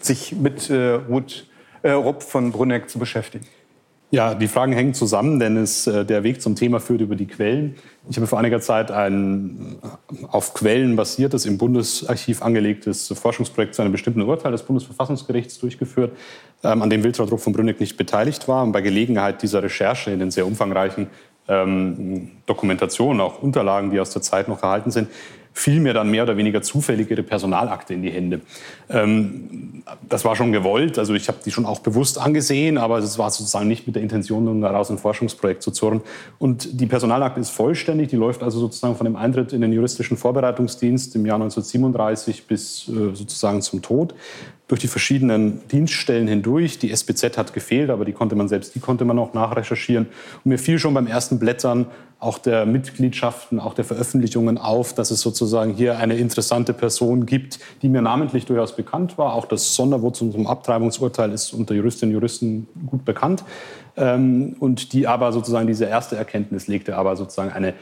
sich 0.00 0.34
mit 0.34 0.70
äh, 0.70 0.92
Ruth 0.94 1.46
äh, 1.82 1.90
Rupp 1.90 2.22
von 2.22 2.50
Brunneck 2.50 2.88
zu 2.88 2.98
beschäftigen? 2.98 3.46
Ja, 4.10 4.34
die 4.34 4.48
Fragen 4.48 4.72
hängen 4.72 4.94
zusammen, 4.94 5.38
denn 5.38 5.58
es, 5.58 5.86
äh, 5.86 6.06
der 6.06 6.22
Weg 6.22 6.40
zum 6.40 6.56
Thema 6.56 6.80
führt 6.80 7.02
über 7.02 7.14
die 7.14 7.26
Quellen. 7.26 7.74
Ich 8.08 8.16
habe 8.16 8.26
vor 8.26 8.38
einiger 8.38 8.60
Zeit 8.62 8.90
ein 8.90 9.76
auf 10.28 10.54
Quellen 10.54 10.96
basiertes, 10.96 11.44
im 11.44 11.58
Bundesarchiv 11.58 12.40
angelegtes 12.40 13.08
Forschungsprojekt 13.08 13.74
zu 13.74 13.82
einem 13.82 13.92
bestimmten 13.92 14.22
Urteil 14.22 14.52
des 14.52 14.62
Bundesverfassungsgerichts 14.62 15.58
durchgeführt, 15.58 16.16
ähm, 16.64 16.80
an 16.80 16.88
dem 16.88 17.04
Wiltraud 17.04 17.30
Rupp 17.30 17.40
von 17.40 17.52
Brünneck 17.52 17.80
nicht 17.80 17.98
beteiligt 17.98 18.48
war. 18.48 18.62
Und 18.62 18.72
bei 18.72 18.80
Gelegenheit 18.80 19.42
dieser 19.42 19.62
Recherche 19.62 20.10
in 20.10 20.20
den 20.20 20.30
sehr 20.30 20.46
umfangreichen 20.46 21.08
ähm, 21.48 22.30
Dokumentationen, 22.46 23.20
auch 23.20 23.42
Unterlagen, 23.42 23.90
die 23.90 24.00
aus 24.00 24.10
der 24.10 24.22
Zeit 24.22 24.48
noch 24.48 24.62
erhalten 24.62 24.90
sind, 24.90 25.08
fiel 25.52 25.80
mir 25.80 25.92
dann 25.92 26.10
mehr 26.10 26.22
oder 26.22 26.36
weniger 26.36 26.62
zufällig 26.62 27.10
ihre 27.10 27.22
Personalakte 27.22 27.94
in 27.94 28.02
die 28.02 28.10
Hände. 28.10 28.40
Ähm, 28.88 29.82
das 30.08 30.24
war 30.24 30.36
schon 30.36 30.52
gewollt, 30.52 30.98
also 30.98 31.14
ich 31.14 31.28
habe 31.28 31.38
die 31.44 31.50
schon 31.50 31.66
auch 31.66 31.80
bewusst 31.80 32.18
angesehen, 32.18 32.78
aber 32.78 32.98
es 32.98 33.18
war 33.18 33.30
sozusagen 33.30 33.68
nicht 33.68 33.86
mit 33.86 33.96
der 33.96 34.02
Intention, 34.02 34.60
daraus 34.60 34.90
ein 34.90 34.98
Forschungsprojekt 34.98 35.62
zu 35.62 35.70
zurren. 35.70 36.00
Und 36.38 36.80
die 36.80 36.86
Personalakte 36.86 37.40
ist 37.40 37.50
vollständig, 37.50 38.08
die 38.08 38.16
läuft 38.16 38.42
also 38.42 38.58
sozusagen 38.60 38.96
von 38.96 39.04
dem 39.04 39.16
Eintritt 39.16 39.52
in 39.52 39.60
den 39.60 39.72
juristischen 39.72 40.16
Vorbereitungsdienst 40.16 41.14
im 41.16 41.26
Jahr 41.26 41.36
1937 41.36 42.46
bis 42.46 42.88
äh, 42.88 43.14
sozusagen 43.14 43.60
zum 43.62 43.82
Tod 43.82 44.14
durch 44.68 44.80
die 44.80 44.88
verschiedenen 44.88 45.60
Dienststellen 45.68 46.26
hindurch. 46.28 46.78
Die 46.78 46.90
SBZ 46.90 47.36
hat 47.36 47.52
gefehlt, 47.52 47.90
aber 47.90 48.06
die 48.06 48.12
konnte 48.12 48.36
man 48.36 48.48
selbst, 48.48 48.74
die 48.74 48.80
konnte 48.80 49.04
man 49.04 49.18
auch 49.18 49.34
nachrecherchieren. 49.34 50.06
Und 50.06 50.48
mir 50.48 50.58
fiel 50.58 50.78
schon 50.78 50.94
beim 50.94 51.06
ersten 51.06 51.38
Blättern 51.38 51.86
auch 52.22 52.38
der 52.38 52.66
Mitgliedschaften, 52.66 53.58
auch 53.58 53.74
der 53.74 53.84
Veröffentlichungen 53.84 54.56
auf, 54.56 54.94
dass 54.94 55.10
es 55.10 55.20
sozusagen 55.20 55.74
hier 55.74 55.98
eine 55.98 56.14
interessante 56.14 56.72
Person 56.72 57.26
gibt, 57.26 57.58
die 57.82 57.88
mir 57.88 58.00
namentlich 58.00 58.46
durchaus 58.46 58.76
bekannt 58.76 59.18
war. 59.18 59.34
Auch 59.34 59.46
das 59.46 59.74
Sondervotum 59.74 60.30
zum 60.30 60.46
Abtreibungsurteil 60.46 61.32
ist 61.32 61.52
unter 61.52 61.74
Juristinnen 61.74 62.14
und 62.14 62.20
Juristen 62.20 62.68
gut 62.86 63.04
bekannt. 63.04 63.42
Ähm, 63.96 64.54
und 64.60 64.92
die 64.92 65.08
aber 65.08 65.32
sozusagen 65.32 65.66
diese 65.66 65.86
erste 65.86 66.16
Erkenntnis 66.16 66.68
legte 66.68 66.96
aber 66.96 67.16
sozusagen 67.16 67.50
eine 67.50 67.74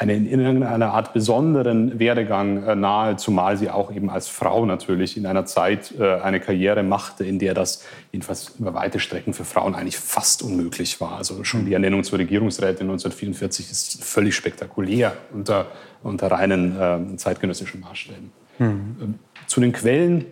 einen 0.00 0.26
in 0.26 0.40
irgendeiner 0.40 0.94
Art 0.94 1.12
besonderen 1.12 1.98
Werdegang 1.98 2.64
äh, 2.64 2.74
nahe, 2.74 3.16
zumal 3.16 3.58
sie 3.58 3.68
auch 3.68 3.94
eben 3.94 4.08
als 4.08 4.28
Frau 4.28 4.64
natürlich 4.64 5.18
in 5.18 5.26
einer 5.26 5.44
Zeit 5.44 5.92
äh, 6.00 6.14
eine 6.20 6.40
Karriere 6.40 6.82
machte, 6.82 7.26
in 7.26 7.38
der 7.38 7.52
das 7.52 7.84
jedenfalls 8.10 8.54
über 8.58 8.72
weite 8.72 8.98
Strecken 8.98 9.34
für 9.34 9.44
Frauen 9.44 9.74
eigentlich 9.74 9.98
fast 9.98 10.42
unmöglich 10.42 11.02
war. 11.02 11.18
Also 11.18 11.44
schon 11.44 11.66
die 11.66 11.74
Ernennung 11.74 12.02
zur 12.02 12.18
Regierungsrätin 12.18 12.88
1944 12.88 13.70
ist 13.70 14.02
völlig 14.02 14.34
spektakulär 14.34 15.12
unter, 15.34 15.66
unter 16.02 16.30
reinen 16.30 16.80
äh, 16.80 17.16
zeitgenössischen 17.16 17.80
Maßstäben. 17.80 18.32
Mhm. 18.58 19.16
Zu 19.48 19.60
den 19.60 19.72
Quellen. 19.72 20.24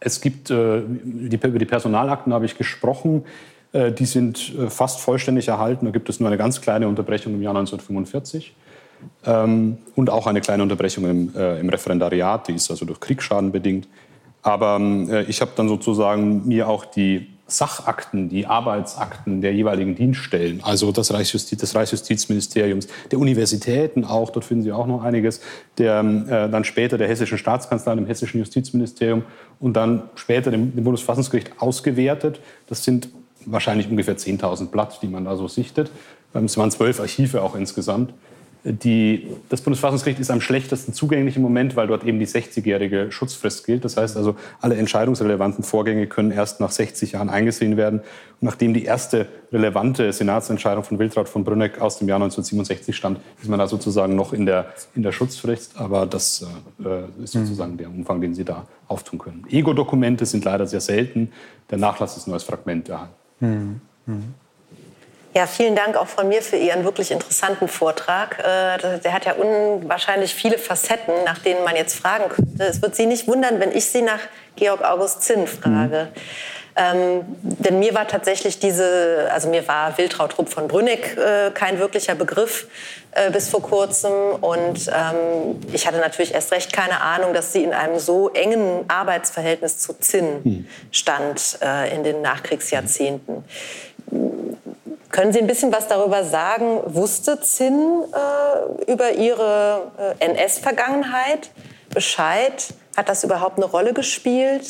Es 0.00 0.20
gibt, 0.20 0.50
äh, 0.50 0.82
die, 0.86 1.36
über 1.36 1.58
die 1.58 1.64
Personalakten 1.64 2.34
habe 2.34 2.44
ich 2.44 2.58
gesprochen. 2.58 3.24
Die 3.74 4.04
sind 4.04 4.52
fast 4.68 5.00
vollständig 5.00 5.48
erhalten. 5.48 5.86
Da 5.86 5.92
gibt 5.92 6.10
es 6.10 6.20
nur 6.20 6.28
eine 6.28 6.36
ganz 6.36 6.60
kleine 6.60 6.88
Unterbrechung 6.88 7.32
im 7.32 7.40
Jahr 7.40 7.56
1945. 7.56 8.54
Ähm, 9.24 9.78
und 9.94 10.10
auch 10.10 10.26
eine 10.26 10.40
kleine 10.40 10.62
Unterbrechung 10.62 11.08
im, 11.08 11.34
äh, 11.36 11.60
im, 11.60 11.68
Referendariat, 11.68 12.48
die 12.48 12.54
ist 12.54 12.70
also 12.70 12.84
durch 12.84 13.00
Kriegsschaden 13.00 13.52
bedingt. 13.52 13.88
Aber 14.42 14.80
äh, 14.80 15.22
ich 15.24 15.40
habe 15.40 15.52
dann 15.54 15.68
sozusagen 15.68 16.46
mir 16.48 16.68
auch 16.68 16.84
die 16.84 17.28
Sachakten, 17.46 18.28
die 18.28 18.46
Arbeitsakten 18.46 19.40
der 19.42 19.52
jeweiligen 19.52 19.94
Dienststellen, 19.94 20.60
also 20.62 20.90
das 20.90 21.12
Reichsjustiz, 21.12 21.58
des 21.60 21.74
Reichsjustizministeriums, 21.74 22.88
der 23.10 23.18
Universitäten 23.18 24.04
auch, 24.04 24.30
dort 24.30 24.44
finden 24.44 24.64
Sie 24.64 24.72
auch 24.72 24.86
noch 24.86 25.02
einiges, 25.02 25.40
der, 25.78 26.00
äh, 26.00 26.50
dann 26.50 26.64
später 26.64 26.98
der 26.98 27.08
hessischen 27.08 27.38
Staatskanzlei, 27.38 27.94
dem 27.94 28.06
hessischen 28.06 28.38
Justizministerium 28.38 29.24
und 29.60 29.74
dann 29.74 30.04
später 30.14 30.50
dem, 30.50 30.74
dem 30.74 30.84
Bundesverfassungsgericht 30.84 31.52
ausgewertet. 31.60 32.40
Das 32.68 32.84
sind 32.84 33.08
wahrscheinlich 33.44 33.88
ungefähr 33.88 34.16
10.000 34.16 34.70
Blatt, 34.70 35.00
die 35.02 35.08
man 35.08 35.24
da 35.24 35.36
so 35.36 35.48
sichtet. 35.48 35.90
Es 36.32 36.56
waren 36.56 36.70
zwölf 36.70 37.00
Archive 37.00 37.42
auch 37.42 37.54
insgesamt. 37.54 38.14
Die, 38.64 39.26
das 39.48 39.60
Bundesverfassungsgericht 39.60 40.20
ist 40.20 40.30
am 40.30 40.40
schlechtesten 40.40 40.92
zugänglich 40.92 41.34
im 41.34 41.42
Moment, 41.42 41.74
weil 41.74 41.88
dort 41.88 42.04
eben 42.04 42.20
die 42.20 42.28
60-jährige 42.28 43.10
Schutzfrist 43.10 43.66
gilt. 43.66 43.84
Das 43.84 43.96
heißt 43.96 44.16
also, 44.16 44.36
alle 44.60 44.76
entscheidungsrelevanten 44.76 45.64
Vorgänge 45.64 46.06
können 46.06 46.30
erst 46.30 46.60
nach 46.60 46.70
60 46.70 47.12
Jahren 47.12 47.28
eingesehen 47.28 47.76
werden. 47.76 48.00
Und 48.00 48.06
nachdem 48.42 48.72
die 48.72 48.84
erste 48.84 49.26
relevante 49.52 50.12
Senatsentscheidung 50.12 50.84
von 50.84 51.00
Wiltraud 51.00 51.28
von 51.28 51.42
Brünneck 51.42 51.80
aus 51.80 51.98
dem 51.98 52.08
Jahr 52.08 52.16
1967 52.16 52.94
stammt, 52.94 53.18
ist 53.40 53.48
man 53.48 53.58
da 53.58 53.66
sozusagen 53.66 54.14
noch 54.14 54.32
in 54.32 54.46
der, 54.46 54.66
in 54.94 55.02
der 55.02 55.10
Schutzfrist. 55.10 55.76
Aber 55.78 56.06
das 56.06 56.46
äh, 56.84 57.22
ist 57.24 57.32
sozusagen 57.32 57.76
der 57.76 57.88
Umfang, 57.88 58.20
den 58.20 58.32
Sie 58.32 58.44
da 58.44 58.68
auftun 58.86 59.18
können. 59.18 59.44
Ego-Dokumente 59.50 60.24
sind 60.24 60.44
leider 60.44 60.68
sehr 60.68 60.80
selten. 60.80 61.32
Der 61.68 61.78
Nachlass 61.78 62.16
ist 62.16 62.28
nur 62.28 62.34
als 62.34 62.44
Fragment 62.44 62.88
erhalten. 62.88 63.14
Mhm. 63.40 63.80
Mhm. 64.06 64.34
Ja, 65.34 65.46
vielen 65.46 65.74
Dank 65.74 65.96
auch 65.96 66.08
von 66.08 66.28
mir 66.28 66.42
für 66.42 66.56
Ihren 66.56 66.84
wirklich 66.84 67.10
interessanten 67.10 67.66
Vortrag. 67.66 68.38
Äh, 68.38 68.98
der 68.98 69.12
hat 69.14 69.24
ja 69.24 69.32
unwahrscheinlich 69.32 70.34
viele 70.34 70.58
Facetten, 70.58 71.14
nach 71.24 71.38
denen 71.38 71.64
man 71.64 71.74
jetzt 71.74 71.94
fragen 71.94 72.28
könnte. 72.28 72.64
Es 72.64 72.82
wird 72.82 72.94
Sie 72.94 73.06
nicht 73.06 73.26
wundern, 73.26 73.58
wenn 73.58 73.72
ich 73.72 73.86
Sie 73.86 74.02
nach 74.02 74.20
Georg 74.56 74.84
August 74.84 75.22
Zinn 75.22 75.46
frage. 75.46 76.08
Mhm. 76.14 76.20
Ähm, 76.74 77.24
denn 77.42 77.78
mir 77.78 77.94
war 77.94 78.08
tatsächlich 78.08 78.58
diese, 78.58 79.28
also 79.30 79.48
mir 79.48 79.68
war 79.68 79.98
Wiltraud 79.98 80.38
Rupp 80.38 80.48
von 80.48 80.68
Brünnig 80.68 81.16
äh, 81.18 81.50
kein 81.50 81.78
wirklicher 81.78 82.14
Begriff 82.14 82.66
äh, 83.10 83.30
bis 83.30 83.50
vor 83.50 83.60
kurzem. 83.60 84.12
Und 84.40 84.88
ähm, 84.88 85.60
ich 85.72 85.86
hatte 85.86 85.98
natürlich 85.98 86.32
erst 86.32 86.50
recht 86.52 86.72
keine 86.72 87.02
Ahnung, 87.02 87.34
dass 87.34 87.52
sie 87.52 87.62
in 87.62 87.74
einem 87.74 87.98
so 87.98 88.30
engen 88.30 88.86
Arbeitsverhältnis 88.88 89.78
zu 89.78 89.92
Zinn 89.98 90.40
mhm. 90.44 90.66
stand 90.90 91.58
äh, 91.62 91.94
in 91.94 92.04
den 92.04 92.22
Nachkriegsjahrzehnten. 92.22 93.44
Können 95.12 95.32
Sie 95.32 95.38
ein 95.38 95.46
bisschen 95.46 95.70
was 95.70 95.88
darüber 95.88 96.24
sagen? 96.24 96.80
Wusste 96.86 97.38
Zinn 97.40 98.02
äh, 98.12 98.90
über 98.90 99.12
Ihre 99.12 99.92
äh, 100.18 100.24
NS-Vergangenheit 100.24 101.50
Bescheid? 101.92 102.72
Hat 102.96 103.08
das 103.08 103.22
überhaupt 103.22 103.56
eine 103.56 103.66
Rolle 103.66 103.94
gespielt? 103.94 104.66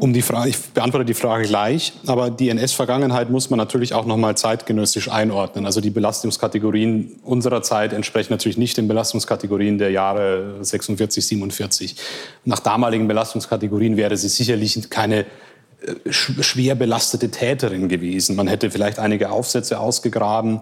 Um 0.00 0.12
die 0.12 0.22
Frage, 0.22 0.50
ich 0.50 0.58
beantworte 0.70 1.04
die 1.04 1.14
Frage 1.14 1.46
gleich, 1.46 1.92
aber 2.06 2.30
die 2.30 2.48
NS-Vergangenheit 2.48 3.30
muss 3.30 3.50
man 3.50 3.58
natürlich 3.58 3.94
auch 3.94 4.04
noch 4.04 4.16
mal 4.16 4.36
zeitgenössisch 4.36 5.08
einordnen. 5.08 5.66
Also 5.66 5.80
die 5.80 5.90
Belastungskategorien 5.90 7.20
unserer 7.22 7.62
Zeit 7.62 7.92
entsprechen 7.92 8.32
natürlich 8.32 8.58
nicht 8.58 8.76
den 8.76 8.88
Belastungskategorien 8.88 9.78
der 9.78 9.90
Jahre 9.90 10.56
46, 10.60 11.24
47. 11.24 11.96
Nach 12.44 12.58
damaligen 12.58 13.06
Belastungskategorien 13.06 13.96
wäre 13.96 14.16
sie 14.16 14.28
sicherlich 14.28 14.90
keine 14.90 15.24
schwer 16.08 16.74
belastete 16.74 17.30
Täterin 17.30 17.88
gewesen. 17.88 18.36
Man 18.36 18.48
hätte 18.48 18.70
vielleicht 18.70 18.98
einige 18.98 19.30
Aufsätze 19.30 19.78
ausgegraben. 19.78 20.60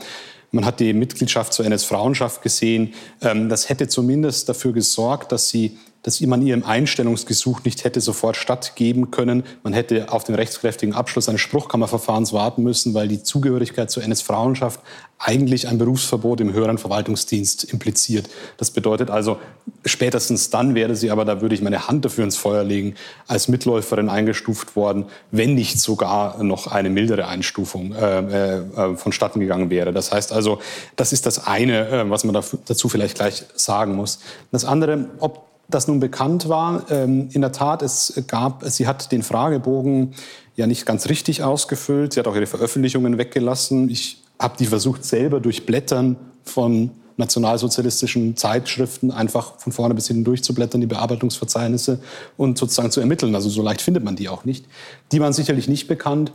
Man 0.53 0.65
hat 0.65 0.81
die 0.81 0.93
Mitgliedschaft 0.93 1.53
zur 1.53 1.65
NS-Frauenschaft 1.67 2.43
gesehen. 2.43 2.95
Ähm, 3.23 3.49
das 3.49 3.69
hätte 3.69 3.89
zumindest 3.89 4.49
dafür 4.49 4.73
gesorgt, 4.73 5.33
dass 5.33 5.49
sie 5.49 5.79
dass 6.03 6.21
man 6.21 6.43
ihrem 6.43 6.65
Einstellungsgesuch 6.65 7.65
nicht 7.65 7.85
hätte 7.85 8.01
sofort 8.01 8.37
stattgeben 8.37 9.11
können. 9.11 9.45
Man 9.63 9.73
hätte 9.73 10.11
auf 10.13 10.25
den 10.25 10.35
rechtskräftigen 10.35 10.95
Abschluss 10.95 11.29
eines 11.29 11.41
Spruchkammerverfahrens 11.43 12.33
warten 12.33 12.63
müssen, 12.63 12.95
weil 12.95 13.09
die 13.09 13.23
Zugehörigkeit 13.23 13.91
zur 13.91 14.03
NS-Frauenschaft 14.03 14.81
eigentlich 15.23 15.69
ein 15.69 15.77
Berufsverbot 15.77 16.41
im 16.41 16.55
höheren 16.55 16.79
Verwaltungsdienst 16.79 17.65
impliziert. 17.65 18.31
Das 18.57 18.71
bedeutet 18.71 19.11
also, 19.11 19.39
spätestens 19.85 20.49
dann 20.49 20.75
wäre 20.75 20.97
sie 20.97 21.11
aber, 21.11 21.27
da 21.27 21.43
würde 21.43 21.55
ich 21.55 21.61
meine 21.61 21.89
Hand 21.89 22.07
dafür 22.07 22.25
ins 22.25 22.39
Feuer 22.39 22.65
legen, 22.65 22.95
als 23.27 23.49
Mitläuferin 23.49 24.09
eingestuft 24.09 24.77
worden, 24.77 25.05
wenn 25.31 25.55
nicht 25.55 25.79
sogar 25.79 26.43
noch 26.43 26.69
eine 26.69 26.89
mildere 26.89 27.29
Einstufung 27.29 27.93
äh, 27.93 28.57
äh, 28.57 28.97
vonstatten 28.97 29.41
gegangen 29.41 29.69
wäre. 29.69 29.93
Das 29.93 30.11
heißt 30.11 30.33
also, 30.33 30.59
das 30.97 31.13
ist 31.13 31.27
das 31.27 31.47
eine, 31.47 31.89
äh, 31.89 32.09
was 32.11 32.25
man 32.25 32.43
dazu 32.65 32.89
vielleicht 32.89 33.17
gleich 33.17 33.45
sagen 33.55 33.95
muss. 33.95 34.21
Das 34.53 34.65
andere, 34.65 35.11
ob 35.19 35.50
das 35.75 35.89
nun 35.89 36.01
bekannt 36.01 36.49
war. 36.49 36.91
Ähm, 36.91 37.29
in 37.33 37.41
der 37.41 37.53
Tat, 37.53 37.83
es 37.83 38.23
gab, 38.27 38.65
sie 38.65 38.87
hat 38.87 39.13
den 39.13 39.23
Fragebogen 39.23 40.15
ja 40.57 40.67
nicht 40.67 40.87
ganz 40.87 41.09
richtig 41.09 41.43
ausgefüllt. 41.43 42.13
Sie 42.13 42.21
hat 42.21 42.29
auch 42.29 42.35
ihre 42.35 42.47
Veröffentlichungen 42.47 43.19
weggelassen. 43.19 43.89
Ich 43.89 44.23
habe 44.39 44.57
die 44.59 44.67
versucht, 44.67 45.05
selber 45.05 45.41
durch 45.41 45.67
Blättern 45.67 46.17
von 46.45 46.91
nationalsozialistischen 47.17 48.37
Zeitschriften 48.37 49.11
einfach 49.11 49.59
von 49.59 49.73
vorne 49.73 49.95
bis 49.95 50.09
hinten 50.09 50.25
durchzublättern, 50.25 50.81
die 50.81 50.87
Bearbeitungsverzeichnisse 50.87 52.01
und 52.37 52.59
sozusagen 52.59 52.91
zu 52.91 53.01
ermitteln. 53.01 53.35
Also 53.35 53.49
so 53.49 53.63
leicht 53.63 53.83
findet 53.83 54.03
man 54.03 54.17
die 54.17 54.29
auch 54.29 54.45
nicht. 54.45 54.65
Die 55.13 55.21
waren 55.21 55.33
sicherlich 55.33 55.69
nicht 55.69 55.87
bekannt. 55.87 56.33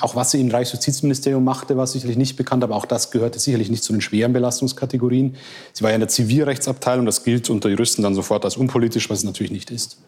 Auch 0.00 0.14
was 0.14 0.30
sie 0.30 0.40
im 0.40 0.50
Reichsjustizministerium 0.50 1.42
machte, 1.42 1.76
war 1.76 1.86
sicherlich 1.88 2.16
nicht 2.16 2.36
bekannt, 2.36 2.62
aber 2.62 2.76
auch 2.76 2.86
das 2.86 3.10
gehörte 3.10 3.40
sicherlich 3.40 3.70
nicht 3.70 3.82
zu 3.82 3.92
den 3.92 4.00
schweren 4.00 4.32
Belastungskategorien. 4.32 5.34
Sie 5.72 5.82
war 5.82 5.90
ja 5.90 5.96
in 5.96 6.00
der 6.00 6.08
Zivilrechtsabteilung, 6.08 7.06
das 7.06 7.24
gilt 7.24 7.50
unter 7.50 7.68
Juristen 7.68 8.02
dann 8.02 8.14
sofort 8.14 8.44
als 8.44 8.56
unpolitisch, 8.56 9.10
was 9.10 9.18
es 9.18 9.24
natürlich 9.24 9.50
nicht 9.50 9.72
ist. 9.72 9.98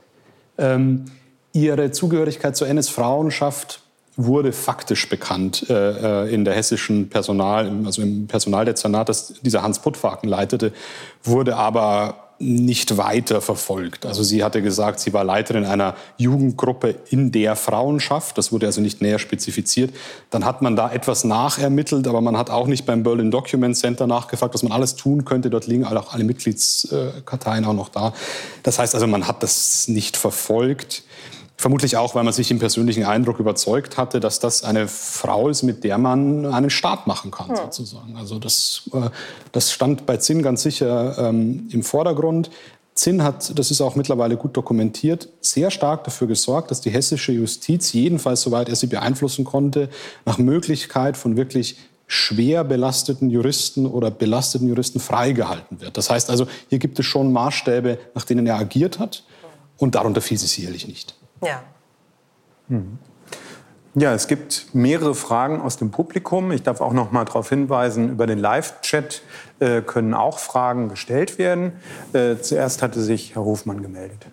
Ähm, 0.57 1.07
ihre 1.53 1.91
Zugehörigkeit 1.91 2.57
zur 2.57 2.69
NS-Frauenschaft 2.69 3.81
wurde 4.17 4.53
faktisch 4.53 5.09
bekannt 5.09 5.67
äh, 5.69 6.25
äh, 6.25 6.35
in 6.35 6.45
der 6.45 6.55
hessischen 6.55 7.09
Personal, 7.11 7.71
also 7.85 8.03
im 8.03 8.29
Personaldezernat, 8.29 9.09
das 9.09 9.35
dieser 9.43 9.63
Hans 9.63 9.81
Puttfaken 9.81 10.29
leitete, 10.29 10.73
wurde 11.25 11.57
aber 11.57 12.26
nicht 12.39 12.99
weiter 12.99 13.41
verfolgt. 13.41 14.05
Also 14.05 14.23
sie 14.23 14.45
hatte 14.45 14.61
gesagt, 14.61 15.01
sie 15.01 15.13
war 15.13 15.25
Leiterin 15.25 15.65
einer 15.65 15.95
Jugendgruppe 16.19 16.97
in 17.09 17.33
der 17.33 17.57
Frauenschaft. 17.57 18.37
Das 18.37 18.53
wurde 18.53 18.67
also 18.67 18.81
nicht 18.81 19.01
näher 19.01 19.19
spezifiziert. 19.19 19.95
Dann 20.31 20.45
hat 20.45 20.61
man 20.61 20.77
da 20.77 20.91
etwas 20.93 21.25
nachermittelt, 21.25 22.07
aber 22.07 22.21
man 22.21 22.37
hat 22.37 22.51
auch 22.51 22.67
nicht 22.67 22.85
beim 22.85 23.03
Berlin 23.03 23.31
Document 23.31 23.77
Center 23.77 24.07
nachgefragt, 24.07 24.55
was 24.55 24.63
man 24.63 24.73
alles 24.73 24.97
tun 24.97 25.25
könnte. 25.25 25.49
Dort 25.49 25.67
liegen 25.67 25.85
auch 25.85 26.13
alle 26.13 26.25
Mitgliedskarteien 26.25 27.65
auch 27.65 27.73
noch 27.73 27.89
da. 27.89 28.13
Das 28.63 28.79
heißt 28.79 28.95
also, 28.95 29.07
man 29.07 29.27
hat 29.27 29.43
das 29.43 29.89
nicht 29.89 30.17
verfolgt. 30.17 31.05
Vermutlich 31.59 31.97
auch, 31.97 32.15
weil 32.15 32.23
man 32.23 32.35
sich 32.35 32.51
im 32.51 32.59
persönlichen 32.59 33.05
Eindruck 33.05 33.41
überzeugt 33.41 33.97
hatte, 33.97 34.21
dass 34.21 34.41
das 34.41 34.63
eine 34.63 34.89
Frau 34.89 35.49
ist, 35.49 35.63
mit 35.63 35.85
der 35.85 35.97
man 35.97 36.45
einen 36.45 36.69
Staat 36.69 37.07
machen 37.07 37.31
kann, 37.31 37.49
ja. 37.49 37.57
sozusagen. 37.57 38.15
Also 38.17 38.39
das, 38.39 38.91
äh, 38.93 39.09
das 39.53 39.73
stand 39.73 40.05
bei 40.05 40.19
Zinn 40.19 40.43
ganz 40.43 40.63
sicher 40.63 41.17
ähm, 41.19 41.69
im 41.73 41.83
Vordergrund. 41.83 42.51
Zinn 42.95 43.23
hat, 43.23 43.59
das 43.59 43.71
ist 43.71 43.81
auch 43.81 43.95
mittlerweile 43.95 44.37
gut 44.37 44.57
dokumentiert, 44.57 45.29
sehr 45.41 45.71
stark 45.71 46.05
dafür 46.05 46.27
gesorgt, 46.27 46.71
dass 46.71 46.81
die 46.81 46.91
hessische 46.91 47.33
Justiz, 47.33 47.93
jedenfalls 47.93 48.43
soweit 48.43 48.69
er 48.69 48.77
sie 48.77 48.87
beeinflussen 48.87 49.45
konnte, 49.45 49.89
nach 50.25 50.39
Möglichkeit 50.39 51.17
von 51.17 51.37
wirklich 51.37 51.77
schwer 52.07 52.65
belasteten 52.65 53.31
Juristen 53.31 53.87
oder 53.87 54.11
belasteten 54.11 54.69
Juristen 54.69 55.01
freigehalten 55.01 55.81
wird. 55.81 55.97
Das 55.97 56.09
heißt 56.09 56.31
also, 56.31 56.47
hier 56.69 56.79
gibt 56.79 56.99
es 56.99 57.07
schon 57.07 57.33
Maßstäbe, 57.33 57.99
nach 58.15 58.25
denen 58.25 58.47
er 58.47 58.57
agiert 58.57 58.99
hat 58.99 59.25
und 59.77 59.95
darunter 59.95 60.21
fiel 60.21 60.39
sie 60.39 60.47
sicherlich 60.47 60.87
nicht. 60.89 61.16
Ja. 61.43 61.63
Hm. 62.69 62.99
Ja, 63.99 64.13
es 64.13 64.29
gibt 64.29 64.75
mehrere 64.75 65.15
Fragen 65.15 65.63
aus 65.63 65.79
dem 65.79 65.91
Publikum. 65.91 66.53
Ich 66.53 66.63
darf 66.63 66.83
auch 66.83 66.93
noch 66.93 67.13
mal 67.13 67.25
darauf 67.25 67.49
hinweisen, 67.49 68.11
über 68.11 68.27
den 68.27 68.39
Live-Chat 68.39 69.23
äh, 69.59 69.81
können 69.81 70.13
auch 70.13 70.39
Fragen 70.39 70.91
gestellt 70.91 71.39
werden. 71.39 71.73
Äh, 72.13 72.37
zuerst 72.37 72.83
hatte 72.83 73.01
sich 73.01 73.35
Herr 73.35 73.45
Hofmann 73.45 73.81
gemeldet. 73.81 74.27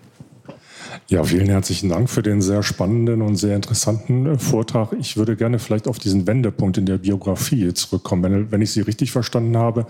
Ja, 1.08 1.24
vielen 1.24 1.47
herzlichen 1.47 1.89
Dank 1.89 2.10
für 2.10 2.22
den 2.22 2.41
sehr 2.41 2.62
spannenden 2.62 3.22
und 3.22 3.38
sehr 3.38 3.56
interessanten 3.56 4.26
äh, 4.26 4.38
Vortrag. 4.38 4.93
Ich 4.99 5.16
würde 5.16 5.38
gerne 5.38 5.60
vielleicht 5.60 5.88
auf 5.88 5.97
diesen 5.97 6.28
Wendepunkt 6.28 6.78
in 6.78 6.86
der 6.86 6.97
Biografie 6.97 7.74
zurückkommen. 7.74 8.24
Wenn, 8.24 8.51
wenn 8.51 8.62
ich 8.62 8.72
Sie 8.72 8.82
richtig 8.82 9.14
verstanden 9.14 9.56
habe, 9.58 9.86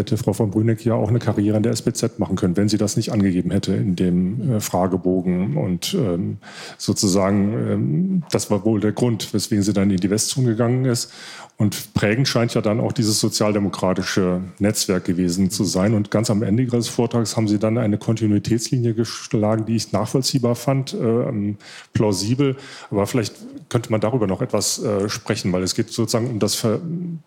hätte 0.00 0.16
Frau 0.16 0.32
von 0.32 0.50
Brüneck 0.50 0.84
ja 0.84 0.94
auch 0.94 1.08
eine 1.08 1.18
Karriere 1.18 1.56
in 1.56 1.62
der 1.62 1.72
SBZ 1.72 2.18
machen 2.18 2.36
können, 2.36 2.56
wenn 2.56 2.68
sie 2.68 2.78
das 2.78 2.96
nicht 2.96 3.12
angegeben 3.12 3.50
hätte 3.50 3.74
in 3.74 3.94
dem 3.94 4.56
äh, 4.56 4.60
Fragebogen. 4.60 5.56
Und 5.56 5.94
ähm, 5.94 6.38
sozusagen, 6.78 7.52
ähm, 7.52 8.22
das 8.30 8.50
war 8.50 8.64
wohl 8.64 8.80
der 8.80 8.92
Grund, 8.92 9.32
weswegen 9.32 9.62
sie 9.62 9.72
dann 9.72 9.90
in 9.90 9.98
die 9.98 10.10
Westzone 10.10 10.48
gegangen 10.48 10.84
ist. 10.84 11.12
Und 11.56 11.92
prägend 11.92 12.26
scheint 12.26 12.54
ja 12.54 12.62
dann 12.62 12.80
auch 12.80 12.92
dieses 12.92 13.20
sozialdemokratische 13.20 14.40
Netzwerk 14.60 15.04
gewesen 15.04 15.50
zu 15.50 15.64
sein. 15.64 15.92
Und 15.92 16.10
ganz 16.10 16.30
am 16.30 16.42
Ende 16.42 16.62
Ihres 16.62 16.88
Vortrags 16.88 17.36
haben 17.36 17.48
Sie 17.48 17.58
dann 17.58 17.76
eine 17.76 17.98
Kontinuitätslinie 17.98 18.94
geschlagen, 18.94 19.66
die 19.66 19.76
ich 19.76 19.92
nachvollziehbar 19.92 20.54
fand, 20.54 20.94
äh, 20.94 21.54
plausibel. 21.92 22.56
Aber 22.90 23.06
vielleicht 23.06 23.34
könnte 23.68 23.90
man 23.90 24.00
darüber 24.00 24.26
noch 24.26 24.40
etwas 24.40 24.82
äh, 24.82 25.10
sprechen, 25.10 25.52
weil 25.52 25.62
es 25.62 25.74
geht 25.74 25.90
sozusagen 25.90 26.30
um 26.30 26.38
das, 26.38 26.66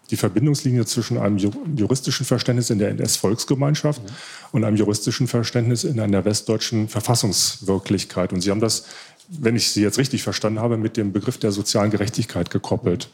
die 0.10 0.18
Verbindungslinie 0.18 0.86
zwischen 0.86 1.20
einem 1.20 1.38
juristischen 1.38 2.26
Verständnis 2.26 2.63
in 2.70 2.80
der 2.80 2.90
NS-Volksgemeinschaft 2.90 4.04
mhm. 4.04 4.08
und 4.52 4.64
einem 4.64 4.78
juristischen 4.78 5.28
Verständnis 5.28 5.84
in 5.84 6.00
einer 6.00 6.26
westdeutschen 6.26 6.88
Verfassungswirklichkeit. 6.88 8.34
Und 8.34 8.42
Sie 8.42 8.52
haben 8.52 8.62
das, 8.62 8.86
wenn 9.30 9.56
ich 9.56 9.72
Sie 9.72 9.82
jetzt 9.82 9.98
richtig 9.98 10.24
verstanden 10.24 10.60
habe, 10.60 10.78
mit 10.78 10.98
dem 10.98 11.14
Begriff 11.14 11.38
der 11.38 11.52
sozialen 11.52 11.92
Gerechtigkeit 11.92 12.50
gekoppelt. 12.50 13.10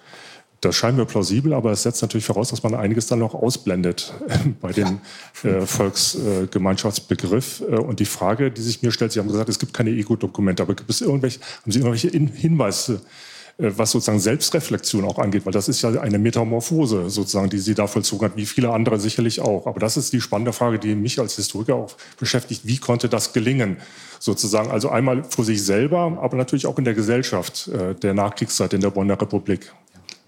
Das 0.61 0.75
scheint 0.75 0.97
mir 0.97 1.05
plausibel, 1.05 1.53
aber 1.53 1.71
es 1.71 1.83
setzt 1.83 2.01
natürlich 2.01 2.25
voraus, 2.25 2.49
dass 2.49 2.63
man 2.63 2.75
einiges 2.75 3.07
dann 3.07 3.19
noch 3.19 3.33
ausblendet 3.33 4.13
bei 4.61 4.73
dem 4.73 4.99
äh, 5.43 5.61
Volksgemeinschaftsbegriff. 5.61 7.61
Äh, 7.61 7.75
und 7.75 8.01
die 8.01 8.05
Frage, 8.05 8.51
die 8.51 8.61
sich 8.61 8.81
mir 8.81 8.91
stellt, 8.91 9.13
Sie 9.13 9.19
haben 9.19 9.29
gesagt, 9.29 9.47
es 9.47 9.59
gibt 9.59 9.73
keine 9.73 9.91
Ego-Dokumente, 9.91 10.61
aber 10.61 10.75
gibt 10.75 10.89
es 10.89 10.99
irgendwelche, 10.99 11.39
haben 11.61 11.71
Sie 11.71 11.79
irgendwelche 11.79 12.09
Hinweise, 12.09 12.95
äh, 12.95 13.28
was 13.59 13.91
sozusagen 13.91 14.19
Selbstreflexion 14.19 15.03
auch 15.05 15.19
angeht? 15.19 15.45
Weil 15.45 15.51
das 15.51 15.67
ist 15.67 15.81
ja 15.81 15.89
eine 16.01 16.17
Metamorphose 16.17 17.09
sozusagen, 17.09 17.49
die 17.49 17.59
Sie 17.59 17.75
da 17.75 17.87
vollzogen 17.87 18.25
hat, 18.25 18.37
wie 18.37 18.45
viele 18.45 18.71
andere 18.71 18.99
sicherlich 18.99 19.41
auch. 19.41 19.67
Aber 19.67 19.79
das 19.79 19.97
ist 19.97 20.13
die 20.13 20.21
spannende 20.21 20.53
Frage, 20.53 20.79
die 20.79 20.95
mich 20.95 21.19
als 21.19 21.35
Historiker 21.35 21.75
auch 21.75 21.95
beschäftigt. 22.17 22.61
Wie 22.65 22.77
konnte 22.77 23.09
das 23.09 23.33
gelingen? 23.33 23.77
Sozusagen, 24.19 24.71
also 24.71 24.89
einmal 24.89 25.23
für 25.23 25.43
sich 25.43 25.63
selber, 25.63 26.17
aber 26.21 26.37
natürlich 26.37 26.65
auch 26.67 26.77
in 26.77 26.85
der 26.85 26.93
Gesellschaft 26.93 27.67
äh, 27.67 27.95
der 27.95 28.13
Nachkriegszeit 28.13 28.73
in 28.73 28.81
der 28.81 28.89
Bonner 28.89 29.19
Republik. 29.19 29.71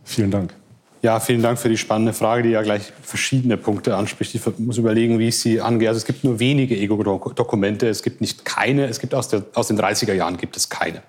Vielen 0.04 0.32
Dank. 0.32 0.54
Ja, 1.02 1.20
vielen 1.20 1.42
Dank 1.42 1.58
für 1.58 1.70
die 1.70 1.78
spannende 1.78 2.14
Frage, 2.14 2.44
die 2.44 2.50
ja 2.50 2.62
gleich 2.62 2.94
verschiedene 3.02 3.58
Punkte 3.58 3.96
anspricht. 3.96 4.36
Ich 4.36 4.42
muss 4.60 4.78
überlegen, 4.78 5.18
wie 5.18 5.30
ich 5.30 5.40
sie 5.40 5.60
angehe. 5.60 5.88
Also 5.88 5.98
es 5.98 6.06
gibt 6.06 6.24
nur 6.24 6.40
wenige 6.40 6.76
Ego-Dokumente, 6.76 7.88
es 7.88 8.04
gibt 8.04 8.22
nicht 8.22 8.46
keine, 8.46 8.86
es 8.86 9.00
gibt 9.00 9.16
aus, 9.16 9.28
der, 9.28 9.44
aus 9.56 9.68
den 9.68 9.80
30er 9.80 10.14
Jahren 10.14 10.38
gibt 10.38 10.56
es 10.58 10.70
keine. 10.70 11.02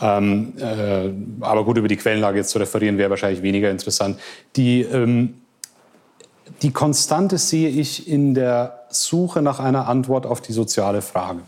Ähm, 0.00 0.54
äh, 0.58 1.10
aber 1.40 1.64
gut, 1.64 1.76
über 1.76 1.88
die 1.88 1.96
Quellenlage 1.96 2.38
jetzt 2.38 2.50
zu 2.50 2.58
referieren, 2.58 2.96
wäre 2.98 3.10
wahrscheinlich 3.10 3.42
weniger 3.42 3.70
interessant. 3.70 4.18
Die, 4.56 4.82
ähm, 4.82 5.34
die 6.62 6.72
Konstante 6.72 7.38
sehe 7.38 7.68
ich 7.68 8.08
in 8.08 8.34
der 8.34 8.86
Suche 8.88 9.42
nach 9.42 9.60
einer 9.60 9.88
Antwort 9.88 10.26
auf 10.26 10.40
die 10.40 10.52
soziale 10.52 11.02
Frage. 11.02 11.40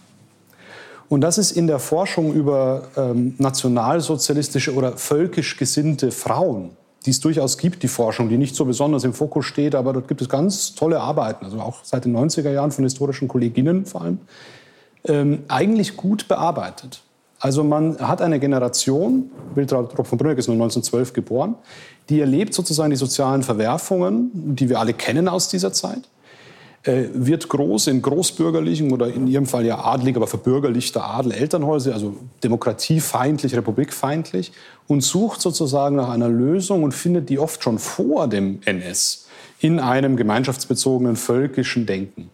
Und 1.09 1.21
das 1.21 1.37
ist 1.37 1.53
in 1.53 1.67
der 1.67 1.79
Forschung 1.79 2.33
über 2.33 2.85
ähm, 2.97 3.35
nationalsozialistische 3.37 4.75
oder 4.75 4.97
völkisch 4.97 5.59
gesinnte 5.59 6.11
Frauen, 6.11 6.71
die 7.05 7.11
es 7.11 7.21
durchaus 7.21 7.59
gibt, 7.59 7.83
die 7.83 7.89
Forschung, 7.89 8.31
die 8.31 8.39
nicht 8.39 8.57
so 8.57 8.65
besonders 8.65 9.05
im 9.05 9.13
Fokus 9.13 9.45
steht, 9.45 9.75
aber 9.75 9.93
dort 9.93 10.09
gibt 10.09 10.23
es 10.23 10.29
ganz 10.29 10.75
tolle 10.75 11.01
Arbeiten, 11.01 11.45
also 11.45 11.61
auch 11.61 11.85
seit 11.85 12.07
den 12.07 12.17
90er 12.17 12.51
Jahren 12.51 12.71
von 12.71 12.85
historischen 12.85 13.29
Kolleginnen 13.29 13.85
vor 13.85 14.03
allem, 14.03 14.21
ähm, 15.05 15.43
eigentlich 15.49 15.99
gut 15.99 16.29
bearbeitet. 16.29 17.02
Also 17.43 17.65
man 17.65 17.99
hat 17.99 18.23
eine 18.23 18.39
Generation, 18.39 19.33
Wiltraud 19.57 20.07
von 20.07 20.17
Brünneck 20.17 20.39
ist 20.39 20.47
nur 20.47 20.55
1912 20.55 21.13
geboren, 21.13 21.57
die 22.09 22.21
erlebt 22.21 22.55
sozusagen 22.55 22.91
die 22.91 22.97
sozialen 22.97 23.43
Verwerfungen, 23.43 24.31
die 24.33 24.69
wir 24.69 24.79
alle 24.79 24.95
kennen 24.95 25.27
aus 25.29 25.49
dieser 25.49 25.73
Zeit 25.73 26.03
äh, 26.85 27.05
wird 27.15 27.49
groß 27.49 27.89
in 27.89 28.03
großbürgerlichen 28.03 28.93
oder 28.93 29.09
in 29.09 29.27
ihrem 29.27 29.47
Fall 29.47 29.65
ja 29.65 29.85
adlig, 29.85 30.17
aber 30.17 30.27
verbürgerlichter 30.27 31.05
Adel 31.05 31.33
Elternhäuser, 31.33 31.95
also 31.95 32.17
demokratiefeindlich, 32.43 33.55
republikfeindlich 33.55 34.53
und 34.89 35.03
sucht 35.03 35.41
sozusagen 35.41 35.97
nach 35.97 36.11
einer 36.11 36.29
Lösung 36.29 36.83
und 36.83 36.93
findet 36.93 37.29
die 37.29 37.39
oft 37.39 37.63
schon 37.63 37.79
vor 37.79 38.29
dem 38.29 38.61
NS 38.65 39.27
in 39.61 39.79
einem 39.79 40.17
gemeinschaftsbezogenen 40.17 41.17
völkischen 41.17 41.87
Denken. 41.87 42.31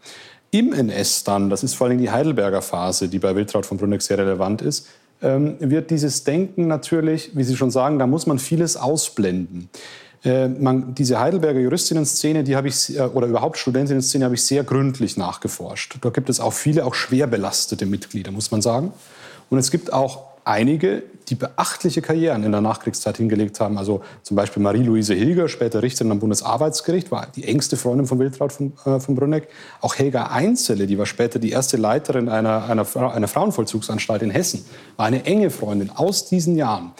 Im 0.50 0.72
NS 0.72 1.24
dann, 1.24 1.50
das 1.50 1.62
ist 1.62 1.74
vor 1.74 1.88
allem 1.88 1.98
die 1.98 2.10
Heidelberger 2.10 2.62
Phase, 2.62 3.08
die 3.08 3.18
bei 3.18 3.34
Wiltraud 3.36 3.66
von 3.66 3.76
Brünneck 3.76 4.02
sehr 4.02 4.18
relevant 4.18 4.62
ist, 4.62 4.86
ähm, 5.20 5.56
wird 5.58 5.90
dieses 5.90 6.24
Denken 6.24 6.68
natürlich, 6.68 7.36
wie 7.36 7.44
Sie 7.44 7.56
schon 7.56 7.70
sagen, 7.70 7.98
da 7.98 8.06
muss 8.06 8.26
man 8.26 8.38
vieles 8.38 8.76
ausblenden. 8.76 9.68
Äh, 10.24 10.48
man, 10.48 10.94
diese 10.94 11.20
Heidelberger 11.20 11.60
Juristinnen-Szene, 11.60 12.44
die 12.44 12.56
habe 12.56 12.68
ich, 12.68 12.96
äh, 12.96 13.02
oder 13.02 13.26
überhaupt 13.26 13.58
Studentinnen-Szene, 13.58 14.24
habe 14.24 14.34
ich 14.34 14.44
sehr 14.44 14.64
gründlich 14.64 15.16
nachgeforscht. 15.16 15.96
Da 16.00 16.10
gibt 16.10 16.28
es 16.28 16.40
auch 16.40 16.52
viele, 16.52 16.84
auch 16.86 16.94
schwer 16.94 17.26
belastete 17.26 17.86
Mitglieder, 17.86 18.30
muss 18.30 18.50
man 18.50 18.62
sagen. 18.62 18.92
Und 19.50 19.58
es 19.58 19.70
gibt 19.70 19.92
auch 19.92 20.27
einige, 20.48 21.02
die 21.28 21.34
beachtliche 21.34 22.00
Karrieren 22.00 22.42
in 22.42 22.52
der 22.52 22.60
Nachkriegszeit 22.60 23.18
hingelegt 23.18 23.60
haben. 23.60 23.76
Also 23.76 24.02
zum 24.22 24.36
Beispiel 24.36 24.62
Marie-Louise 24.62 25.14
Hilger, 25.14 25.48
später 25.48 25.82
Richterin 25.82 26.10
am 26.10 26.20
Bundesarbeitsgericht, 26.20 27.10
war 27.10 27.26
die 27.34 27.44
engste 27.44 27.76
Freundin 27.76 28.06
von 28.06 28.18
Wiltraud 28.18 28.52
von, 28.52 28.72
äh, 28.86 28.98
von 28.98 29.14
Brünneck. 29.14 29.48
Auch 29.80 29.96
Helga 29.96 30.28
Einzelle, 30.28 30.86
die 30.86 30.98
war 30.98 31.06
später 31.06 31.38
die 31.38 31.50
erste 31.50 31.76
Leiterin 31.76 32.28
einer, 32.28 32.64
einer, 32.64 32.86
einer 33.14 33.28
Frauenvollzugsanstalt 33.28 34.22
in 34.22 34.30
Hessen, 34.30 34.64
war 34.96 35.06
eine 35.06 35.24
enge 35.26 35.50
Freundin 35.50 35.90
aus 35.90 36.26
diesen 36.26 36.56
Jahren. 36.56 36.92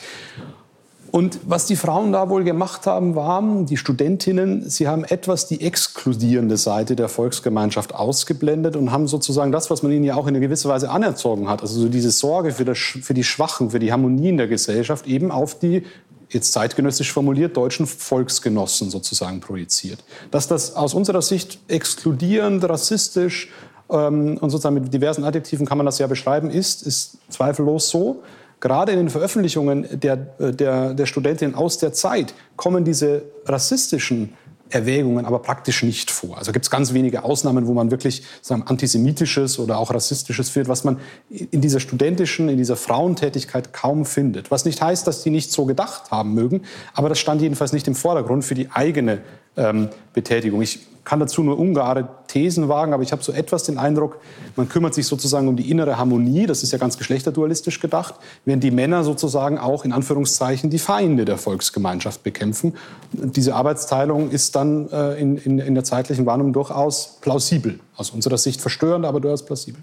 Und 1.11 1.38
was 1.46 1.66
die 1.66 1.76
Frauen 1.76 2.12
da 2.12 2.28
wohl 2.28 2.44
gemacht 2.44 2.86
haben, 2.86 3.14
war, 3.14 3.42
die 3.64 3.76
Studentinnen, 3.76 4.68
sie 4.68 4.88
haben 4.88 5.04
etwas 5.04 5.46
die 5.46 5.61
exkludierende 5.61 6.56
Seite 6.56 6.96
der 6.96 7.09
Volksgemeinschaft 7.09 7.94
ausgeblendet 7.94 8.76
und 8.76 8.92
haben 8.92 9.09
sozusagen 9.09 9.50
das, 9.52 9.70
was 9.70 9.82
man 9.82 9.92
ihnen 9.92 10.04
ja 10.04 10.16
auch 10.16 10.26
in 10.26 10.38
gewisser 10.40 10.68
Weise 10.68 10.90
anerzogen 10.90 11.48
hat, 11.48 11.62
also 11.62 11.80
so 11.80 11.88
diese 11.88 12.11
Sorge 12.11 12.52
für, 12.52 12.64
das, 12.64 12.78
für 12.78 13.14
die 13.14 13.24
Schwachen, 13.24 13.70
für 13.70 13.78
die 13.78 13.92
Harmonie 13.92 14.28
in 14.30 14.36
der 14.36 14.48
Gesellschaft, 14.48 15.06
eben 15.06 15.30
auf 15.30 15.59
die 15.59 15.84
jetzt 16.30 16.52
zeitgenössisch 16.52 17.12
formuliert, 17.12 17.56
deutschen 17.56 17.86
Volksgenossen 17.86 18.90
sozusagen 18.90 19.40
projiziert. 19.40 20.04
Dass 20.30 20.46
das 20.46 20.76
aus 20.76 20.94
unserer 20.94 21.22
Sicht 21.22 21.59
exkludierend, 21.68 22.68
rassistisch 22.68 23.50
ähm, 23.90 24.36
und 24.38 24.50
sozusagen 24.50 24.74
mit 24.74 24.92
diversen 24.92 25.24
Adjektiven 25.24 25.66
kann 25.66 25.78
man 25.78 25.86
das 25.86 25.98
ja 25.98 26.06
beschreiben, 26.06 26.50
ist, 26.50 26.82
ist 26.82 27.18
zweifellos 27.30 27.88
so. 27.88 28.22
Gerade 28.61 28.92
in 28.92 28.98
den 28.98 29.11
Veröffentlichungen 29.11 29.86
der, 29.90 30.16
der, 30.16 30.94
der 30.94 31.06
Studentinnen 31.06 31.54
aus 31.54 31.78
der 31.78 31.92
Zeit 31.92 32.34
kommen 32.56 32.84
diese 32.84 33.22
rassistischen 33.46 34.34
Erwägungen 34.70 35.24
aber 35.24 35.38
praktisch 35.38 35.82
nicht 35.82 36.11
vor. 36.11 36.36
Also 36.38 36.52
gibt 36.52 36.64
es 36.64 36.70
ganz 36.70 36.92
wenige 36.92 37.24
Ausnahmen, 37.24 37.66
wo 37.66 37.74
man 37.74 37.90
wirklich 37.90 38.22
sagen, 38.42 38.64
antisemitisches 38.66 39.59
oder 39.59 39.78
auch 39.78 39.92
rassistisches 39.92 40.50
findet, 40.50 40.68
was 40.68 40.84
man 40.84 40.98
in 41.30 41.61
dieser 41.61 41.80
studentischen, 41.80 42.48
in 42.48 42.59
dieser 42.59 42.76
Frauentätigkeit 42.76 43.72
kaum 43.72 44.04
findet. 44.04 44.50
Was 44.50 44.64
nicht 44.64 44.82
heißt, 44.82 45.06
dass 45.06 45.22
die 45.22 45.30
nicht 45.30 45.52
so 45.52 45.64
gedacht 45.64 46.11
haben 46.11 46.34
mögen, 46.34 46.62
aber 46.94 47.09
das 47.09 47.18
stand 47.18 47.40
jedenfalls 47.40 47.72
nicht 47.72 47.88
im 47.88 47.94
Vordergrund 47.94 48.44
für 48.44 48.54
die 48.54 48.70
eigene 48.70 49.20
ähm, 49.56 49.88
Betätigung. 50.12 50.61
Ich 50.62 50.80
kann 51.09 51.20
dazu 51.20 51.42
nur 51.42 51.59
ungare 51.59 52.06
Thesen 52.26 52.68
wagen, 52.68 52.92
aber 52.92 53.02
ich 53.02 53.12
habe 53.12 53.22
so 53.22 53.32
etwas 53.32 53.62
den 53.62 53.78
Eindruck, 53.78 54.18
man 54.56 54.68
kümmert 54.68 54.92
sich 54.92 55.06
sozusagen 55.06 55.48
um 55.48 55.56
die 55.56 55.70
innere 55.70 55.96
Harmonie, 55.96 56.44
das 56.44 56.62
ist 56.62 56.70
ja 56.70 56.76
ganz 56.76 56.98
geschlechterdualistisch 56.98 57.80
gedacht, 57.80 58.16
während 58.44 58.62
die 58.62 58.70
Männer 58.70 59.04
sozusagen 59.04 59.56
auch 59.56 59.86
in 59.86 59.92
Anführungszeichen 59.92 60.68
die 60.68 60.78
Feinde 60.78 61.24
der 61.24 61.38
Volksgemeinschaft 61.38 62.22
bekämpfen. 62.24 62.74
Diese 63.12 63.54
Arbeitsteilung 63.54 64.28
ist 64.30 64.54
dann 64.54 64.90
äh, 64.90 65.18
in, 65.18 65.38
in, 65.38 65.59
in 65.59 65.74
der 65.74 65.84
zeitlichen 65.84 66.26
Warnung 66.26 66.52
durchaus 66.52 67.16
plausibel, 67.22 67.80
aus 67.96 68.11
unserer 68.11 68.36
Sicht 68.36 68.61
verstörend, 68.61 69.06
aber 69.06 69.20
durchaus 69.20 69.46
plausibel. 69.46 69.82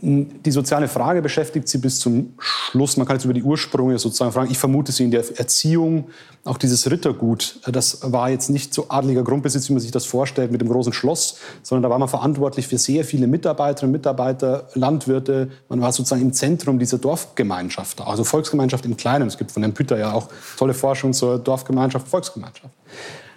Die 0.00 0.50
soziale 0.52 0.86
Frage 0.86 1.22
beschäftigt 1.22 1.68
sie 1.68 1.78
bis 1.78 1.98
zum 1.98 2.34
Schluss. 2.38 2.96
Man 2.96 3.06
kann 3.06 3.16
jetzt 3.16 3.24
über 3.24 3.34
die 3.34 3.42
Ursprünge 3.42 3.98
sozusagen 3.98 4.30
fragen. 4.30 4.50
Ich 4.50 4.58
vermute 4.58 4.92
sie 4.92 5.02
in 5.02 5.10
der 5.10 5.24
Erziehung. 5.38 6.10
Auch 6.44 6.56
dieses 6.56 6.88
Rittergut, 6.88 7.60
das 7.66 8.12
war 8.12 8.30
jetzt 8.30 8.48
nicht 8.48 8.72
so 8.72 8.86
adliger 8.90 9.24
Grundbesitz, 9.24 9.68
wie 9.68 9.72
man 9.72 9.82
sich 9.82 9.90
das 9.90 10.06
vorstellt, 10.06 10.52
mit 10.52 10.60
dem 10.60 10.68
großen 10.68 10.92
Schloss, 10.92 11.38
sondern 11.62 11.82
da 11.82 11.90
war 11.90 11.98
man 11.98 12.08
verantwortlich 12.08 12.68
für 12.68 12.78
sehr 12.78 13.04
viele 13.04 13.26
Mitarbeiterinnen 13.26 13.92
und 13.92 13.98
Mitarbeiter, 14.00 14.68
Landwirte. 14.74 15.50
Man 15.68 15.80
war 15.80 15.90
sozusagen 15.90 16.22
im 16.22 16.32
Zentrum 16.32 16.78
dieser 16.78 16.98
Dorfgemeinschaft, 16.98 18.00
also 18.00 18.22
Volksgemeinschaft 18.22 18.86
im 18.86 18.96
Kleinen. 18.96 19.26
Es 19.26 19.36
gibt 19.36 19.50
von 19.50 19.62
Herrn 19.62 19.74
Pütter 19.74 19.98
ja 19.98 20.12
auch 20.12 20.28
tolle 20.56 20.74
Forschung 20.74 21.12
zur 21.12 21.38
Dorfgemeinschaft, 21.38 22.06
Volksgemeinschaft. 22.06 22.72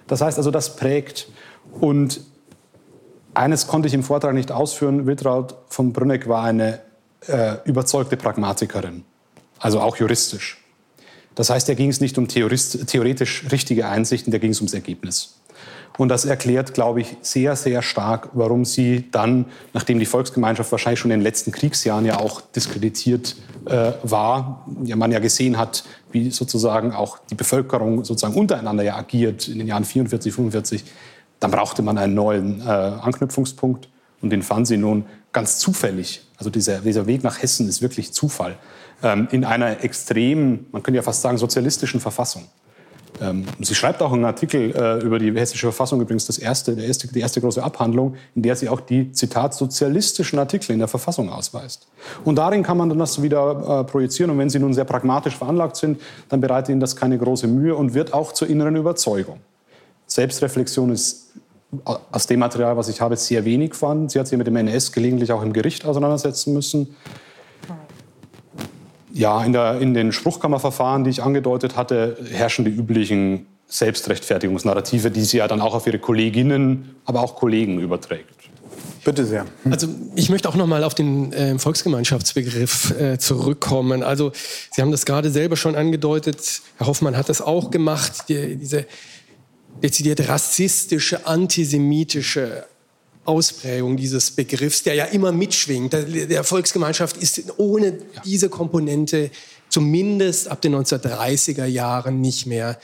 Das 0.06 0.22
heißt 0.22 0.38
also, 0.38 0.52
das 0.52 0.76
prägt. 0.76 1.28
Und 1.80 2.22
eines 3.34 3.68
konnte 3.68 3.88
ich 3.88 3.94
im 3.94 4.04
Vortrag 4.04 4.34
nicht 4.34 4.52
ausführen. 4.52 5.06
Wiltraud 5.06 5.56
von 5.70 5.94
Brünneck 5.94 6.28
war 6.28 6.44
eine 6.44 6.80
äh, 7.28 7.56
überzeugte 7.66 8.18
Pragmatikerin, 8.18 9.04
also 9.60 9.80
auch 9.80 9.98
juristisch. 9.98 10.58
Das 11.36 11.50
heißt, 11.50 11.70
da 11.70 11.74
ging 11.74 11.90
es 11.90 12.02
nicht 12.02 12.18
um 12.18 12.28
theoretisch 12.28 13.46
richtige 13.52 13.88
Einsichten, 13.88 14.32
da 14.32 14.38
ging 14.38 14.52
es 14.52 14.60
ums 14.60 14.74
Ergebnis. 14.74 15.42
Und 15.98 16.10
das 16.10 16.26
erklärt, 16.26 16.74
glaube 16.74 17.02
ich, 17.02 17.18
sehr, 17.22 17.56
sehr 17.56 17.82
stark, 17.82 18.30
warum 18.34 18.66
sie 18.66 19.10
dann, 19.12 19.46
nachdem 19.74 20.00
die 20.00 20.06
Volksgemeinschaft 20.06 20.72
wahrscheinlich 20.72 21.00
schon 21.00 21.12
in 21.12 21.20
den 21.20 21.24
letzten 21.24 21.52
Kriegsjahren 21.52 22.06
ja 22.06 22.20
auch 22.20 22.42
diskreditiert 22.42 23.36
äh, 23.66 23.92
war, 24.02 24.66
ja, 24.84 24.96
man 24.96 25.12
ja 25.12 25.20
gesehen 25.20 25.58
hat, 25.58 25.84
wie 26.12 26.32
sozusagen 26.32 26.94
auch 26.94 27.20
die 27.30 27.36
Bevölkerung 27.36 28.04
sozusagen 28.04 28.36
untereinander 28.36 28.84
ja 28.84 28.96
agiert 28.96 29.48
in 29.48 29.60
den 29.60 29.68
Jahren 29.68 29.84
44, 29.84 30.34
45, 30.34 30.84
Dann 31.42 31.52
brauchte 31.52 31.82
man 31.82 31.98
einen 31.98 32.14
neuen 32.14 32.62
äh, 32.62 32.64
Anknüpfungspunkt 32.64 33.90
und 34.22 34.30
den 34.30 34.44
fanden 34.44 34.66
sie 34.66 34.78
nun 34.78 35.06
ganz 35.34 35.58
zufällig. 35.58 36.26
Also 36.38 36.50
dieser, 36.50 36.80
dieser 36.80 37.08
Weg 37.08 37.24
nach 37.24 37.42
Hessen 37.42 37.68
ist 37.68 37.82
wirklich 37.82 38.14
Zufall. 38.14 38.56
Ähm, 39.04 39.28
in 39.32 39.44
einer 39.44 39.84
extrem, 39.84 40.68
man 40.72 40.84
könnte 40.84 40.98
ja 40.98 41.02
fast 41.02 41.22
sagen, 41.22 41.38
sozialistischen 41.38 42.00
Verfassung. 42.00 42.44
Ähm, 43.20 43.46
sie 43.60 43.74
schreibt 43.74 44.04
auch 44.04 44.14
einen 44.14 44.24
Artikel 44.24 44.72
äh, 44.76 45.04
über 45.04 45.18
die 45.18 45.32
hessische 45.34 45.66
Verfassung, 45.68 46.00
übrigens 46.00 46.28
das 46.28 46.38
erste, 46.38 46.76
der 46.76 46.86
erste, 46.86 47.08
die 47.08 47.20
erste 47.20 47.42
große 47.42 47.64
Abhandlung, 47.64 48.16
in 48.36 48.44
der 48.44 48.56
sie 48.56 48.70
auch 48.70 48.80
die, 48.80 49.12
Zitat, 49.12 49.56
sozialistischen 49.56 50.38
Artikel 50.38 50.74
in 50.74 50.80
der 50.80 50.88
Verfassung 50.88 51.30
ausweist. 51.30 51.88
Und 52.24 52.36
darin 52.36 52.62
kann 52.62 52.78
man 52.78 52.90
dann 52.90 53.00
das 53.00 53.22
wieder 53.22 53.82
äh, 53.82 53.84
projizieren. 53.84 54.30
Und 54.32 54.38
wenn 54.38 54.50
Sie 54.50 54.60
nun 54.60 54.74
sehr 54.74 54.86
pragmatisch 54.86 55.36
veranlagt 55.36 55.76
sind, 55.76 56.00
dann 56.30 56.40
bereitet 56.40 56.70
Ihnen 56.70 56.80
das 56.80 56.96
keine 56.96 57.18
große 57.18 57.48
Mühe 57.48 57.76
und 57.76 57.96
wird 57.96 58.14
auch 58.14 58.32
zur 58.32 58.48
inneren 58.48 58.76
Überzeugung. 58.76 59.40
Selbstreflexion 60.12 60.92
ist 60.92 61.32
äh, 61.72 61.94
aus 62.12 62.28
dem 62.28 62.40
Material, 62.40 62.76
was 62.76 62.90
ich 62.90 63.00
habe, 63.00 63.16
sehr 63.16 63.46
wenig 63.46 63.74
vorhanden. 63.74 64.10
Sie 64.10 64.20
hat 64.20 64.28
sich 64.28 64.38
mit 64.38 64.46
dem 64.46 64.58
NS 64.58 64.92
gelegentlich 64.92 65.32
auch 65.32 65.42
im 65.42 65.54
Gericht 65.54 65.86
auseinandersetzen 65.86 66.54
müssen. 66.54 66.96
Ja, 69.14 69.44
in, 69.44 69.54
der, 69.54 69.80
in 69.80 69.94
den 69.94 70.12
Spruchkammerverfahren, 70.12 71.06
die 71.06 71.10
ich 71.10 71.24
angedeutet 71.24 71.78
hatte, 71.78 72.18
herrschen 72.30 72.66
die 72.66 72.72
üblichen 72.72 73.46
Selbstrechtfertigungsnarrative, 73.68 75.12
die 75.12 75.24
sie 75.24 75.38
ja 75.38 75.48
dann 75.48 75.62
auch 75.62 75.74
auf 75.74 75.88
ihre 75.88 76.00
Kolleginnen, 76.00 76.96
aber 77.06 77.22
auch 77.22 77.36
Kollegen 77.36 77.80
überträgt. 77.80 78.36
Bitte 79.04 79.26
sehr. 79.26 79.46
Also 79.70 79.88
ich 80.16 80.30
möchte 80.30 80.48
auch 80.48 80.56
noch 80.56 80.68
mal 80.68 80.84
auf 80.84 80.94
den 80.94 81.34
äh, 81.34 81.58
Volksgemeinschaftsbegriff 81.58 82.92
äh, 83.00 83.18
zurückkommen. 83.18 84.04
Also 84.04 84.32
Sie 84.72 84.82
haben 84.82 84.92
das 84.92 85.06
gerade 85.06 85.32
selber 85.32 85.56
schon 85.56 85.76
angedeutet. 85.76 86.62
Herr 86.78 86.88
Hoffmann 86.88 87.18
hat 87.18 87.30
das 87.30 87.42
auch 87.42 87.72
gemacht. 87.72 88.26
Die, 88.30 88.58
diese 88.58 88.86
dezidiert 89.82 90.28
rassistische, 90.28 91.26
antisemitische 91.26 92.66
Ausprägung 93.26 93.98
dieses 93.98 94.32
Begriffs, 94.32 94.84
der 94.84 94.96
ja 94.96 95.06
immer 95.06 95.32
mitschwingt. 95.32 95.94
Der, 95.94 96.44
Volksgemeinschaft 96.44 97.18
ist 97.18 97.44
ohne 97.58 97.98
diese 98.26 98.50
Komponente 98.50 99.30
zumindest 99.70 100.48
ab 100.48 100.62
den 100.62 100.76
1930er 100.76 101.66
Jahren 101.66 102.20
nicht 102.20 102.48
mehr 102.48 102.80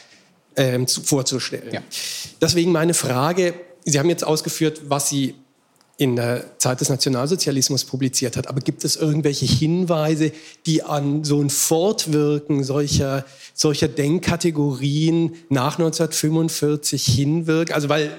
ähm, 0.55 0.87
zu, 0.87 1.01
vorzustellen. 1.01 1.73
Ja. 1.73 1.81
Deswegen 2.39 2.71
meine 2.71 2.93
Frage, 2.93 3.53
Sie 3.83 3.99
haben 3.99 4.09
jetzt 4.09 4.23
ausgeführt, 4.23 4.81
was 4.87 5.09
Sie 5.09 5.35
in 5.97 6.15
der 6.15 6.59
Zeit 6.59 6.79
des 6.79 6.89
Nationalsozialismus 6.89 7.83
publiziert 7.83 8.37
hat. 8.37 8.47
Aber 8.47 8.61
gibt 8.61 8.83
es 8.83 8.95
irgendwelche 8.95 9.45
Hinweise, 9.45 10.31
die 10.67 10.83
an 10.83 11.23
so 11.23 11.41
ein 11.41 11.49
Fortwirken 11.49 12.63
solcher, 12.63 13.25
solcher 13.55 13.87
Denkkategorien 13.87 15.35
nach 15.49 15.79
1945 15.79 17.03
hinwirken? 17.03 17.73
Also 17.73 17.89
weil 17.89 18.11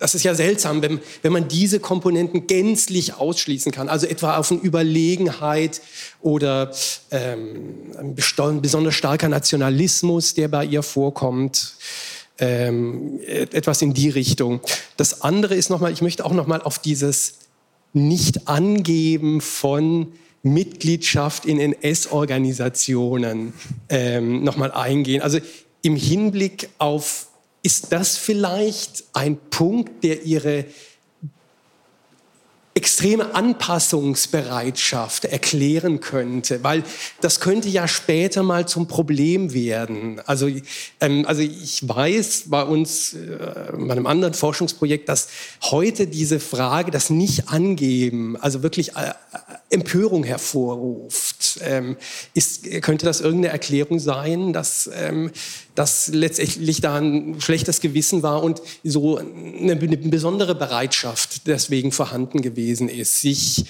das 0.00 0.14
ist 0.14 0.24
ja 0.24 0.34
seltsam, 0.34 0.80
wenn, 0.80 0.98
wenn 1.20 1.32
man 1.32 1.46
diese 1.46 1.78
Komponenten 1.78 2.46
gänzlich 2.46 3.14
ausschließen 3.14 3.70
kann. 3.70 3.90
Also 3.90 4.06
etwa 4.06 4.38
auf 4.38 4.50
eine 4.50 4.60
Überlegenheit 4.60 5.82
oder 6.22 6.72
ähm, 7.10 7.92
ein 7.98 8.14
besonders 8.14 8.94
starker 8.94 9.28
Nationalismus, 9.28 10.32
der 10.32 10.48
bei 10.48 10.64
ihr 10.64 10.82
vorkommt. 10.82 11.74
Ähm, 12.40 13.20
etwas 13.26 13.82
in 13.82 13.92
die 13.92 14.08
Richtung. 14.08 14.60
Das 14.96 15.20
andere 15.20 15.54
ist 15.54 15.68
nochmal, 15.68 15.92
ich 15.92 16.00
möchte 16.00 16.24
auch 16.24 16.32
nochmal 16.32 16.62
auf 16.62 16.78
dieses 16.78 17.34
Nicht-Angeben 17.92 19.40
von 19.40 20.12
Mitgliedschaft 20.42 21.44
in 21.44 21.60
NS-Organisationen 21.60 23.52
ähm, 23.90 24.42
nochmal 24.42 24.72
eingehen. 24.72 25.20
Also 25.20 25.38
im 25.82 25.96
Hinblick 25.96 26.70
auf 26.78 27.26
ist 27.62 27.92
das 27.92 28.16
vielleicht 28.16 29.04
ein 29.12 29.36
Punkt, 29.50 30.02
der 30.02 30.22
Ihre 30.22 30.64
extreme 32.72 33.34
Anpassungsbereitschaft 33.34 35.24
erklären 35.24 35.98
könnte, 36.00 36.62
weil 36.62 36.84
das 37.20 37.40
könnte 37.40 37.68
ja 37.68 37.88
später 37.88 38.44
mal 38.44 38.68
zum 38.68 38.86
Problem 38.86 39.52
werden. 39.52 40.20
Also, 40.24 40.48
ähm, 41.00 41.24
also 41.26 41.42
ich 41.42 41.86
weiß 41.86 42.44
bei 42.46 42.62
uns, 42.62 43.14
äh, 43.14 43.72
bei 43.72 43.92
einem 43.92 44.06
anderen 44.06 44.34
Forschungsprojekt, 44.34 45.08
dass 45.08 45.28
heute 45.62 46.06
diese 46.06 46.38
Frage, 46.38 46.92
das 46.92 47.10
Nicht-Angeben, 47.10 48.36
also 48.36 48.62
wirklich 48.62 48.90
äh, 48.90 49.14
Empörung 49.70 50.22
hervorruft. 50.22 51.58
Ähm, 51.62 51.96
ist, 52.34 52.70
könnte 52.82 53.04
das 53.04 53.20
irgendeine 53.20 53.52
Erklärung 53.52 53.98
sein, 53.98 54.52
dass 54.52 54.88
ähm, 54.94 55.32
das 55.80 56.08
letztendlich 56.08 56.82
da 56.82 56.96
ein 56.96 57.40
schlechtes 57.40 57.80
Gewissen 57.80 58.22
war 58.22 58.42
und 58.42 58.60
so 58.84 59.16
eine, 59.16 59.72
eine 59.72 59.96
besondere 59.96 60.54
Bereitschaft 60.54 61.46
deswegen 61.46 61.90
vorhanden 61.90 62.42
gewesen 62.42 62.90
ist, 62.90 63.22
sich 63.22 63.64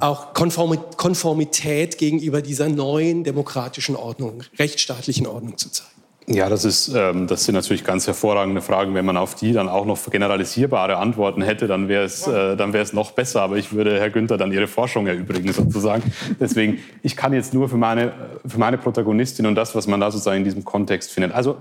auch 0.00 0.34
Konformität 0.34 1.98
gegenüber 1.98 2.42
dieser 2.42 2.68
neuen 2.68 3.22
demokratischen 3.22 3.94
Ordnung, 3.94 4.42
rechtsstaatlichen 4.58 5.28
Ordnung 5.28 5.56
zu 5.56 5.70
zeigen. 5.70 6.01
Ja, 6.28 6.48
das, 6.48 6.64
ist, 6.64 6.88
ähm, 6.94 7.26
das 7.26 7.44
sind 7.44 7.56
natürlich 7.56 7.84
ganz 7.84 8.06
hervorragende 8.06 8.62
Fragen. 8.62 8.94
Wenn 8.94 9.04
man 9.04 9.16
auf 9.16 9.34
die 9.34 9.52
dann 9.52 9.68
auch 9.68 9.84
noch 9.84 9.98
generalisierbare 10.08 10.96
Antworten 10.96 11.42
hätte, 11.42 11.66
dann 11.66 11.88
wäre 11.88 12.04
es, 12.04 12.26
äh, 12.28 12.56
noch 12.92 13.10
besser. 13.10 13.42
Aber 13.42 13.56
ich 13.56 13.72
würde 13.72 13.98
Herr 13.98 14.10
Günther 14.10 14.36
dann 14.36 14.52
Ihre 14.52 14.68
Forschung 14.68 15.06
erübrigen 15.06 15.52
sozusagen. 15.52 16.02
Deswegen, 16.38 16.78
ich 17.02 17.16
kann 17.16 17.32
jetzt 17.32 17.54
nur 17.54 17.68
für 17.68 17.76
meine, 17.76 18.12
für 18.46 18.58
meine 18.58 18.78
Protagonistin 18.78 19.46
und 19.46 19.56
das, 19.56 19.74
was 19.74 19.86
man 19.86 20.00
da 20.00 20.10
sozusagen 20.10 20.38
in 20.38 20.44
diesem 20.44 20.64
Kontext 20.64 21.10
findet. 21.10 21.32
Also 21.32 21.60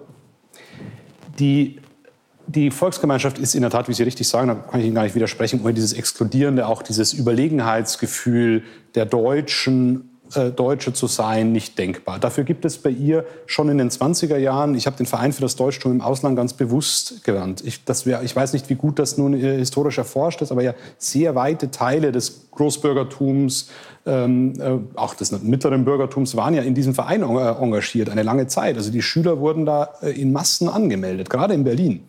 die, 1.40 1.80
die 2.46 2.70
Volksgemeinschaft 2.70 3.40
ist 3.40 3.56
in 3.56 3.62
der 3.62 3.72
Tat, 3.72 3.90
wie 3.90 3.94
Sie 3.94 4.04
richtig 4.04 4.28
sagen, 4.28 4.48
da 4.48 4.56
kann 4.56 4.80
ich 4.80 4.86
Ihnen 4.86 4.96
gar 4.96 5.04
nicht 5.04 5.16
widersprechen, 5.16 5.62
dieses 5.74 5.94
Exkludierende, 5.94 6.68
auch 6.68 6.84
dieses 6.84 7.14
Überlegenheitsgefühl 7.14 8.64
der 8.94 9.06
Deutschen 9.06 10.11
Deutsche 10.56 10.94
zu 10.94 11.08
sein, 11.08 11.52
nicht 11.52 11.78
denkbar. 11.78 12.20
Dafür 12.20 12.44
gibt 12.44 12.66
es 12.66 12.78
bei 12.78 12.90
ihr 12.90 13.26
schon 13.46 13.70
in 13.70 13.78
den 13.78 13.90
20er 13.90 14.38
Jahren, 14.38 14.76
ich 14.76 14.86
habe 14.86 14.98
den 14.98 15.06
Verein 15.06 15.34
für 15.34 15.42
das 15.42 15.56
Deutschtum 15.56 15.92
im 15.92 16.02
Ausland 16.02 16.36
ganz 16.36 16.54
bewusst 16.54 17.24
gewandt. 17.24 17.64
Ich, 17.66 17.82
wär, 18.06 18.24
ich 18.24 18.36
weiß 18.36 18.54
nicht, 18.54 18.70
wie 18.70 18.76
gut 18.76 19.00
das 19.00 19.18
nun 19.18 19.34
äh, 19.34 19.58
historisch 19.58 19.98
erforscht 19.98 20.42
ist, 20.42 20.52
aber 20.52 20.64
ja 20.64 20.74
sehr 20.98 21.36
weite 21.36 21.72
Teile 21.72 22.12
des 22.12 22.50
Großbürgertums, 22.52 23.70
ähm, 24.06 24.54
äh, 24.60 24.98
auch 24.98 25.14
des 25.16 25.32
mittleren 25.42 25.86
Bürgertums 25.86 26.36
waren 26.36 26.54
ja 26.54 26.62
in 26.62 26.76
diesem 26.76 26.94
Verein 26.94 27.24
engagiert, 27.24 28.10
eine 28.10 28.24
lange 28.24 28.48
Zeit. 28.48 28.78
Also 28.78 28.92
die 28.92 29.02
Schüler 29.02 29.40
wurden 29.40 29.66
da 29.66 29.84
in 30.02 30.32
Massen 30.32 30.70
angemeldet, 30.70 31.30
gerade 31.30 31.54
in 31.54 31.64
Berlin. 31.64 32.04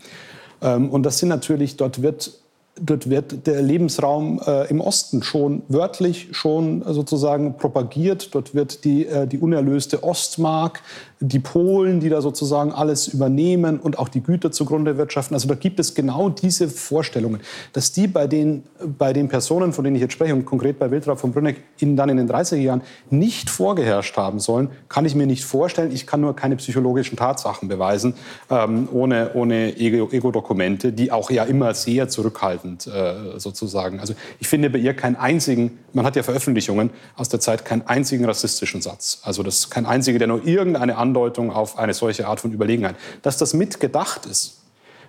Ähm, 0.62 0.90
und 0.90 1.04
das 1.04 1.18
sind 1.18 1.28
natürlich, 1.28 1.76
dort 1.76 2.02
wird 2.02 2.41
dort 2.80 3.10
wird 3.10 3.46
der 3.46 3.60
Lebensraum 3.62 4.40
äh, 4.46 4.68
im 4.68 4.80
Osten 4.80 5.22
schon 5.22 5.62
wörtlich 5.68 6.28
schon 6.32 6.82
sozusagen 6.86 7.56
propagiert. 7.56 8.34
Dort 8.34 8.54
wird 8.54 8.84
die, 8.84 9.06
äh, 9.06 9.26
die 9.26 9.38
unerlöste 9.38 10.02
Ostmark 10.02 10.80
die 11.22 11.38
Polen, 11.38 12.00
die 12.00 12.08
da 12.08 12.20
sozusagen 12.20 12.72
alles 12.72 13.06
übernehmen 13.06 13.78
und 13.78 13.98
auch 13.98 14.08
die 14.08 14.22
Güter 14.22 14.50
zugrunde 14.50 14.98
wirtschaften. 14.98 15.34
Also 15.34 15.46
da 15.48 15.54
gibt 15.54 15.78
es 15.78 15.94
genau 15.94 16.28
diese 16.28 16.68
Vorstellungen, 16.68 17.40
dass 17.72 17.92
die 17.92 18.08
bei 18.08 18.26
den, 18.26 18.64
bei 18.98 19.12
den 19.12 19.28
Personen, 19.28 19.72
von 19.72 19.84
denen 19.84 19.94
ich 19.96 20.02
jetzt 20.02 20.14
spreche, 20.14 20.34
und 20.34 20.44
konkret 20.44 20.80
bei 20.80 20.90
Wiltraud 20.90 21.20
von 21.20 21.32
Brünneck, 21.32 21.62
ihnen 21.78 21.96
dann 21.96 22.08
in 22.08 22.16
den 22.16 22.28
30er 22.28 22.56
Jahren 22.56 22.82
nicht 23.08 23.50
vorgeherrscht 23.50 24.16
haben 24.16 24.40
sollen, 24.40 24.70
kann 24.88 25.04
ich 25.04 25.14
mir 25.14 25.26
nicht 25.26 25.44
vorstellen. 25.44 25.92
Ich 25.92 26.06
kann 26.06 26.20
nur 26.20 26.34
keine 26.34 26.56
psychologischen 26.56 27.16
Tatsachen 27.16 27.68
beweisen, 27.68 28.14
ähm, 28.50 28.88
ohne, 28.92 29.30
ohne 29.34 29.76
Ego-Dokumente, 29.78 30.92
die 30.92 31.12
auch 31.12 31.30
ja 31.30 31.44
immer 31.44 31.72
sehr 31.74 32.08
zurückhaltend 32.08 32.88
äh, 32.88 33.38
sozusagen. 33.38 34.00
Also 34.00 34.14
ich 34.40 34.48
finde 34.48 34.70
bei 34.70 34.78
ihr 34.78 34.94
keinen 34.94 35.16
einzigen, 35.16 35.78
man 35.92 36.04
hat 36.04 36.16
ja 36.16 36.24
Veröffentlichungen 36.24 36.90
aus 37.16 37.28
der 37.28 37.38
Zeit, 37.38 37.64
keinen 37.64 37.82
einzigen 37.82 38.24
rassistischen 38.24 38.82
Satz. 38.82 39.20
Also 39.22 39.44
das 39.44 39.58
ist 39.58 39.70
kein 39.70 39.86
einziger, 39.86 40.18
der 40.18 40.28
nur 40.28 40.44
irgendeine 40.44 40.96
andere 40.96 41.11
Andeutung 41.12 41.52
auf 41.52 41.78
eine 41.78 41.92
solche 41.92 42.26
Art 42.26 42.40
von 42.40 42.52
Überlegenheit. 42.52 42.96
Dass 43.20 43.36
das 43.36 43.52
mitgedacht 43.52 44.24
ist. 44.26 44.58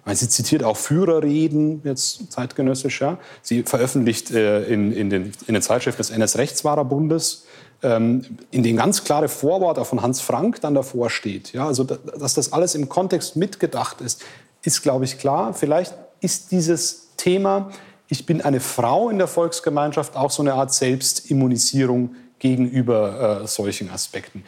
Meine, 0.05 0.17
sie 0.17 0.27
zitiert 0.27 0.65
auch 0.65 0.75
Führerreden, 0.75 1.81
jetzt 1.85 2.29
zeitgenössisch. 2.29 2.99
Ja. 2.99 3.17
Sie 3.41 3.63
veröffentlicht 3.63 4.31
äh, 4.31 4.65
in, 4.65 4.91
in, 4.91 5.09
den, 5.09 5.31
in 5.47 5.53
den 5.53 5.61
Zeitschriften 5.61 5.99
des 5.99 6.09
NS-Rechtswahrerbundes, 6.09 7.45
ähm, 7.83 8.25
in 8.51 8.63
den 8.63 8.75
ganz 8.75 9.05
klare 9.05 9.29
Vorworte 9.29 9.85
von 9.85 10.01
Hans 10.01 10.19
Frank 10.19 10.59
dann 10.59 10.75
davor 10.75 11.09
steht. 11.09 11.53
Ja, 11.53 11.67
also, 11.67 11.85
dass 11.85 12.33
das 12.33 12.51
alles 12.51 12.75
im 12.75 12.89
Kontext 12.89 13.37
mitgedacht 13.37 14.01
ist, 14.01 14.21
ist, 14.61 14.81
glaube 14.81 15.05
ich, 15.05 15.17
klar. 15.19 15.53
Vielleicht 15.53 15.93
ist 16.19 16.51
dieses 16.51 17.07
Thema, 17.15 17.71
ich 18.09 18.25
bin 18.25 18.41
eine 18.41 18.59
Frau 18.59 19.09
in 19.09 19.17
der 19.19 19.27
Volksgemeinschaft, 19.27 20.17
auch 20.17 20.31
so 20.31 20.43
eine 20.43 20.53
Art 20.55 20.73
Selbstimmunisierung 20.73 22.15
gegenüber 22.39 23.41
äh, 23.43 23.47
solchen 23.47 23.89
Aspekten. 23.89 24.43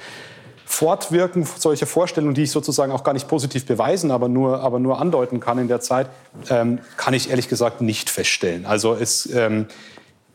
Fortwirken 0.76 1.48
solcher 1.58 1.86
Vorstellungen, 1.86 2.36
die 2.36 2.44
ich 2.44 2.52
sozusagen 2.52 2.92
auch 2.92 3.04
gar 3.04 3.14
nicht 3.14 3.28
positiv 3.28 3.66
beweisen, 3.66 4.12
aber 4.12 4.28
nur, 4.28 4.60
aber 4.60 4.80
nur 4.80 5.00
andeuten 5.00 5.40
kann 5.40 5.58
in 5.58 5.70
der 5.70 5.80
Zeit, 5.80 6.08
ähm, 6.50 6.80
kann 6.98 7.14
ich 7.14 7.30
ehrlich 7.30 7.48
gesagt 7.48 7.82
nicht 7.82 8.10
feststellen. 8.10 8.66
Also 8.66 8.94
es, 8.94 9.26
ähm, 9.34 9.68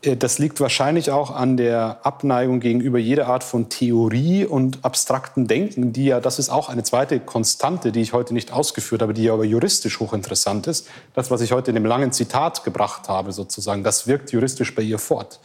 Äh, 0.01 0.17
das 0.17 0.39
liegt 0.39 0.59
wahrscheinlich 0.59 1.11
auch 1.11 1.31
an 1.31 1.57
der 1.57 1.99
Abneigung 2.03 2.59
gegenüber 2.59 2.99
jeder 2.99 3.27
Art 3.27 3.43
von 3.43 3.69
Theorie 3.69 4.45
und 4.45 4.79
abstrakten 4.83 5.47
Denken, 5.47 5.93
die 5.93 6.05
ja, 6.05 6.19
das 6.19 6.39
ist 6.39 6.49
auch 6.49 6.69
eine 6.69 6.83
zweite 6.83 7.19
Konstante, 7.19 7.91
die 7.91 8.01
ich 8.01 8.13
heute 8.13 8.33
nicht 8.33 8.51
ausgeführt 8.51 9.01
habe, 9.01 9.13
die 9.13 9.23
ja 9.23 9.33
aber 9.33 9.45
juristisch 9.45 9.99
hochinteressant 9.99 10.67
ist. 10.67 10.87
Das, 11.13 11.29
was 11.31 11.41
ich 11.41 11.51
heute 11.51 11.71
in 11.71 11.75
dem 11.75 11.85
langen 11.85 12.11
Zitat 12.11 12.63
gebracht 12.63 13.09
habe, 13.09 13.31
sozusagen, 13.31 13.83
das 13.83 14.07
wirkt 14.07 14.31
juristisch 14.31 14.73
bei 14.73 14.81
ihr 14.81 14.99
fort. 14.99 15.39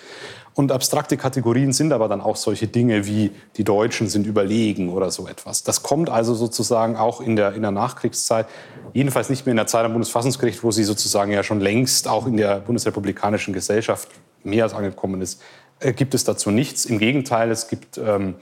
Und 0.56 0.72
abstrakte 0.72 1.18
Kategorien 1.18 1.74
sind 1.74 1.92
aber 1.92 2.08
dann 2.08 2.22
auch 2.22 2.36
solche 2.36 2.66
Dinge 2.66 3.06
wie 3.06 3.30
die 3.58 3.62
Deutschen 3.62 4.08
sind 4.08 4.26
überlegen 4.26 4.88
oder 4.88 5.10
so 5.10 5.28
etwas. 5.28 5.64
Das 5.64 5.82
kommt 5.82 6.08
also 6.08 6.34
sozusagen 6.34 6.96
auch 6.96 7.20
in 7.20 7.36
der, 7.36 7.52
in 7.52 7.60
der 7.60 7.72
Nachkriegszeit, 7.72 8.46
jedenfalls 8.94 9.28
nicht 9.28 9.44
mehr 9.44 9.50
in 9.50 9.58
der 9.58 9.66
Zeit 9.66 9.84
am 9.84 9.92
Bundesfassungsgericht, 9.92 10.64
wo 10.64 10.70
sie 10.70 10.84
sozusagen 10.84 11.30
ja 11.30 11.42
schon 11.42 11.60
längst 11.60 12.08
auch 12.08 12.26
in 12.26 12.38
der 12.38 12.60
bundesrepublikanischen 12.60 13.52
Gesellschaft 13.52 14.08
mehr 14.44 14.64
als 14.64 14.72
angekommen 14.72 15.20
ist, 15.20 15.42
äh, 15.78 15.92
gibt 15.92 16.14
es 16.14 16.24
dazu 16.24 16.50
nichts. 16.50 16.86
Im 16.86 16.98
Gegenteil, 16.98 17.50
es 17.50 17.68
gibt, 17.68 17.98
ähm, 17.98 18.36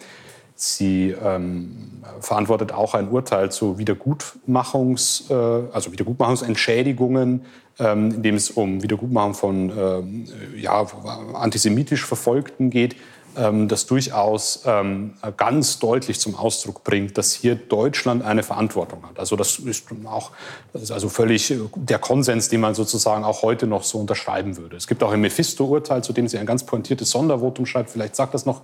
sie 0.54 1.16
ähm, 1.20 2.00
verantwortet 2.20 2.70
auch 2.70 2.94
ein 2.94 3.08
Urteil 3.08 3.50
zu 3.50 3.76
Wiedergutmachungs, 3.78 5.30
äh, 5.30 5.34
also 5.34 5.90
Wiedergutmachungsentschädigungen 5.90 7.44
ähm, 7.78 8.12
in 8.12 8.22
dem 8.22 8.34
es 8.36 8.50
um 8.50 8.82
Wiedergutmachung 8.82 9.34
von 9.34 9.72
ähm, 9.76 10.24
ja, 10.56 10.86
antisemitisch 11.34 12.04
Verfolgten 12.04 12.70
geht, 12.70 12.96
das 13.34 13.86
durchaus 13.86 14.62
ähm, 14.64 15.14
ganz 15.36 15.78
deutlich 15.78 16.20
zum 16.20 16.34
Ausdruck 16.34 16.84
bringt, 16.84 17.18
dass 17.18 17.32
hier 17.32 17.54
Deutschland 17.54 18.24
eine 18.24 18.42
Verantwortung 18.42 19.02
hat. 19.08 19.18
Also 19.18 19.36
das 19.36 19.58
ist 19.58 19.86
auch 20.04 20.30
das 20.72 20.82
ist 20.82 20.90
also 20.90 21.08
völlig 21.08 21.54
der 21.76 21.98
Konsens, 21.98 22.48
den 22.48 22.60
man 22.60 22.74
sozusagen 22.74 23.24
auch 23.24 23.42
heute 23.42 23.66
noch 23.66 23.84
so 23.84 23.98
unterschreiben 23.98 24.56
würde. 24.56 24.76
Es 24.76 24.86
gibt 24.86 25.02
auch 25.02 25.12
ein 25.12 25.20
Mephisto-Urteil, 25.20 26.02
zu 26.02 26.12
dem 26.12 26.26
sie 26.26 26.38
ein 26.38 26.46
ganz 26.46 26.64
pointiertes 26.64 27.10
Sondervotum 27.10 27.66
schreibt. 27.66 27.90
Vielleicht 27.90 28.16
sagt 28.16 28.34
das 28.34 28.44
noch 28.44 28.62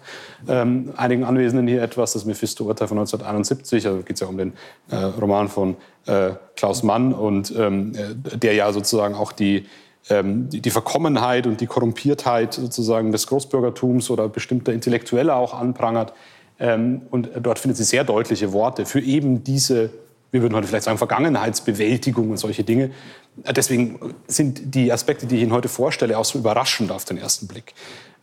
ähm, 0.49 0.93
einigen 0.97 1.25
Anwesenden 1.25 1.69
hier 1.69 1.83
etwas, 1.83 2.13
das 2.13 2.25
Mephisto-Urteil 2.25 2.89
von 2.89 2.99
1971. 2.99 3.87
Also 3.87 4.03
geht 4.03 4.15
es 4.15 4.21
ja 4.21 4.27
um 4.27 4.39
den 4.39 4.53
äh, 4.91 4.97
Roman 4.97 5.49
von 5.49 5.77
äh, 6.07 6.31
Klaus 6.57 6.83
Mann 6.83 7.13
und 7.13 7.55
ähm, 7.57 7.93
äh, 7.95 8.37
der 8.37 8.55
ja 8.55 8.73
sozusagen 8.73 9.15
auch 9.15 9.33
die 9.33 9.59
ähm, 9.59 9.67
die, 10.09 10.71
Verkommenheit 10.71 11.47
und 11.47 11.61
die 11.61 11.67
Korrumpiertheit 11.67 12.55
sozusagen 12.55 13.13
des 13.13 13.27
Großbürgertums 13.27 14.11
oder 14.11 14.29
bestimmter 14.29 14.73
Intellektueller 14.73 15.37
auch 15.37 15.55
anprangert. 15.55 16.13
Ähm, 16.59 17.03
und 17.11 17.31
dort 17.41 17.59
findet 17.59 17.77
sie 17.77 17.85
sehr 17.85 18.05
deutliche 18.05 18.53
Worte 18.53 18.87
für 18.87 19.01
eben 19.01 19.45
diese, 19.45 19.91
wir 20.31 20.43
würden 20.43 20.55
heute 20.55 20.67
vielleicht 20.67 20.85
sagen, 20.85 20.99
Vergangenheitsbewältigung 20.99 22.31
und 22.31 22.39
solche 22.39 22.65
Dinge. 22.65 22.91
Deswegen 23.37 24.15
sind 24.27 24.75
die 24.75 24.93
Aspekte, 24.93 25.27
die 25.27 25.37
ich 25.37 25.43
Ihnen 25.43 25.53
heute 25.53 25.69
vorstelle, 25.69 26.19
auch 26.19 26.25
so 26.25 26.39
überraschend 26.39 26.91
auf 26.91 27.05
den 27.05 27.17
ersten 27.17 27.47
Blick. 27.47 27.75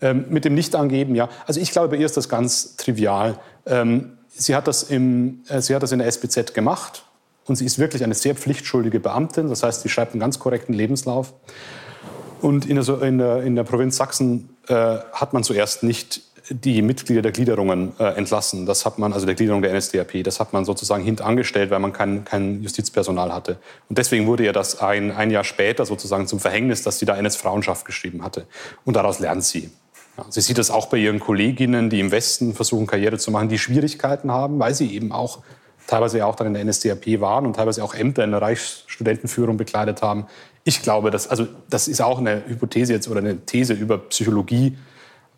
Ähm, 0.02 0.26
mit 0.30 0.46
dem 0.46 0.56
Nichtangeben, 0.56 1.16
ja. 1.16 1.30
Also 1.46 1.62
ich 1.62 1.72
glaube, 1.72 1.90
bei 1.90 1.96
ihr 1.98 2.06
ist 2.06 2.18
das 2.18 2.28
ganz 2.30 2.76
trivial. 2.76 3.40
sie, 4.30 4.56
hat 4.56 4.68
das 4.68 4.84
im, 4.84 5.44
äh, 5.48 5.62
sie 5.62 5.76
hat 5.76 5.84
das 5.84 5.92
in 5.92 6.00
der 6.00 6.08
SBZ 6.08 6.54
gemacht 6.54 7.07
und 7.48 7.56
sie 7.56 7.66
ist 7.66 7.80
wirklich 7.80 8.04
eine 8.04 8.14
sehr 8.14 8.36
pflichtschuldige 8.36 9.00
Beamtin. 9.00 9.50
Das 9.50 9.64
heißt, 9.64 9.82
sie 9.82 9.90
schreibt 9.90 10.14
einen 10.14 10.20
ganz 10.20 10.38
korrekten 10.38 10.74
Lebenslauf. 10.74 11.34
Und 12.42 12.66
in 12.66 12.76
der, 12.76 13.02
in 13.02 13.18
der, 13.18 13.44
in 13.44 13.56
der 13.56 13.64
Provinz 13.64 13.98
Sachsen 13.98 14.50
äh, 14.68 14.74
hat 15.14 15.34
man 15.34 15.44
zuerst 15.44 15.82
nicht 15.82 16.22
die 16.50 16.82
Mitglieder 16.82 17.22
der 17.22 17.32
Gliederungen 17.32 17.94
äh, 18.00 18.16
entlassen. 18.16 18.66
Das 18.66 18.86
hat 18.86 19.00
man, 19.00 19.12
also 19.12 19.26
der 19.26 19.36
Gliederung 19.36 19.62
der 19.62 19.74
NSDAP, 19.74 20.24
das 20.24 20.40
hat 20.40 20.54
man 20.54 20.66
sozusagen 20.66 21.04
hintangestellt, 21.04 21.72
weil 21.72 21.80
man 21.80 21.94
kein, 21.94 22.24
kein 22.26 22.62
Justizpersonal 22.62 23.34
hatte. 23.34 23.58
Und 23.90 23.98
deswegen 23.98 24.28
wurde 24.28 24.46
ja 24.46 24.54
das 24.54 24.80
ein, 24.80 25.12
ein 25.12 25.32
Jahr 25.32 25.44
später 25.44 25.86
sozusagen 25.86 26.28
zum 26.28 26.40
Verhängnis, 26.40 26.84
dass 26.84 27.00
sie 27.00 27.06
da 27.06 27.18
NS-Frauenschaft 27.18 27.86
geschrieben 27.86 28.24
hatte. 28.24 28.46
Und 28.86 28.96
daraus 28.96 29.20
lernt 29.20 29.44
sie. 29.44 29.72
Ja, 30.18 30.26
sie 30.30 30.42
sieht 30.42 30.58
das 30.58 30.72
auch 30.72 30.88
bei 30.88 30.98
ihren 30.98 31.20
Kolleginnen, 31.20 31.90
die 31.90 32.00
im 32.00 32.12
Westen 32.12 32.54
versuchen, 32.54 32.88
Karriere 32.88 33.18
zu 33.18 33.30
machen, 33.32 33.50
die 33.50 33.60
Schwierigkeiten 33.60 34.32
haben, 34.32 34.58
weil 34.60 34.74
sie 34.74 34.94
eben 34.94 35.12
auch 35.12 35.40
teilweise 35.88 36.26
auch 36.26 36.36
dann 36.36 36.48
in 36.48 36.54
der 36.54 36.66
NSDAP 36.66 37.20
waren 37.20 37.46
und 37.46 37.56
teilweise 37.56 37.84
auch 37.84 37.96
Ämter 37.96 38.24
in 38.24 38.32
der 38.32 38.42
Reichsstudentenführung 38.42 39.58
bekleidet 39.58 40.02
haben. 40.02 40.28
Ich 40.64 40.82
glaube, 40.82 41.12
dass, 41.12 41.28
also 41.28 41.48
das 41.70 41.88
ist 41.88 42.02
auch 42.02 42.20
eine 42.20 42.44
Hypothese 42.46 42.94
jetzt 42.94 43.08
oder 43.08 43.20
eine 43.20 43.38
These 43.46 43.74
über 43.74 43.98
Psychologie. 43.98 44.78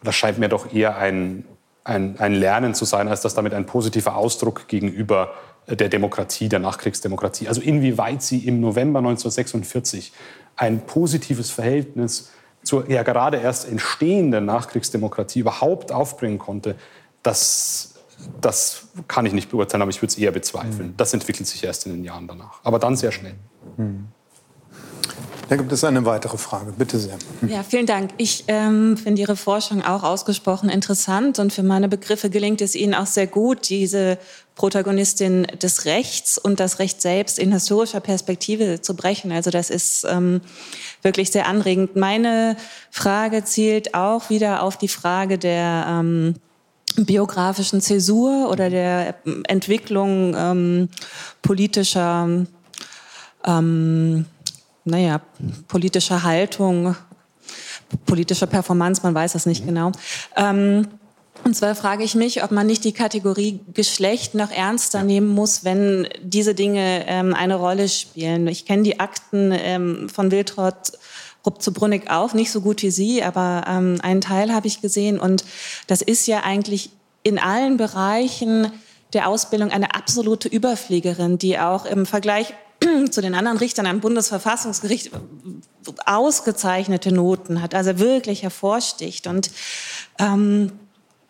Das 0.04 0.16
scheint 0.16 0.39
mir 0.39 0.50
doch 0.50 0.74
eher 0.74 0.97
ein, 0.97 1.45
ein, 1.84 2.20
ein 2.20 2.34
Lernen 2.34 2.74
zu 2.74 2.86
sein, 2.86 3.08
als 3.08 3.22
dass 3.22 3.36
damit 3.36 3.54
ein 3.54 3.66
positiver 3.66 4.16
Ausdruck 4.16 4.68
gegenüber 4.68 5.34
der 5.68 5.89
Demokratie, 5.89 6.50
der 6.50 6.60
Nachkriegsdemokratie. 6.60 7.47
Also 7.47 7.62
inwieweit 7.62 8.24
sie 8.24 8.39
im 8.39 8.60
November 8.60 9.00
1946 9.00 10.12
ein 10.56 10.82
positives 10.82 11.52
Verhältnis 11.52 12.32
zur 12.64 12.89
ja 12.89 13.04
gerade 13.04 13.38
erst 13.38 13.70
entstehenden 13.70 14.45
Nachkriegsdemokratie 14.45 15.39
überhaupt 15.39 15.91
aufbringen 15.91 16.39
konnte, 16.39 16.76
das 17.24 17.89
das 18.41 18.88
kann 19.07 19.26
ich 19.26 19.34
nicht 19.34 19.49
beurteilen, 19.49 19.82
aber 19.82 19.91
ich 19.91 20.01
würde 20.01 20.11
es 20.11 20.17
eher 20.17 20.32
bezweifeln. 20.32 20.89
Mhm. 20.89 20.97
Das 20.97 21.13
entwickelt 21.13 21.47
sich 21.47 21.63
erst 21.63 21.86
in 21.86 21.93
den 21.93 22.03
Jahren 22.03 22.28
danach. 22.28 22.59
Aber 22.63 22.80
dann 22.80 22.95
sehr 22.95 23.11
schnell. 23.11 23.36
Mhm. 23.78 24.07
Da 25.49 25.55
gibt 25.55 25.72
es 25.72 25.84
eine 25.84 26.05
weitere 26.05 26.38
Frage. 26.38 26.72
Bitte 26.78 26.99
sehr. 26.99 27.17
Ja, 27.47 27.63
vielen 27.63 27.88
Dank. 27.88 28.11
Ich 28.17 28.43
ähm, 28.47 28.95
finde 28.97 29.22
Ihre 29.22 29.36
Forschung 29.36 29.84
auch 29.84 30.03
ausgesprochen 30.03 30.70
interessant 30.70 31.39
und 31.39 31.51
für 31.51 31.63
meine 31.63 31.89
Begriffe 31.89 32.30
gelingt 32.30 32.61
es 32.61 32.76
Ihnen 32.76 32.93
auch 32.93 33.07
sehr 33.07 33.26
gut, 33.26 33.67
diese 33.67 34.20
Protagonistin 34.53 35.47
des 35.59 35.86
Rechts 35.86 36.38
und 36.38 36.59
das 36.59 36.78
Recht 36.78 37.01
selbst 37.01 37.39
in 37.39 37.51
historischer 37.51 37.99
Perspektive 37.99 38.82
zu 38.82 38.95
brechen. 38.95 39.32
Also 39.32 39.49
das 39.49 39.72
ist 39.72 40.05
ähm, 40.07 40.41
wirklich 41.01 41.32
sehr 41.32 41.47
anregend. 41.47 41.95
Meine 41.95 42.55
Frage 42.91 43.43
zielt 43.43 43.95
auch 43.95 44.30
wieder 44.30 44.61
auf 44.61 44.78
die 44.78 44.88
Frage 44.88 45.39
der 45.39 45.86
ähm, 45.89 46.36
biografischen 46.96 47.82
Zäsur 47.82 48.50
oder 48.50 48.70
der 48.70 49.16
Entwicklung 49.48 50.36
ähm, 50.38 50.90
politischer, 51.42 52.46
ähm, 53.46 54.26
naja, 54.86 55.22
politischer 55.68 56.24
Haltung, 56.24 56.96
politischer 58.06 58.48
Performance, 58.48 59.02
man 59.04 59.16
weiß 59.16 59.34
das 59.34 59.46
nicht 59.46 59.64
mhm. 59.64 59.68
genau. 59.68 59.92
Ähm, 60.36 60.88
und 61.46 61.56
zwar 61.56 61.74
frage 61.74 62.04
ich 62.04 62.16
mich, 62.16 62.44
ob 62.44 62.52
man 62.52 62.68
nicht 62.68 62.84
die 62.84 62.92
Kategorie 62.92 63.62
Geschlecht 63.74 64.36
noch 64.36 64.52
ernster 64.52 65.04
nehmen 65.04 65.30
muss, 65.30 65.64
wenn 65.64 66.08
diese 66.22 66.54
Dinge 66.54 67.06
ähm, 67.08 67.34
eine 67.34 67.56
Rolle 67.56 67.88
spielen. 67.88 68.48
Ich 68.48 68.66
kenne 68.66 68.84
die 68.84 69.00
Akten 69.00 69.52
ähm, 69.54 70.10
von 70.10 70.32
Wiltrott 70.32 70.92
Rupp 71.50 71.64
zu 71.64 71.74
Brunnig 71.74 72.12
auch, 72.12 72.34
nicht 72.36 72.52
so 72.52 72.62
gut 72.62 72.84
wie 72.84 72.91
Sie, 72.91 73.24
aber 73.24 73.64
ähm, 73.68 73.97
einen 74.04 74.22
Teil 74.22 74.54
habe 74.54 74.68
ich 74.68 74.82
gesehen. 74.82 75.20
Und 75.20 75.43
das 75.88 76.04
ist 76.04 76.28
ja 76.28 76.41
eigentlich 76.41 76.91
in 77.24 77.39
allen 77.39 77.78
Bereichen 77.78 78.72
der 79.14 79.28
Ausbildung 79.28 79.72
eine 79.72 79.95
absolute 79.95 80.47
Überfliegerin, 80.47 81.39
die 81.39 81.58
auch 81.58 81.86
im 81.86 82.06
Vergleich 82.06 82.54
zu 83.10 83.22
den 83.22 83.34
anderen 83.34 83.58
Richtern 83.58 83.88
am 83.88 84.00
Bundesverfassungsgericht 84.00 85.10
ausgezeichnete 86.06 87.12
Noten 87.12 87.64
hat, 87.64 87.74
also 87.74 87.97
wirklich 87.97 88.43
hervorsticht. 88.43 89.26
Und 89.26 89.50
ähm, 90.20 90.72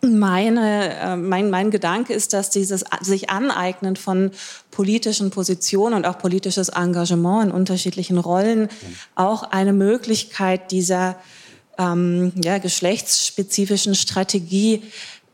meine, 0.02 0.96
äh, 1.00 1.16
mein, 1.16 1.50
mein 1.50 1.72
Gedanke 1.72 2.14
ist, 2.14 2.34
dass 2.34 2.50
dieses 2.50 2.86
sich 3.02 3.30
aneignen 3.30 3.96
von 3.96 4.32
politischen 4.72 5.30
Positionen 5.30 5.96
und 5.96 6.06
auch 6.06 6.18
politisches 6.18 6.70
Engagement 6.70 7.50
in 7.50 7.52
unterschiedlichen 7.52 8.18
Rollen 8.18 8.70
auch 9.16 9.44
eine 9.44 9.74
Möglichkeit 9.74 10.72
dieser 10.72 11.18
ähm, 11.78 12.34
ja, 12.44 12.58
geschlechtsspezifischen 12.58 13.96
Strategie 13.96 14.84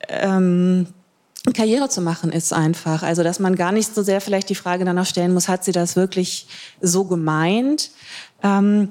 ähm, 0.08 0.88
Karriere 1.54 1.90
zu 1.90 2.02
machen 2.02 2.32
ist 2.32 2.54
einfach. 2.54 3.04
Also 3.04 3.24
dass 3.24 3.40
man 3.40 3.56
gar 3.56 3.72
nicht 3.72 3.94
so 3.94 4.02
sehr 4.02 4.22
vielleicht 4.22 4.50
die 4.50 4.56
Frage 4.56 4.86
danach 4.86 5.06
stellen 5.06 5.34
muss, 5.34 5.48
hat 5.48 5.64
sie 5.64 5.72
das 5.72 5.96
wirklich 5.96 6.48
so 6.82 7.06
gemeint? 7.06 7.92
Ähm, 8.42 8.90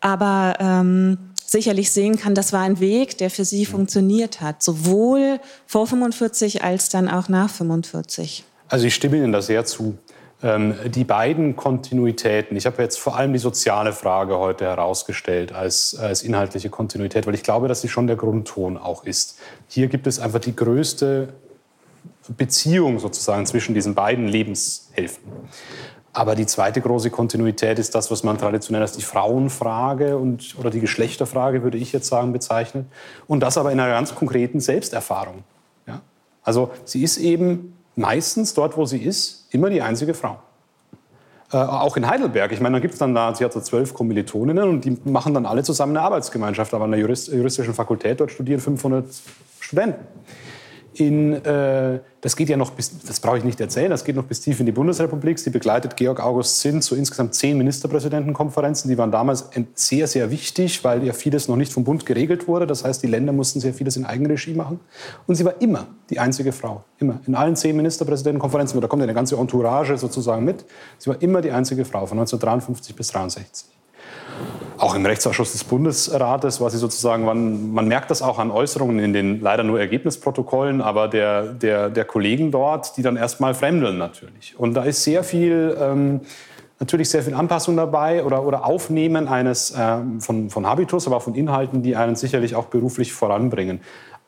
aber 0.00 0.56
ähm, 0.60 1.18
sicherlich 1.48 1.90
sehen 1.90 2.16
kann, 2.16 2.34
das 2.34 2.52
war 2.52 2.60
ein 2.60 2.78
Weg, 2.78 3.18
der 3.18 3.30
für 3.30 3.44
sie 3.44 3.64
funktioniert 3.64 4.40
hat, 4.40 4.62
sowohl 4.62 5.40
vor 5.66 5.86
45 5.86 6.62
als 6.62 6.90
dann 6.90 7.08
auch 7.08 7.28
nach 7.28 7.50
45. 7.50 8.44
Also 8.68 8.86
ich 8.86 8.94
stimme 8.94 9.16
Ihnen 9.16 9.32
da 9.32 9.40
sehr 9.40 9.64
zu. 9.64 9.96
Ähm, 10.42 10.74
die 10.86 11.04
beiden 11.04 11.56
Kontinuitäten, 11.56 12.56
ich 12.56 12.66
habe 12.66 12.82
jetzt 12.82 12.98
vor 12.98 13.16
allem 13.16 13.32
die 13.32 13.38
soziale 13.38 13.92
Frage 13.92 14.38
heute 14.38 14.66
herausgestellt 14.66 15.52
als, 15.52 15.96
als 15.96 16.22
inhaltliche 16.22 16.68
Kontinuität, 16.68 17.26
weil 17.26 17.34
ich 17.34 17.42
glaube, 17.42 17.66
dass 17.66 17.80
sie 17.80 17.88
schon 17.88 18.06
der 18.06 18.16
Grundton 18.16 18.76
auch 18.76 19.04
ist. 19.04 19.38
Hier 19.68 19.88
gibt 19.88 20.06
es 20.06 20.20
einfach 20.20 20.40
die 20.40 20.54
größte 20.54 21.32
Beziehung 22.36 22.98
sozusagen 22.98 23.46
zwischen 23.46 23.74
diesen 23.74 23.94
beiden 23.94 24.28
Lebenshälften. 24.28 25.32
Aber 26.18 26.34
die 26.34 26.46
zweite 26.46 26.80
große 26.80 27.10
Kontinuität 27.10 27.78
ist 27.78 27.94
das, 27.94 28.10
was 28.10 28.24
man 28.24 28.38
traditionell 28.38 28.82
als 28.82 28.90
die 28.90 29.02
Frauenfrage 29.02 30.16
und, 30.16 30.56
oder 30.58 30.68
die 30.68 30.80
Geschlechterfrage, 30.80 31.62
würde 31.62 31.78
ich 31.78 31.92
jetzt 31.92 32.08
sagen, 32.08 32.32
bezeichnet. 32.32 32.86
Und 33.28 33.38
das 33.38 33.56
aber 33.56 33.70
in 33.70 33.78
einer 33.78 33.92
ganz 33.92 34.16
konkreten 34.16 34.58
Selbsterfahrung. 34.58 35.44
Ja? 35.86 36.00
Also 36.42 36.72
sie 36.84 37.04
ist 37.04 37.18
eben 37.18 37.78
meistens 37.94 38.52
dort, 38.52 38.76
wo 38.76 38.84
sie 38.84 38.98
ist, 38.98 39.46
immer 39.50 39.70
die 39.70 39.80
einzige 39.80 40.12
Frau. 40.12 40.40
Äh, 41.52 41.58
auch 41.58 41.96
in 41.96 42.10
Heidelberg. 42.10 42.50
Ich 42.50 42.60
meine, 42.60 42.78
da 42.78 42.80
gibt 42.80 42.94
es 42.94 42.98
dann 42.98 43.14
da, 43.14 43.32
sie 43.32 43.44
hat 43.44 43.52
so 43.52 43.60
zwölf 43.60 43.94
Kommilitoninnen 43.94 44.68
und 44.68 44.84
die 44.84 44.98
machen 45.04 45.34
dann 45.34 45.46
alle 45.46 45.62
zusammen 45.62 45.96
eine 45.96 46.04
Arbeitsgemeinschaft. 46.04 46.74
Aber 46.74 46.82
an 46.82 46.90
der 46.90 46.98
Jurist, 46.98 47.28
juristischen 47.28 47.74
Fakultät 47.74 48.18
dort 48.18 48.32
studieren 48.32 48.58
500 48.58 49.06
Studenten 49.60 50.04
in, 51.00 51.32
äh, 51.44 52.00
das 52.20 52.36
geht 52.36 52.48
ja 52.48 52.56
noch 52.56 52.70
bis, 52.70 52.98
das 53.00 53.20
brauche 53.20 53.38
ich 53.38 53.44
nicht 53.44 53.60
erzählen, 53.60 53.90
das 53.90 54.04
geht 54.04 54.16
noch 54.16 54.24
bis 54.24 54.40
tief 54.40 54.58
in 54.60 54.66
die 54.66 54.72
Bundesrepublik. 54.72 55.38
Sie 55.38 55.50
begleitet 55.50 55.96
Georg 55.96 56.20
August 56.20 56.60
Zinn 56.60 56.82
zu 56.82 56.96
insgesamt 56.96 57.34
zehn 57.34 57.56
Ministerpräsidentenkonferenzen. 57.56 58.90
Die 58.90 58.98
waren 58.98 59.10
damals 59.10 59.48
sehr, 59.74 60.06
sehr 60.06 60.30
wichtig, 60.30 60.82
weil 60.84 61.04
ja 61.04 61.12
vieles 61.12 61.48
noch 61.48 61.56
nicht 61.56 61.72
vom 61.72 61.84
Bund 61.84 62.06
geregelt 62.06 62.48
wurde. 62.48 62.66
Das 62.66 62.84
heißt, 62.84 63.02
die 63.02 63.06
Länder 63.06 63.32
mussten 63.32 63.60
sehr 63.60 63.74
vieles 63.74 63.96
in 63.96 64.04
Eigenregie 64.04 64.54
machen. 64.54 64.80
Und 65.26 65.36
sie 65.36 65.44
war 65.44 65.60
immer 65.60 65.86
die 66.10 66.18
einzige 66.18 66.52
Frau. 66.52 66.84
Immer. 66.98 67.20
In 67.26 67.34
allen 67.34 67.54
zehn 67.54 67.76
Ministerpräsidentenkonferenzen, 67.76 68.80
da 68.80 68.88
kommt 68.88 69.02
eine 69.02 69.14
ganze 69.14 69.36
Entourage 69.36 69.96
sozusagen 69.96 70.44
mit. 70.44 70.64
Sie 70.98 71.10
war 71.10 71.22
immer 71.22 71.40
die 71.40 71.52
einzige 71.52 71.84
Frau 71.84 72.06
von 72.06 72.18
1953 72.18 72.96
bis 72.96 73.14
1963 73.14 73.77
auch 74.78 74.94
im 74.94 75.04
Rechtsausschuss 75.04 75.52
des 75.52 75.64
Bundesrates 75.64 76.60
war 76.60 76.70
sie 76.70 76.78
sozusagen, 76.78 77.24
man, 77.24 77.72
man, 77.72 77.88
merkt 77.88 78.10
das 78.10 78.22
auch 78.22 78.38
an 78.38 78.50
Äußerungen 78.50 78.98
in 79.00 79.12
den 79.12 79.40
leider 79.40 79.64
nur 79.64 79.80
Ergebnisprotokollen, 79.80 80.80
aber 80.80 81.08
der, 81.08 81.52
der, 81.52 81.90
der 81.90 82.04
Kollegen 82.04 82.50
dort, 82.50 82.96
die 82.96 83.02
dann 83.02 83.16
erstmal 83.16 83.54
fremdeln 83.54 83.98
natürlich. 83.98 84.54
Und 84.56 84.74
da 84.74 84.84
ist 84.84 85.02
sehr 85.02 85.24
viel, 85.24 85.76
ähm, 85.80 86.20
natürlich 86.78 87.10
sehr 87.10 87.22
viel 87.22 87.34
Anpassung 87.34 87.76
dabei 87.76 88.24
oder, 88.24 88.44
oder 88.44 88.64
Aufnehmen 88.64 89.26
eines 89.26 89.74
ähm, 89.76 90.20
von, 90.20 90.48
von 90.48 90.66
Habitus, 90.66 91.06
aber 91.06 91.16
auch 91.16 91.22
von 91.22 91.34
Inhalten, 91.34 91.82
die 91.82 91.96
einen 91.96 92.14
sicherlich 92.14 92.54
auch 92.54 92.66
beruflich 92.66 93.12
voranbringen. 93.12 93.80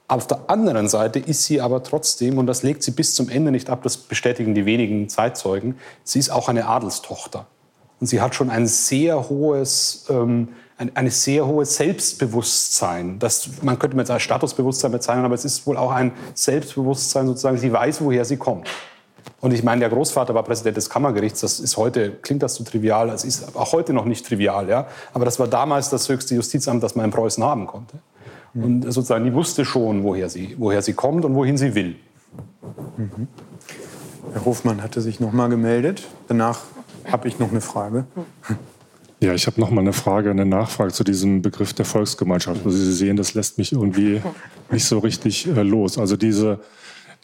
Auf 0.08 0.26
der 0.26 0.50
anderen 0.50 0.88
Seite 0.88 1.20
ist 1.20 1.44
sie 1.44 1.60
aber 1.60 1.84
trotzdem, 1.84 2.38
und 2.38 2.48
das 2.48 2.64
legt 2.64 2.82
sie 2.82 2.90
bis 2.90 3.14
zum 3.14 3.28
Ende 3.28 3.52
nicht 3.52 3.70
ab, 3.70 3.84
das 3.84 3.96
bestätigen 3.96 4.56
die 4.56 4.66
wenigen 4.66 5.08
Zeitzeugen, 5.08 5.76
sie 6.02 6.18
ist 6.18 6.30
auch 6.30 6.48
eine 6.48 6.66
Adelstochter. 6.66 7.46
Und 8.00 8.06
sie 8.06 8.20
hat 8.20 8.34
schon 8.34 8.50
ein 8.50 8.66
sehr 8.66 9.28
hohes, 9.28 10.06
ähm, 10.08 10.48
ein, 10.78 10.96
ein 10.96 11.10
sehr 11.10 11.46
hohes 11.46 11.76
Selbstbewusstsein. 11.76 13.18
Das, 13.18 13.50
man 13.62 13.78
könnte 13.78 13.96
mit 13.96 14.08
als 14.10 14.22
Statusbewusstsein 14.22 14.90
bezeichnen, 14.90 15.24
aber 15.24 15.34
es 15.34 15.44
ist 15.44 15.66
wohl 15.66 15.76
auch 15.76 15.92
ein 15.92 16.12
Selbstbewusstsein 16.34 17.26
sozusagen. 17.26 17.58
Sie 17.58 17.72
weiß, 17.72 18.00
woher 18.00 18.24
sie 18.24 18.38
kommt. 18.38 18.68
Und 19.42 19.52
ich 19.52 19.62
meine, 19.62 19.80
der 19.80 19.90
Großvater 19.90 20.34
war 20.34 20.42
Präsident 20.42 20.78
des 20.78 20.88
Kammergerichts. 20.88 21.40
Das 21.40 21.60
ist 21.60 21.76
heute, 21.76 22.12
klingt 22.22 22.42
das 22.42 22.54
so 22.54 22.64
trivial, 22.64 23.10
es 23.10 23.24
ist 23.24 23.54
auch 23.54 23.72
heute 23.72 23.92
noch 23.92 24.06
nicht 24.06 24.26
trivial, 24.26 24.68
ja. 24.68 24.86
Aber 25.12 25.24
das 25.24 25.38
war 25.38 25.48
damals 25.48 25.90
das 25.90 26.08
höchste 26.08 26.34
Justizamt, 26.34 26.82
das 26.82 26.94
man 26.94 27.06
in 27.06 27.10
Preußen 27.10 27.44
haben 27.44 27.66
konnte. 27.66 27.98
Und 28.52 28.82
sozusagen, 28.82 29.24
die 29.24 29.32
wusste 29.32 29.64
schon, 29.64 30.02
woher 30.02 30.28
sie, 30.28 30.56
woher 30.58 30.82
sie 30.82 30.92
kommt 30.92 31.24
und 31.24 31.34
wohin 31.34 31.56
sie 31.56 31.74
will. 31.74 31.96
Mhm. 32.96 33.28
Herr 34.32 34.44
Hofmann 34.44 34.82
hatte 34.82 35.00
sich 35.00 35.20
noch 35.20 35.32
mal 35.32 35.48
gemeldet. 35.48 36.06
Danach 36.28 36.60
habe 37.12 37.28
ich 37.28 37.38
noch 37.38 37.50
eine 37.50 37.60
Frage. 37.60 38.06
Ja, 39.22 39.34
ich 39.34 39.46
habe 39.46 39.60
noch 39.60 39.70
mal 39.70 39.82
eine 39.82 39.92
Frage, 39.92 40.30
eine 40.30 40.46
Nachfrage 40.46 40.92
zu 40.92 41.04
diesem 41.04 41.42
Begriff 41.42 41.74
der 41.74 41.84
Volksgemeinschaft. 41.84 42.64
Also 42.64 42.76
Sie 42.76 42.92
sehen, 42.92 43.16
das 43.16 43.34
lässt 43.34 43.58
mich 43.58 43.72
irgendwie 43.72 44.22
nicht 44.70 44.86
so 44.86 44.98
richtig 44.98 45.46
äh, 45.46 45.62
los. 45.62 45.98
Also 45.98 46.16
diese 46.16 46.60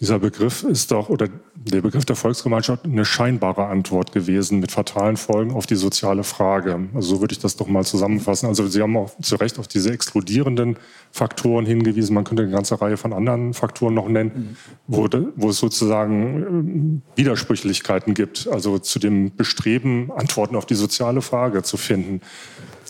dieser 0.01 0.19
Begriff 0.19 0.63
ist 0.63 0.91
doch, 0.91 1.09
oder 1.09 1.29
der 1.55 1.81
Begriff 1.81 2.05
der 2.05 2.17
Volksgemeinschaft, 2.17 2.85
eine 2.85 3.07
scheinbare 3.07 3.67
Antwort 3.67 4.13
gewesen 4.13 4.61
mit 4.61 4.71
fatalen 4.71 5.17
Folgen 5.17 5.53
auf 5.53 5.65
die 5.65 5.75
soziale 5.75 6.23
Frage. 6.23 6.89
Also 6.95 7.17
so 7.17 7.21
würde 7.23 7.33
ich 7.33 7.39
das 7.39 7.57
doch 7.57 7.67
mal 7.67 7.85
zusammenfassen. 7.85 8.47
Also 8.47 8.67
Sie 8.69 8.83
haben 8.83 8.97
auch 8.97 9.19
zu 9.21 9.37
Recht 9.37 9.59
auf 9.59 9.69
diese 9.69 9.91
exkludierenden 9.91 10.77
Faktoren 11.13 11.65
hingewiesen. 11.65 12.15
Man 12.15 12.25
könnte 12.25 12.43
eine 12.43 12.53
ganze 12.53 12.79
Reihe 12.79 12.99
von 12.99 13.15
anderen 13.15 13.55
Faktoren 13.55 13.95
noch 13.95 14.09
nennen, 14.09 14.57
wo, 14.87 15.09
wo 15.35 15.49
es 15.49 15.59
sozusagen 15.59 17.03
äh, 17.15 17.19
Widersprüchlichkeiten 17.19 18.13
gibt. 18.13 18.49
Also 18.49 18.79
zu 18.79 18.99
dem 18.99 19.35
Bestreben, 19.35 20.13
Antworten 20.15 20.57
auf 20.57 20.67
die 20.67 20.75
soziale 20.75 21.23
Frage 21.23 21.63
zu 21.63 21.79
finden. 21.79 22.21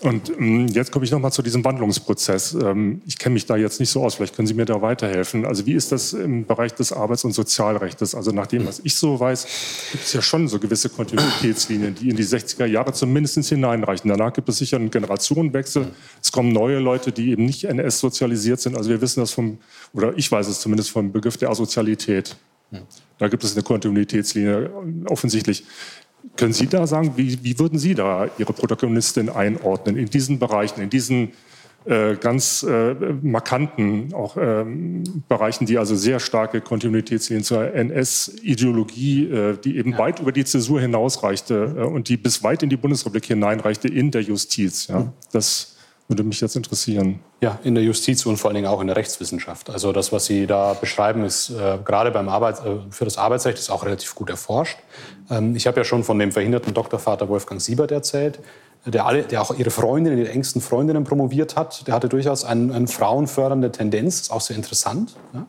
Und 0.03 0.31
ähm, 0.31 0.69
jetzt 0.69 0.93
komme 0.93 1.05
ich 1.05 1.11
noch 1.11 1.19
mal 1.19 1.31
zu 1.31 1.43
diesem 1.43 1.65
Wandlungsprozess. 1.65 2.55
Ähm, 2.55 3.03
ich 3.07 3.19
kenne 3.19 3.35
mich 3.35 3.47
da 3.47 3.57
jetzt 3.57 3.81
nicht 3.81 3.91
so 3.91 4.05
aus. 4.05 4.17
Vielleicht 4.17 4.37
können 4.37 4.47
Sie 4.47 4.55
mir 4.55 4.65
da 4.65 4.83
weiterhelfen. 4.83 5.45
Also 5.47 5.65
wie 5.67 5.73
ist 5.73 5.93
das 5.93 6.13
im 6.13 6.45
Bereich 6.45 6.75
des 6.75 6.93
Arbeits- 6.93 7.25
und 7.25 7.33
Sozialrechts? 7.33 8.15
Also 8.15 8.31
nach 8.31 8.47
dem, 8.47 8.67
was 8.67 8.81
ich 8.85 8.95
so 8.95 9.19
weiß, 9.19 9.47
gibt 9.93 10.05
es 10.05 10.13
ja 10.13 10.23
schon 10.23 10.49
so 10.49 10.59
gewisse 10.59 10.91
Kontinuitätslinien, 10.91 11.95
die 11.95 12.11
in 12.11 12.17
die 12.17 12.25
60er 12.25 12.67
Jahre 12.67 12.93
zumindest 12.93 13.37
hineinreichen. 13.49 14.09
Danach 14.11 14.33
gibt 14.33 14.49
es 14.49 14.59
sicher 14.59 14.77
einen 14.77 14.91
Generationenwechsel. 14.91 15.89
Es 16.23 16.31
kommen 16.31 16.53
neue 16.53 16.79
Leute, 16.79 17.13
die 17.13 17.31
eben 17.31 17.47
nicht 17.47 17.65
NS-sozialisiert 17.65 18.61
sind. 18.61 18.77
Also 18.77 18.91
wir 18.91 19.01
wissen 19.01 19.21
das 19.21 19.33
vom, 19.33 19.59
oder 19.93 20.13
ich 20.17 20.31
weiß 20.31 20.47
es 20.49 20.61
zumindest 20.61 20.91
vom 20.91 21.13
Begriff 21.13 21.37
der 21.37 21.51
Asozialität. 21.51 22.37
Da 23.19 23.29
gibt 23.29 23.45
es 23.45 23.55
eine 23.55 23.63
Kontinuitätslinie 23.63 24.71
offensichtlich. 25.09 25.65
Können 26.37 26.53
Sie 26.53 26.67
da 26.67 26.87
sagen, 26.87 27.13
wie, 27.17 27.43
wie 27.43 27.59
würden 27.59 27.79
Sie 27.79 27.95
da 27.95 28.29
Ihre 28.39 28.53
Protagonistin 28.53 29.29
einordnen 29.29 29.97
in 29.97 30.07
diesen 30.07 30.39
Bereichen, 30.39 30.81
in 30.83 30.91
diesen 30.91 31.33
äh, 31.87 32.17
ganz 32.17 32.65
äh, 32.65 32.95
markanten 33.23 34.13
auch 34.13 34.37
ähm, 34.41 35.23
Bereichen, 35.29 35.67
die 35.67 35.79
also 35.79 35.95
sehr 35.95 36.19
starke 36.19 36.61
Kontinuitätslinien 36.61 37.45
zur 37.45 37.73
NS-Ideologie, 37.73 39.31
äh, 39.31 39.57
die 39.57 39.77
eben 39.77 39.93
ja. 39.93 39.99
weit 39.99 40.19
über 40.19 40.33
die 40.33 40.45
Zäsur 40.45 40.81
hinausreichte 40.81 41.77
äh, 41.79 41.83
und 41.85 42.09
die 42.09 42.17
bis 42.17 42.43
weit 42.43 42.65
in 42.65 42.71
die 42.71 42.77
Bundesrepublik 42.77 43.27
hineinreichte 43.27 43.87
in 43.87 44.11
der 44.11 44.23
Justiz. 44.23 44.89
Ja? 44.89 45.13
Das 45.31 45.76
würde 46.09 46.23
mich 46.23 46.41
jetzt 46.41 46.57
interessieren. 46.57 47.21
Ja, 47.41 47.59
in 47.65 47.75
der 47.75 47.83
Justiz 47.83 48.25
und 48.27 48.37
vor 48.37 48.49
allen 48.49 48.57
Dingen 48.57 48.69
auch 48.69 48.81
in 48.81 48.87
der 48.87 48.97
Rechtswissenschaft. 48.97 49.71
Also 49.71 49.93
das, 49.93 50.13
was 50.13 50.27
Sie 50.27 50.47
da 50.47 50.75
beschreiben, 50.75 51.25
ist 51.25 51.51
äh, 51.51 51.79
gerade 51.85 52.11
beim 52.11 52.29
Arbeit, 52.29 52.61
äh, 52.65 52.79
für 52.91 53.05
das 53.05 53.19
Arbeitsrecht 53.19 53.59
ist 53.59 53.71
auch 53.71 53.85
relativ 53.85 54.15
gut 54.15 54.31
erforscht. 54.31 54.79
Ähm, 55.31 55.57
ich 55.57 55.67
habe 55.67 55.79
ja 55.79 55.85
schon 55.85 56.05
von 56.05 56.19
dem 56.19 56.33
verhinderten 56.33 56.75
Doktorvater 56.75 57.29
Wolfgang 57.29 57.61
Siebert 57.61 57.91
erzählt, 57.91 58.39
der, 58.85 59.05
alle, 59.05 59.25
der 59.25 59.43
auch 59.43 59.57
ihre 59.59 59.71
Freundinnen, 59.71 60.19
ihre 60.19 60.31
engsten 60.31 60.61
Freundinnen 60.61 61.03
promoviert 61.03 61.57
hat. 61.57 61.87
Der 61.89 61.95
hatte 61.95 62.09
durchaus 62.09 62.45
eine 62.45 62.73
ein 62.73 62.87
frauenfördernde 62.87 63.73
Tendenz, 63.73 64.21
ist 64.21 64.31
auch 64.31 64.41
sehr 64.41 64.57
interessant. 64.57 65.17
Ja. 65.35 65.47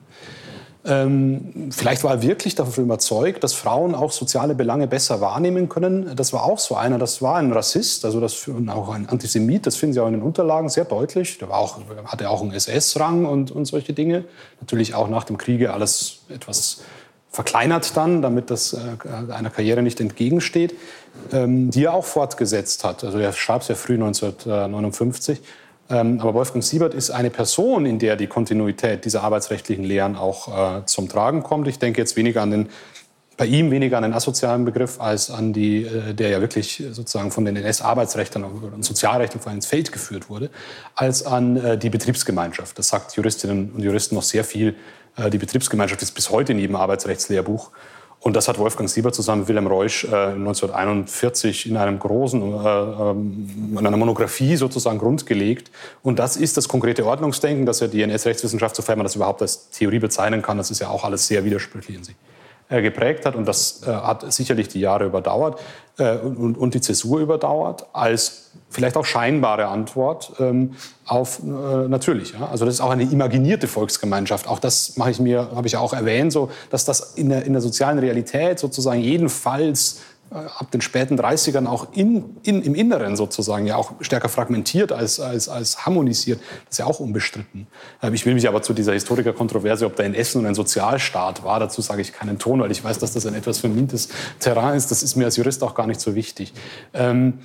Ähm, 0.88 1.70
vielleicht 1.72 2.06
war 2.06 2.12
er 2.12 2.22
wirklich 2.22 2.56
davon 2.56 2.86
überzeugt, 2.86 3.44
dass 3.44 3.54
Frauen 3.54 3.94
auch 3.94 4.12
soziale 4.14 4.56
Belange 4.56 4.88
besser 4.88 5.20
wahrnehmen 5.20 5.68
können. 5.68 6.16
Das 6.16 6.32
war 6.32 6.46
auch 6.46 6.60
so 6.60 6.76
einer, 6.76 6.98
das 6.98 7.22
war 7.22 7.36
ein 7.36 7.52
Rassist, 7.52 8.06
also 8.06 8.22
das, 8.22 8.48
und 8.48 8.70
auch 8.70 8.90
ein 8.90 9.10
Antisemit, 9.10 9.66
das 9.66 9.76
finden 9.76 9.94
Sie 9.94 10.00
auch 10.00 10.08
in 10.08 10.14
den 10.14 10.22
Unterlagen 10.22 10.70
sehr 10.70 10.86
deutlich. 10.86 11.38
Der 11.40 11.50
war 11.50 11.58
auch, 11.58 11.80
hatte 12.06 12.30
auch 12.30 12.42
einen 12.42 12.54
SS-Rang 12.54 13.26
und, 13.26 13.52
und 13.52 13.66
solche 13.66 13.92
Dinge. 13.92 14.24
Natürlich 14.62 14.96
auch 14.96 15.10
nach 15.10 15.26
dem 15.26 15.38
Kriege 15.38 15.74
alles 15.74 16.20
etwas 16.30 16.82
verkleinert 17.30 17.96
dann, 17.98 18.22
damit 18.22 18.50
das 18.50 18.74
äh, 18.74 19.32
einer 19.32 19.50
Karriere 19.50 19.82
nicht 19.84 20.00
entgegensteht, 20.00 20.74
ähm, 21.34 21.70
die 21.70 21.84
er 21.84 21.94
auch 21.94 22.06
fortgesetzt 22.06 22.86
hat. 22.86 23.04
Also 23.04 23.20
er 23.20 23.34
schreibt 23.34 23.66
sehr 23.66 23.76
früh 23.76 23.96
1959 23.96 25.40
ähm, 25.40 25.46
aber 25.90 26.34
Wolfgang 26.34 26.64
Siebert 26.64 26.94
ist 26.94 27.12
eine 27.12 27.30
Person, 27.30 27.86
in 27.86 28.00
der 28.00 28.16
die 28.16 28.28
Kontinuität 28.28 29.06
dieser 29.06 29.24
arbeitsrechtlichen 29.24 29.84
Lehren 29.84 30.16
auch 30.16 30.80
äh, 30.80 30.86
zum 30.86 31.08
Tragen 31.08 31.44
kommt. 31.44 31.68
Ich 31.68 31.80
denke 31.80 32.02
jetzt 32.02 32.18
weniger 32.18 32.42
an 32.42 32.52
den, 32.52 32.70
bei 33.38 33.46
ihm 33.46 33.72
weniger 33.72 33.98
an 33.98 34.04
den 34.04 34.14
asozialen 34.14 34.66
Begriff 34.66 35.00
als 35.00 35.30
an 35.32 35.54
die, 35.54 35.84
äh, 35.84 36.14
der 36.14 36.30
ja 36.30 36.42
wirklich 36.42 36.84
sozusagen 36.92 37.32
von 37.32 37.46
den 37.46 37.56
NS-Arbeitsrechtern 37.56 38.44
und 38.44 38.84
Sozialrechten 38.84 39.40
vor 39.40 39.50
allem 39.50 39.60
ins 39.60 39.68
Feld 39.68 39.92
geführt 39.92 40.30
wurde, 40.30 40.50
als 40.96 41.26
an 41.26 41.56
äh, 41.58 41.78
die 41.78 41.90
Betriebsgemeinschaft. 41.90 42.78
Das 42.78 42.90
sagt 42.90 43.16
Juristinnen 43.16 43.72
und 43.72 43.82
Juristen 43.82 44.16
noch 44.16 44.24
sehr 44.24 44.44
viel. 44.44 44.76
Äh, 45.16 45.30
die 45.30 45.38
Betriebsgemeinschaft 45.38 46.02
ist 46.02 46.12
bis 46.12 46.30
heute 46.32 46.52
in 46.52 46.60
jedem 46.60 46.76
Arbeitsrechtslehrbuch. 46.76 47.72
Und 48.20 48.36
das 48.36 48.47
hat 48.47 48.57
Wolfgang 48.57 48.89
Sieber 48.89 49.13
zusammen 49.13 49.41
mit 49.41 49.47
Wilhelm 49.47 49.68
Reusch 49.68 50.03
äh, 50.05 50.07
1941 50.07 51.70
in 51.70 51.78
einem 51.78 51.99
großen, 51.99 52.41
äh, 52.41 52.68
ähm, 52.68 53.78
in 53.80 53.86
einer 53.86 53.97
Monographie 53.97 54.55
sozusagen 54.55 54.97
grundgelegt. 54.97 55.72
Und 56.03 56.20
das 56.20 56.36
ist 56.36 56.57
das 56.57 56.68
konkrete 56.68 57.05
Ordnungsdenken, 57.05 57.65
das 57.65 57.80
ja 57.80 57.88
die 57.88 58.01
NS-Rechtswissenschaft, 58.01 58.76
sofern 58.76 58.97
man 58.97 59.05
das 59.05 59.15
überhaupt 59.15 59.41
als 59.41 59.70
Theorie 59.70 59.99
bezeichnen 59.99 60.41
kann, 60.41 60.57
das 60.57 60.72
ist 60.72 60.80
ja 60.80 60.89
auch 60.89 61.03
alles 61.03 61.28
sehr 61.28 61.45
widersprüchlich 61.45 61.97
in 61.97 62.03
sich. 62.03 62.15
Äh, 62.70 62.82
geprägt 62.82 63.26
hat. 63.26 63.38
Und 63.38 63.47
das 63.47 63.84
äh, 63.84 63.86
hat 63.86 64.30
sicherlich 64.34 64.68
die 64.68 64.82
Jahre 64.82 65.05
überdauert 65.05 65.57
äh, 65.97 66.18
und, 66.18 66.57
und, 66.57 66.74
die 66.74 66.82
Zäsur 66.82 67.22
überdauert, 67.22 67.86
als 67.93 68.51
vielleicht 68.70 68.97
auch 68.97 69.05
scheinbare 69.05 69.68
Antwort 69.68 70.34
ähm, 70.41 70.74
auf 71.05 71.41
natürlich. 71.41 72.38
Also 72.38 72.65
das 72.65 72.74
ist 72.74 72.82
auch 72.82 72.89
eine 72.89 73.03
imaginierte 73.03 73.70
Volksgemeinschaft. 73.70 74.49
Auch 74.49 74.59
das 74.59 74.97
mache 74.97 75.11
ich 75.11 75.20
mir, 75.22 75.49
habe 75.55 75.65
ich 75.65 75.78
auch 75.78 75.93
erwähnt, 75.93 76.34
so, 76.34 76.51
dass 76.70 76.84
das 76.84 77.13
in 77.13 77.30
der, 77.30 77.45
in 77.45 77.53
der 77.53 77.61
sozialen 77.61 77.99
Realität 77.99 78.59
sozusagen 78.59 78.99
jedenfalls 78.99 80.01
ab 80.30 80.71
den 80.71 80.82
späten 80.82 81.19
30ern 81.19 81.67
auch 81.67 81.93
in, 81.93 82.38
in, 82.43 82.61
im 82.61 82.75
Inneren 82.75 83.15
sozusagen 83.15 83.65
ja 83.65 83.75
auch 83.75 83.93
stärker 84.01 84.30
fragmentiert 84.30 84.91
als, 84.91 85.19
als, 85.19 85.47
als 85.47 85.86
harmonisiert. 85.86 86.39
Das 86.65 86.73
ist 86.73 86.78
ja 86.80 86.86
auch 86.86 86.99
unbestritten. 86.99 87.67
Ähm, 88.01 88.13
ich 88.13 88.25
will 88.25 88.34
mich 88.34 88.47
aber 88.47 88.61
zu 88.61 88.73
dieser 88.73 88.93
Historikerkontroverse, 88.93 89.86
ob 89.86 89.95
da 89.95 90.03
in 90.03 90.13
Essen 90.13 90.45
ein 90.45 90.55
Sozialstaat 90.55 91.43
war, 91.43 91.59
dazu 91.59 91.82
sage 91.82 92.01
ich 92.01 92.13
keinen 92.13 92.39
Ton, 92.39 92.59
weil 92.59 92.71
ich 92.71 92.84
weiß, 92.84 92.99
dass 92.99 93.13
das 93.13 93.25
ein 93.25 93.36
etwas 93.36 93.59
vermintes 93.59 94.09
Terrain 94.39 94.75
ist. 94.75 94.91
Das 94.91 95.03
ist 95.03 95.15
mir 95.15 95.25
als 95.25 95.38
Jurist 95.38 95.63
auch 95.63 95.75
gar 95.75 95.88
nicht 95.88 96.01
so 96.01 96.15
wichtig. 96.15 96.53
Ähm, 96.93 97.39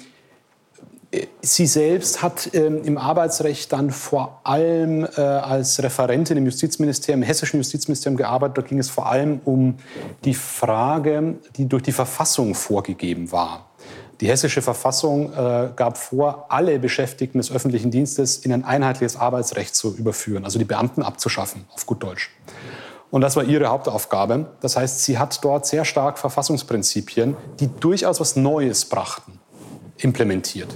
Sie 1.42 1.66
selbst 1.66 2.22
hat 2.22 2.54
ähm, 2.54 2.82
im 2.84 2.96
Arbeitsrecht 2.96 3.70
dann 3.72 3.90
vor 3.90 4.40
allem 4.44 5.04
äh, 5.04 5.20
als 5.20 5.82
Referentin 5.82 6.38
im 6.38 6.46
Justizministerium, 6.46 7.22
im 7.22 7.26
hessischen 7.26 7.58
Justizministerium 7.58 8.16
gearbeitet. 8.16 8.56
Da 8.56 8.62
ging 8.62 8.78
es 8.78 8.88
vor 8.88 9.06
allem 9.06 9.40
um 9.44 9.76
die 10.24 10.32
Frage, 10.32 11.34
die 11.56 11.68
durch 11.68 11.82
die 11.82 11.92
Verfassung 11.92 12.54
vorgegeben 12.54 13.30
war. 13.30 13.66
Die 14.22 14.28
hessische 14.28 14.62
Verfassung 14.62 15.32
äh, 15.32 15.70
gab 15.76 15.98
vor, 15.98 16.46
alle 16.48 16.78
Beschäftigten 16.78 17.38
des 17.38 17.52
öffentlichen 17.52 17.90
Dienstes 17.90 18.38
in 18.38 18.52
ein 18.52 18.64
einheitliches 18.64 19.16
Arbeitsrecht 19.16 19.74
zu 19.74 19.94
überführen, 19.94 20.44
also 20.44 20.58
die 20.58 20.64
Beamten 20.64 21.02
abzuschaffen, 21.02 21.66
auf 21.74 21.84
gut 21.84 22.02
Deutsch. 22.02 22.30
Und 23.10 23.20
das 23.20 23.36
war 23.36 23.44
ihre 23.44 23.66
Hauptaufgabe. 23.66 24.46
Das 24.60 24.76
heißt, 24.76 25.04
sie 25.04 25.18
hat 25.18 25.44
dort 25.44 25.66
sehr 25.66 25.84
stark 25.84 26.18
Verfassungsprinzipien, 26.18 27.36
die 27.60 27.68
durchaus 27.68 28.20
was 28.20 28.36
Neues 28.36 28.86
brachten, 28.86 29.40
implementiert. 29.98 30.74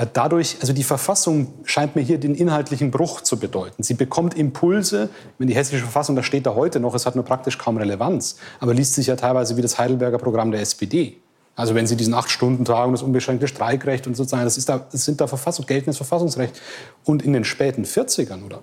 Äh, 0.00 0.06
dadurch, 0.12 0.56
also 0.60 0.72
die 0.72 0.82
Verfassung 0.82 1.48
scheint 1.64 1.94
mir 1.94 2.02
hier 2.02 2.18
den 2.18 2.34
inhaltlichen 2.34 2.90
Bruch 2.90 3.20
zu 3.20 3.38
bedeuten. 3.38 3.82
Sie 3.82 3.94
bekommt 3.94 4.34
Impulse, 4.34 5.10
wenn 5.38 5.48
die 5.48 5.54
hessische 5.54 5.82
Verfassung, 5.82 6.16
da 6.16 6.22
steht 6.22 6.46
da 6.46 6.54
heute 6.54 6.80
noch, 6.80 6.94
es 6.94 7.06
hat 7.06 7.16
nur 7.16 7.24
praktisch 7.24 7.58
kaum 7.58 7.76
Relevanz, 7.76 8.36
aber 8.60 8.72
liest 8.72 8.94
sich 8.94 9.08
ja 9.08 9.16
teilweise 9.16 9.56
wie 9.56 9.62
das 9.62 9.78
Heidelberger 9.78 10.18
Programm 10.18 10.52
der 10.52 10.62
SPD. 10.62 11.18
Also 11.54 11.74
wenn 11.74 11.86
Sie 11.86 11.96
diesen 11.96 12.14
Acht-Stunden-Tag 12.14 12.86
und 12.86 12.92
das 12.92 13.02
unbeschränkte 13.02 13.46
Streikrecht 13.46 14.06
und 14.06 14.16
sozusagen, 14.16 14.44
das, 14.44 14.56
ist 14.56 14.68
da, 14.70 14.86
das 14.90 15.04
sind 15.04 15.20
da 15.20 15.26
Verfassung, 15.26 15.66
geltendes 15.66 15.98
Verfassungsrecht. 15.98 16.58
Und 17.04 17.22
in 17.22 17.34
den 17.34 17.44
späten 17.44 17.84
40ern 17.84 18.46
oder 18.46 18.62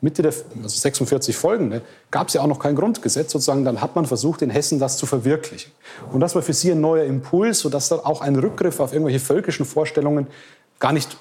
Mitte 0.00 0.22
der 0.22 0.32
also 0.62 0.78
46 0.78 1.36
folgende, 1.36 1.82
gab 2.12 2.28
es 2.28 2.34
ja 2.34 2.40
auch 2.42 2.46
noch 2.46 2.60
kein 2.60 2.76
Grundgesetz. 2.76 3.32
Sozusagen, 3.32 3.64
dann 3.64 3.80
hat 3.80 3.96
man 3.96 4.06
versucht, 4.06 4.42
in 4.42 4.50
Hessen 4.50 4.78
das 4.78 4.96
zu 4.96 5.06
verwirklichen. 5.06 5.72
Und 6.12 6.20
das 6.20 6.36
war 6.36 6.42
für 6.42 6.52
sie 6.52 6.70
ein 6.70 6.80
neuer 6.80 7.04
Impuls, 7.04 7.58
sodass 7.60 7.88
dann 7.88 8.00
auch 8.00 8.20
ein 8.20 8.36
Rückgriff 8.36 8.78
auf 8.78 8.92
irgendwelche 8.92 9.18
völkischen 9.18 9.66
Vorstellungen 9.66 10.28
gar 10.78 10.92
nicht 10.92 11.16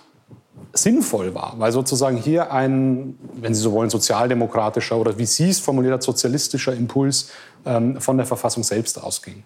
sinnvoll 0.73 1.33
war, 1.33 1.55
weil 1.57 1.71
sozusagen 1.71 2.17
hier 2.17 2.51
ein, 2.51 3.17
wenn 3.33 3.53
Sie 3.53 3.61
so 3.61 3.71
wollen, 3.71 3.89
sozialdemokratischer 3.89 4.97
oder 4.97 5.17
wie 5.17 5.25
Sie 5.25 5.49
es 5.49 5.59
formuliert 5.59 5.93
hat, 5.93 6.03
sozialistischer 6.03 6.73
Impuls 6.73 7.29
ähm, 7.65 7.99
von 7.99 8.17
der 8.17 8.25
Verfassung 8.25 8.63
selbst 8.63 9.01
ausging. 9.01 9.43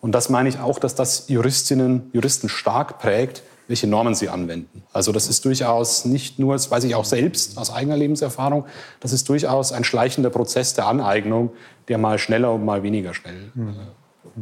Und 0.00 0.12
das 0.12 0.28
meine 0.28 0.48
ich 0.48 0.58
auch, 0.58 0.78
dass 0.78 0.94
das 0.94 1.28
Juristinnen, 1.28 2.10
Juristen 2.12 2.48
stark 2.48 2.98
prägt, 2.98 3.42
welche 3.68 3.86
Normen 3.86 4.14
sie 4.14 4.28
anwenden. 4.28 4.82
Also 4.92 5.12
das 5.12 5.28
ist 5.28 5.44
durchaus 5.44 6.04
nicht 6.04 6.38
nur, 6.38 6.52
das 6.54 6.70
weiß 6.70 6.84
ich 6.84 6.94
auch 6.94 7.06
selbst 7.06 7.56
aus 7.56 7.72
eigener 7.72 7.96
Lebenserfahrung, 7.96 8.66
das 9.00 9.12
ist 9.12 9.28
durchaus 9.28 9.72
ein 9.72 9.84
schleichender 9.84 10.28
Prozess 10.30 10.74
der 10.74 10.86
Aneignung, 10.86 11.52
der 11.88 11.96
mal 11.96 12.18
schneller 12.18 12.52
und 12.52 12.64
mal 12.64 12.82
weniger 12.82 13.14
schnell. 13.14 13.50
Äh, 13.56 14.40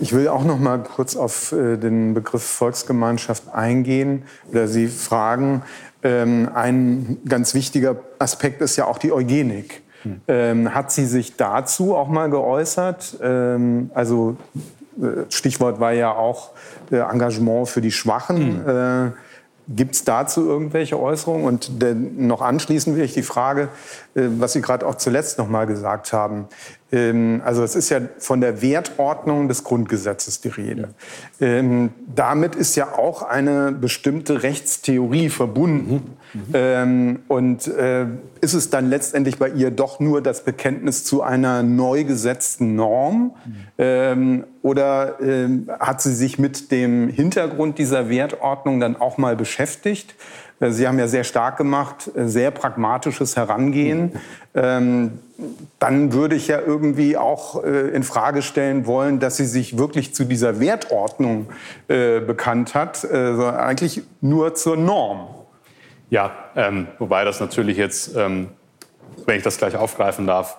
ich 0.00 0.12
will 0.12 0.28
auch 0.28 0.44
noch 0.44 0.58
mal 0.58 0.78
kurz 0.82 1.16
auf 1.16 1.52
äh, 1.52 1.76
den 1.76 2.14
Begriff 2.14 2.42
Volksgemeinschaft 2.42 3.44
eingehen 3.52 4.24
oder 4.50 4.68
Sie 4.68 4.88
fragen. 4.88 5.62
Ähm, 6.02 6.50
ein 6.54 7.18
ganz 7.28 7.54
wichtiger 7.54 7.96
Aspekt 8.18 8.60
ist 8.60 8.76
ja 8.76 8.86
auch 8.86 8.98
die 8.98 9.12
Eugenik. 9.12 9.82
Hm. 10.02 10.20
Ähm, 10.28 10.74
hat 10.74 10.92
sie 10.92 11.06
sich 11.06 11.36
dazu 11.36 11.96
auch 11.96 12.08
mal 12.08 12.30
geäußert? 12.30 13.18
Ähm, 13.22 13.90
also 13.94 14.36
äh, 15.00 15.30
Stichwort 15.30 15.80
war 15.80 15.92
ja 15.92 16.12
auch 16.12 16.50
äh, 16.90 16.98
Engagement 16.98 17.68
für 17.68 17.80
die 17.80 17.92
Schwachen. 17.92 18.64
Mhm. 18.64 19.12
Gibt 19.68 19.96
es 19.96 20.04
dazu 20.04 20.46
irgendwelche 20.46 20.96
Äußerungen? 20.96 21.44
Und 21.44 21.72
noch 22.16 22.40
anschließend 22.40 22.94
will 22.94 23.02
ich 23.02 23.14
die 23.14 23.24
Frage, 23.24 23.68
was 24.14 24.52
Sie 24.52 24.60
gerade 24.60 24.86
auch 24.86 24.94
zuletzt 24.94 25.38
noch 25.38 25.48
mal 25.48 25.66
gesagt 25.66 26.12
haben. 26.12 26.46
Ähm, 26.92 27.42
also 27.44 27.64
es 27.64 27.74
ist 27.74 27.88
ja 27.90 28.00
von 28.18 28.40
der 28.40 28.62
Wertordnung 28.62 29.48
des 29.48 29.64
Grundgesetzes 29.64 30.40
die 30.40 30.48
Rede. 30.48 30.88
Ähm, 31.40 31.90
damit 32.14 32.54
ist 32.54 32.76
ja 32.76 32.96
auch 32.96 33.22
eine 33.22 33.72
bestimmte 33.72 34.42
Rechtstheorie 34.42 35.28
verbunden. 35.28 36.16
Mhm. 36.32 36.40
Ähm, 36.54 37.18
und 37.28 37.66
äh, 37.66 38.06
ist 38.40 38.54
es 38.54 38.70
dann 38.70 38.88
letztendlich 38.88 39.38
bei 39.38 39.48
ihr 39.48 39.70
doch 39.70 40.00
nur 40.00 40.22
das 40.22 40.44
Bekenntnis 40.44 41.04
zu 41.04 41.22
einer 41.22 41.62
neu 41.62 42.04
gesetzten 42.04 42.76
Norm? 42.76 43.32
Mhm. 43.78 44.44
oder 44.62 45.16
hat 45.78 46.00
sie 46.00 46.14
sich 46.14 46.38
mit 46.38 46.70
dem 46.70 47.08
Hintergrund 47.08 47.76
dieser 47.78 48.08
Wertordnung 48.08 48.80
dann 48.80 48.96
auch 48.96 49.18
mal 49.18 49.36
beschäftigt? 49.36 50.14
Äh, 50.60 50.70
sie 50.70 50.86
haben 50.86 50.98
ja 50.98 51.08
sehr 51.08 51.24
stark 51.24 51.56
gemacht, 51.56 52.10
äh, 52.14 52.26
sehr 52.26 52.50
pragmatisches 52.50 53.36
Herangehen. 53.36 54.12
Ähm, 54.54 55.18
dann 55.78 56.12
würde 56.12 56.34
ich 56.34 56.48
ja 56.48 56.60
irgendwie 56.60 57.16
auch 57.16 57.62
äh, 57.62 57.88
in 57.88 58.02
Frage 58.02 58.42
stellen 58.42 58.86
wollen, 58.86 59.20
dass 59.20 59.36
sie 59.36 59.44
sich 59.44 59.76
wirklich 59.76 60.14
zu 60.14 60.24
dieser 60.24 60.60
Wertordnung 60.60 61.48
äh, 61.88 62.20
bekannt 62.20 62.74
hat, 62.74 63.04
äh, 63.04 63.34
sondern 63.34 63.56
eigentlich 63.56 64.02
nur 64.20 64.54
zur 64.54 64.76
Norm. 64.76 65.28
Ja, 66.08 66.32
ähm, 66.54 66.86
wobei 66.98 67.24
das 67.24 67.40
natürlich 67.40 67.76
jetzt, 67.76 68.16
ähm, 68.16 68.48
wenn 69.26 69.36
ich 69.36 69.42
das 69.42 69.58
gleich 69.58 69.76
aufgreifen 69.76 70.26
darf, 70.26 70.58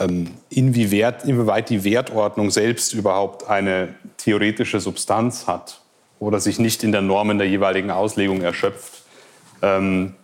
ähm, 0.00 0.28
inwieweit, 0.48 1.24
inwieweit 1.24 1.68
die 1.68 1.84
Wertordnung 1.84 2.50
selbst 2.50 2.94
überhaupt 2.94 3.48
eine 3.48 3.94
theoretische 4.16 4.80
Substanz 4.80 5.46
hat 5.46 5.80
oder 6.18 6.40
sich 6.40 6.58
nicht 6.58 6.82
in 6.82 6.92
der 6.92 7.02
Norm 7.02 7.36
der 7.36 7.48
jeweiligen 7.48 7.90
Auslegung 7.90 8.40
erschöpft 8.40 9.03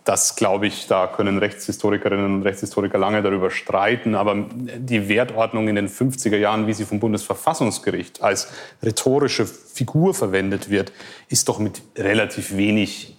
das 0.03 0.35
glaube 0.35 0.67
ich, 0.67 0.87
da 0.87 1.07
können 1.07 1.37
Rechtshistorikerinnen 1.37 2.35
und 2.35 2.43
Rechtshistoriker 2.43 2.97
lange 2.97 3.21
darüber 3.21 3.49
streiten. 3.49 4.13
Aber 4.13 4.35
die 4.55 5.07
Wertordnung 5.09 5.67
in 5.67 5.75
den 5.75 5.89
50er 5.89 6.37
Jahren, 6.37 6.67
wie 6.67 6.73
sie 6.73 6.85
vom 6.85 6.99
Bundesverfassungsgericht 6.99 8.21
als 8.21 8.49
rhetorische 8.83 9.45
Figur 9.45 10.13
verwendet 10.13 10.69
wird, 10.69 10.91
ist 11.29 11.47
doch 11.49 11.59
mit 11.59 11.81
relativ 11.97 12.55
wenig 12.55 13.17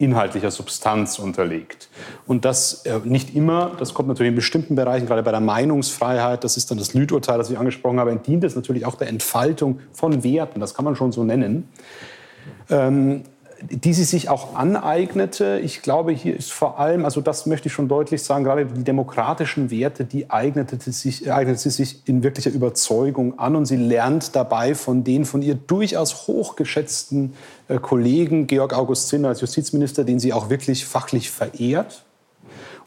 inhaltlicher 0.00 0.50
Substanz 0.50 1.18
unterlegt. 1.18 1.90
Und 2.26 2.46
das 2.46 2.86
äh, 2.86 3.00
nicht 3.04 3.36
immer, 3.36 3.72
das 3.78 3.92
kommt 3.92 4.08
natürlich 4.08 4.30
in 4.30 4.34
bestimmten 4.34 4.74
Bereichen, 4.74 5.06
gerade 5.06 5.22
bei 5.22 5.30
der 5.30 5.40
Meinungsfreiheit, 5.40 6.42
das 6.42 6.56
ist 6.56 6.70
dann 6.70 6.78
das 6.78 6.94
Lüdurteil, 6.94 7.36
das 7.36 7.50
ich 7.50 7.58
angesprochen 7.58 8.00
habe, 8.00 8.16
dient 8.16 8.42
es 8.42 8.56
natürlich 8.56 8.86
auch 8.86 8.94
der 8.94 9.08
Entfaltung 9.08 9.80
von 9.92 10.24
Werten, 10.24 10.58
das 10.58 10.74
kann 10.74 10.86
man 10.86 10.96
schon 10.96 11.12
so 11.12 11.22
nennen. 11.22 11.68
Ähm, 12.70 13.24
die 13.68 13.92
sie 13.92 14.04
sich 14.04 14.28
auch 14.28 14.54
aneignete. 14.54 15.60
Ich 15.62 15.82
glaube, 15.82 16.12
hier 16.12 16.36
ist 16.36 16.52
vor 16.52 16.78
allem, 16.78 17.04
also 17.04 17.20
das 17.20 17.46
möchte 17.46 17.68
ich 17.68 17.74
schon 17.74 17.88
deutlich 17.88 18.22
sagen, 18.22 18.44
gerade 18.44 18.66
die 18.66 18.84
demokratischen 18.84 19.70
Werte, 19.70 20.04
die 20.04 20.30
eignete, 20.30 20.78
sich, 20.90 21.30
eignete 21.30 21.58
sie 21.58 21.70
sich 21.70 22.08
in 22.08 22.22
wirklicher 22.22 22.50
Überzeugung 22.50 23.38
an 23.38 23.56
und 23.56 23.66
sie 23.66 23.76
lernt 23.76 24.34
dabei 24.34 24.74
von 24.74 25.04
den 25.04 25.24
von 25.24 25.42
ihr 25.42 25.54
durchaus 25.54 26.26
hochgeschätzten 26.26 27.34
äh, 27.68 27.78
Kollegen, 27.78 28.46
Georg 28.46 28.74
August 28.74 29.08
Zinner 29.08 29.28
als 29.28 29.40
Justizminister, 29.40 30.04
den 30.04 30.18
sie 30.18 30.32
auch 30.32 30.48
wirklich 30.48 30.86
fachlich 30.86 31.30
verehrt, 31.30 32.04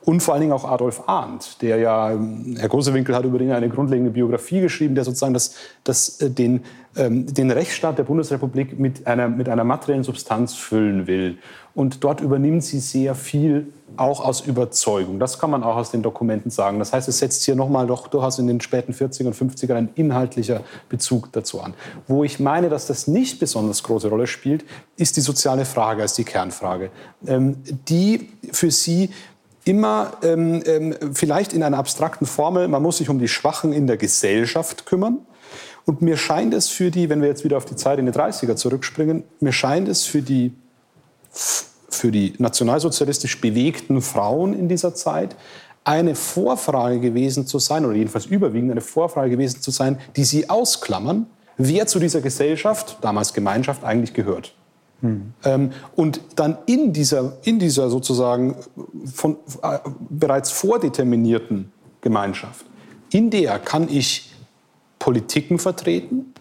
und 0.06 0.22
vor 0.22 0.34
allen 0.34 0.42
Dingen 0.42 0.54
auch 0.54 0.66
Adolf 0.66 1.04
Arndt, 1.08 1.62
der 1.62 1.78
ja, 1.78 2.12
ähm, 2.12 2.58
Herr 2.60 2.68
Grosewinkel 2.68 3.16
hat 3.16 3.24
über 3.24 3.40
ihn 3.40 3.52
eine 3.52 3.70
grundlegende 3.70 4.12
Biografie 4.12 4.60
geschrieben, 4.60 4.96
der 4.96 5.06
sozusagen 5.06 5.34
das, 5.34 5.56
das, 5.84 6.20
äh, 6.20 6.30
den, 6.30 6.66
den 6.96 7.50
Rechtsstaat 7.50 7.98
der 7.98 8.04
Bundesrepublik 8.04 8.78
mit 8.78 9.08
einer, 9.08 9.28
mit 9.28 9.50
einer 9.50 9.64
materiellen 9.64 10.04
Substanz 10.04 10.54
füllen 10.54 11.08
will. 11.08 11.40
Und 11.76 12.04
dort 12.04 12.22
übernimmt 12.22 12.64
sie 12.64 12.80
sehr 12.80 13.16
viel 13.16 13.74
auch 13.98 14.24
aus 14.24 14.42
Überzeugung. 14.42 15.20
Das 15.20 15.40
kann 15.40 15.50
man 15.50 15.64
auch 15.64 15.76
aus 15.76 15.92
den 15.92 16.04
Dokumenten 16.04 16.52
sagen. 16.52 16.80
Das 16.80 16.94
heißt, 16.94 17.08
es 17.08 17.20
setzt 17.20 17.44
hier 17.44 17.56
nochmal 17.56 17.88
doch 17.88 18.08
durchaus 18.08 18.38
in 18.38 18.48
den 18.48 18.62
späten 18.62 18.94
40er 18.94 19.28
und 19.28 19.36
50er 19.36 19.74
ein 19.74 19.90
inhaltlicher 19.96 20.62
Bezug 20.90 21.32
dazu 21.32 21.62
an. 21.62 21.74
Wo 22.08 22.24
ich 22.24 22.40
meine, 22.40 22.70
dass 22.70 22.88
das 22.88 23.08
nicht 23.08 23.40
besonders 23.40 23.82
große 23.84 24.08
Rolle 24.08 24.28
spielt, 24.28 24.64
ist 24.98 25.18
die 25.18 25.22
soziale 25.22 25.66
Frage 25.66 26.04
als 26.04 26.14
die 26.14 26.24
Kernfrage, 26.24 26.92
ähm, 27.26 27.58
die 27.88 28.30
für 28.52 28.70
sie 28.70 29.10
immer 29.66 30.14
ähm, 30.24 30.62
ähm, 30.66 30.96
vielleicht 31.14 31.54
in 31.54 31.64
einer 31.64 31.78
abstrakten 31.78 32.28
Formel, 32.28 32.68
man 32.68 32.84
muss 32.84 32.98
sich 32.98 33.10
um 33.10 33.18
die 33.18 33.28
Schwachen 33.28 33.74
in 33.74 33.88
der 33.88 33.98
Gesellschaft 33.98 34.86
kümmern. 34.86 35.20
Und 35.86 36.02
mir 36.02 36.18
scheint 36.18 36.54
es 36.54 36.70
für 36.70 36.92
die, 36.92 37.10
wenn 37.10 37.22
wir 37.22 37.28
jetzt 37.28 37.44
wieder 37.44 37.58
auf 37.58 37.66
die 37.66 37.76
Zeit 37.76 38.00
in 38.00 38.06
die 38.06 38.12
30er 38.12 38.56
zurückspringen, 38.56 39.24
mir 39.40 39.52
scheint 39.52 39.88
es 39.88 40.06
für 40.06 40.22
die, 40.22 40.54
für 41.32 42.12
die 42.12 42.34
nationalsozialistisch 42.38 43.42
bewegten 43.42 44.02
Frauen 44.02 44.54
in 44.54 44.70
dieser 44.70 44.96
Zeit 44.96 45.36
eine 45.84 46.16
Vorfrage 46.16 47.00
gewesen 47.00 47.46
zu 47.46 47.60
sein, 47.60 47.86
oder 47.86 47.96
jedenfalls 47.96 48.26
überwiegend 48.26 48.72
eine 48.72 48.82
Vorfrage 48.82 49.32
gewesen 49.32 49.62
zu 49.62 49.72
sein, 49.72 50.00
die 50.16 50.24
sie 50.24 50.50
ausklammern, 50.50 51.28
wer 51.58 51.88
zu 51.88 52.00
dieser 52.00 52.22
Gesellschaft, 52.22 52.98
damals 53.02 53.34
Gemeinschaft, 53.34 53.84
eigentlich 53.84 54.14
gehört. 54.14 54.56
Mhm. 55.02 55.74
und 55.98 56.22
dann 56.38 56.58
in 56.66 56.94
dieser, 56.94 57.34
in 57.44 57.60
dieser 57.60 57.90
sozusagen 57.90 58.56
von, 59.14 59.36
äh, 59.62 59.80
bereits 60.10 60.50
vordeterminierten 60.50 61.74
Gemeinschaft, 62.00 62.66
in 63.12 63.30
der 63.30 63.60
kann 63.60 63.90
ich 63.90 64.33
Politiken 65.04 65.60
vertreten, 65.60 66.34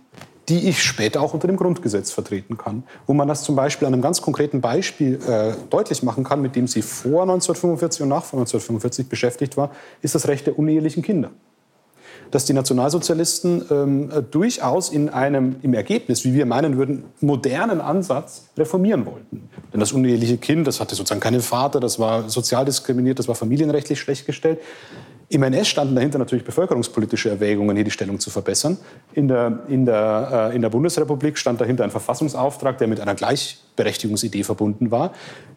die 0.49 0.69
ich 0.69 0.85
später 0.85 1.21
auch 1.21 1.35
unter 1.35 1.49
dem 1.49 1.57
Grundgesetz 1.57 2.13
vertreten 2.13 2.57
kann. 2.57 2.85
Wo 3.09 3.13
man 3.13 3.27
das 3.27 3.43
zum 3.43 3.57
Beispiel 3.57 3.89
an 3.89 3.93
einem 3.93 4.03
ganz 4.03 4.23
konkreten 4.23 4.61
Beispiel 4.61 5.19
äh, 5.27 5.55
deutlich 5.69 6.05
machen 6.05 6.23
kann, 6.23 6.41
mit 6.41 6.55
dem 6.55 6.69
sie 6.69 6.83
vor 6.83 7.23
1945 7.23 8.03
und 8.03 8.11
nach 8.11 8.23
1945 8.23 9.09
beschäftigt 9.09 9.57
war, 9.57 9.73
ist 10.01 10.15
das 10.15 10.29
Recht 10.29 10.47
der 10.47 10.61
unehelichen 10.61 11.03
Kinder. 11.03 11.33
dass 12.31 12.45
die 12.45 12.53
Nationalsozialisten 12.55 13.65
ähm, 13.69 14.11
äh, 14.11 14.23
durchaus 14.23 14.91
in 14.91 15.09
einem, 15.09 15.57
im 15.63 15.75
Ergebnis, 15.75 16.25
wie 16.25 16.33
wir 16.33 16.47
meinen 16.47 16.79
würden, 16.79 17.05
modernen 17.21 17.81
Ansatz 17.81 18.47
reformieren 18.57 19.05
wollten. 19.07 19.51
Denn 19.73 19.81
das 19.81 19.93
uneheliche 19.93 20.39
Kind, 20.39 20.67
das 20.69 20.81
hatte 20.81 20.95
sozusagen 20.95 21.21
keinen 21.21 21.43
Vater, 21.43 21.81
das 21.81 21.99
war 21.99 22.31
sozial 22.31 22.65
diskriminiert, 22.65 23.19
das 23.19 23.27
war 23.27 23.35
familienrechtlich 23.35 24.01
schlecht 24.01 24.25
gestellt. 24.25 24.61
Im 25.29 25.43
NS 25.43 25.69
standen 25.69 25.95
dahinter 25.95 26.19
natürlich 26.19 26.45
bevölkerungspolitische 26.45 27.31
Erwägungen, 27.31 27.77
hier 27.77 27.85
die 27.85 27.91
Stellung 27.91 28.21
zu 28.21 28.31
verbessern. 28.31 28.79
In 29.15 29.29
der, 29.29 29.61
in 29.69 29.87
der, 29.87 30.51
äh, 30.53 30.57
in 30.57 30.63
der 30.63 30.69
Bundesrepublik 30.69 31.39
stand 31.39 31.61
dahinter 31.61 31.85
ein 31.85 31.91
Verfassungsauftrag, 31.91 32.79
der 32.79 32.89
mit 32.89 33.01
einer 33.01 33.15
Gleichberechtigungsidee 33.15 34.43
verbunden 34.43 34.91
war. 34.91 35.13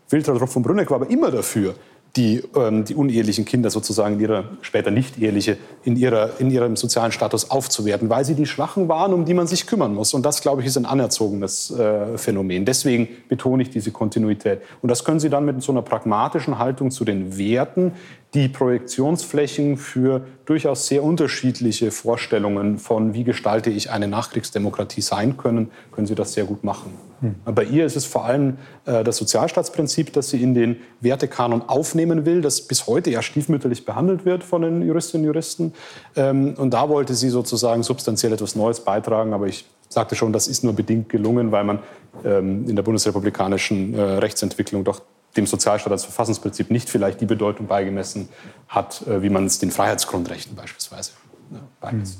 Wiltraud 0.09 0.37
Tropf 0.37 0.53
von 0.53 0.63
Brünneck 0.63 0.89
war 0.91 1.01
aber 1.01 1.09
immer 1.09 1.31
dafür, 1.31 1.75
die, 2.15 2.41
ähm, 2.55 2.85
die 2.85 2.95
unehelichen 2.95 3.43
Kinder 3.43 3.69
sozusagen 3.69 4.15
in 4.15 4.21
ihrer, 4.21 4.45
später 4.61 4.89
nicht 4.89 5.21
eheliche, 5.21 5.57
in, 5.83 5.97
ihrer, 5.97 6.39
in 6.39 6.49
ihrem 6.49 6.75
sozialen 6.77 7.11
Status 7.11 7.51
aufzuwerten, 7.51 8.09
weil 8.09 8.23
sie 8.23 8.35
die 8.35 8.45
Schwachen 8.45 8.87
waren, 8.87 9.13
um 9.13 9.25
die 9.25 9.33
man 9.33 9.47
sich 9.47 9.67
kümmern 9.67 9.93
muss. 9.93 10.13
Und 10.13 10.25
das, 10.25 10.41
glaube 10.41 10.61
ich, 10.61 10.67
ist 10.67 10.77
ein 10.77 10.85
anerzogenes 10.85 11.71
äh, 11.71 12.17
Phänomen. 12.17 12.63
Deswegen 12.65 13.09
betone 13.27 13.63
ich 13.63 13.69
diese 13.69 13.91
Kontinuität. 13.91 14.61
Und 14.81 14.89
das 14.89 15.03
können 15.03 15.19
Sie 15.19 15.29
dann 15.29 15.45
mit 15.45 15.61
so 15.61 15.71
einer 15.71 15.81
pragmatischen 15.81 16.57
Haltung 16.57 16.89
zu 16.91 17.03
den 17.03 17.37
Werten, 17.37 17.91
die 18.33 18.47
Projektionsflächen 18.49 19.77
für 19.77 20.25
durchaus 20.45 20.87
sehr 20.87 21.03
unterschiedliche 21.03 21.91
Vorstellungen 21.91 22.79
von, 22.79 23.13
wie 23.13 23.23
gestalte 23.23 23.69
ich 23.69 23.91
eine 23.91 24.07
Nachkriegsdemokratie 24.07 25.01
sein 25.01 25.37
können, 25.37 25.71
können 25.91 26.07
Sie 26.07 26.15
das 26.15 26.33
sehr 26.33 26.45
gut 26.45 26.63
machen. 26.63 26.93
Hm. 27.21 27.35
Bei 27.53 27.63
ihr 27.63 27.85
ist 27.85 27.95
es 27.95 28.05
vor 28.05 28.25
allem 28.25 28.57
äh, 28.85 29.03
das 29.03 29.17
Sozialstaatsprinzip, 29.17 30.13
das 30.13 30.29
sie 30.29 30.41
in 30.41 30.53
den 30.53 30.77
Wertekanon 31.01 31.61
aufnehmen 31.61 32.25
will, 32.25 32.41
das 32.41 32.61
bis 32.61 32.87
heute 32.87 33.09
ja 33.09 33.21
stiefmütterlich 33.21 33.85
behandelt 33.85 34.25
wird 34.25 34.43
von 34.43 34.61
den 34.61 34.81
Juristinnen 34.81 35.25
und 35.25 35.33
Juristen. 35.33 35.73
Ähm, 36.15 36.55
und 36.57 36.73
da 36.73 36.89
wollte 36.89 37.15
sie 37.15 37.29
sozusagen 37.29 37.83
substanziell 37.83 38.33
etwas 38.33 38.55
Neues 38.55 38.81
beitragen, 38.81 39.33
aber 39.33 39.47
ich 39.47 39.65
sagte 39.89 40.15
schon, 40.15 40.33
das 40.33 40.47
ist 40.47 40.63
nur 40.63 40.73
bedingt 40.73 41.09
gelungen, 41.09 41.51
weil 41.51 41.63
man 41.63 41.79
ähm, 42.23 42.67
in 42.67 42.75
der 42.75 42.83
bundesrepublikanischen 42.83 43.93
äh, 43.93 44.01
Rechtsentwicklung 44.01 44.83
doch 44.83 45.01
dem 45.37 45.45
Sozialstaat 45.45 45.91
als 45.91 46.03
Verfassungsprinzip 46.03 46.71
nicht 46.71 46.89
vielleicht 46.89 47.21
die 47.21 47.25
Bedeutung 47.25 47.67
beigemessen 47.67 48.29
hat, 48.67 49.05
äh, 49.07 49.21
wie 49.21 49.29
man 49.29 49.45
es 49.45 49.59
den 49.59 49.71
Freiheitsgrundrechten 49.71 50.55
beispielsweise 50.55 51.11
ne, 51.49 51.61
beimisst. 51.79 52.19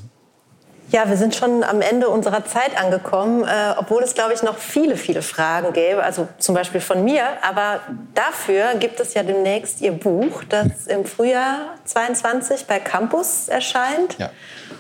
Ja, 0.91 1.09
wir 1.09 1.17
sind 1.17 1.36
schon 1.36 1.63
am 1.63 1.81
Ende 1.81 2.09
unserer 2.09 2.45
Zeit 2.45 2.79
angekommen, 2.79 3.43
äh, 3.43 3.73
obwohl 3.77 4.03
es, 4.03 4.13
glaube 4.13 4.33
ich, 4.33 4.43
noch 4.43 4.57
viele, 4.57 4.97
viele 4.97 5.23
Fragen 5.23 5.73
gäbe, 5.73 6.03
also 6.03 6.27
zum 6.38 6.53
Beispiel 6.53 6.79
von 6.79 7.03
mir. 7.03 7.23
Aber 7.41 7.79
dafür 8.13 8.75
gibt 8.75 8.99
es 8.99 9.15
ja 9.15 9.23
demnächst 9.23 9.81
Ihr 9.81 9.93
Buch, 9.93 10.43
das 10.47 10.86
im 10.88 11.05
Frühjahr 11.05 11.75
22 11.86 12.65
bei 12.67 12.79
Campus 12.79 13.47
erscheint. 13.47 14.17
Ja. 14.19 14.29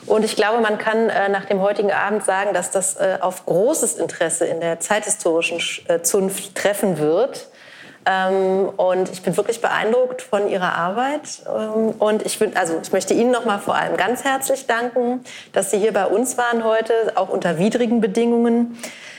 Und 0.05 0.23
ich 0.23 0.35
glaube, 0.35 0.61
man 0.61 0.77
kann 0.77 1.09
äh, 1.09 1.27
nach 1.29 1.45
dem 1.45 1.61
heutigen 1.61 1.91
Abend 1.91 2.23
sagen, 2.23 2.53
dass 2.53 2.69
das 2.69 2.95
äh, 2.97 3.17
auf 3.21 3.45
großes 3.45 3.95
Interesse 3.95 4.45
in 4.45 4.59
der 4.59 4.79
zeithistorischen 4.79 5.59
äh, 5.87 6.01
Zunft 6.01 6.53
treffen 6.53 6.99
wird. 6.99 7.47
Ähm, 8.05 8.69
und 8.77 9.09
ich 9.11 9.23
bin 9.23 9.35
wirklich 9.35 9.61
beeindruckt 9.61 10.21
von 10.21 10.47
Ihrer 10.47 10.73
Arbeit. 10.73 11.43
Ähm, 11.47 11.93
und 11.97 12.25
ich, 12.25 12.37
bin, 12.37 12.55
also 12.55 12.79
ich 12.81 12.91
möchte 12.91 13.13
Ihnen 13.13 13.31
noch 13.31 13.45
mal 13.45 13.57
vor 13.57 13.75
allem 13.75 13.97
ganz 13.97 14.23
herzlich 14.23 14.67
danken, 14.67 15.23
dass 15.53 15.71
Sie 15.71 15.79
hier 15.79 15.93
bei 15.93 16.05
uns 16.05 16.37
waren 16.37 16.63
heute, 16.63 16.93
auch 17.15 17.29
unter 17.29 17.57
widrigen 17.57 18.01
Bedingungen. 18.01 18.77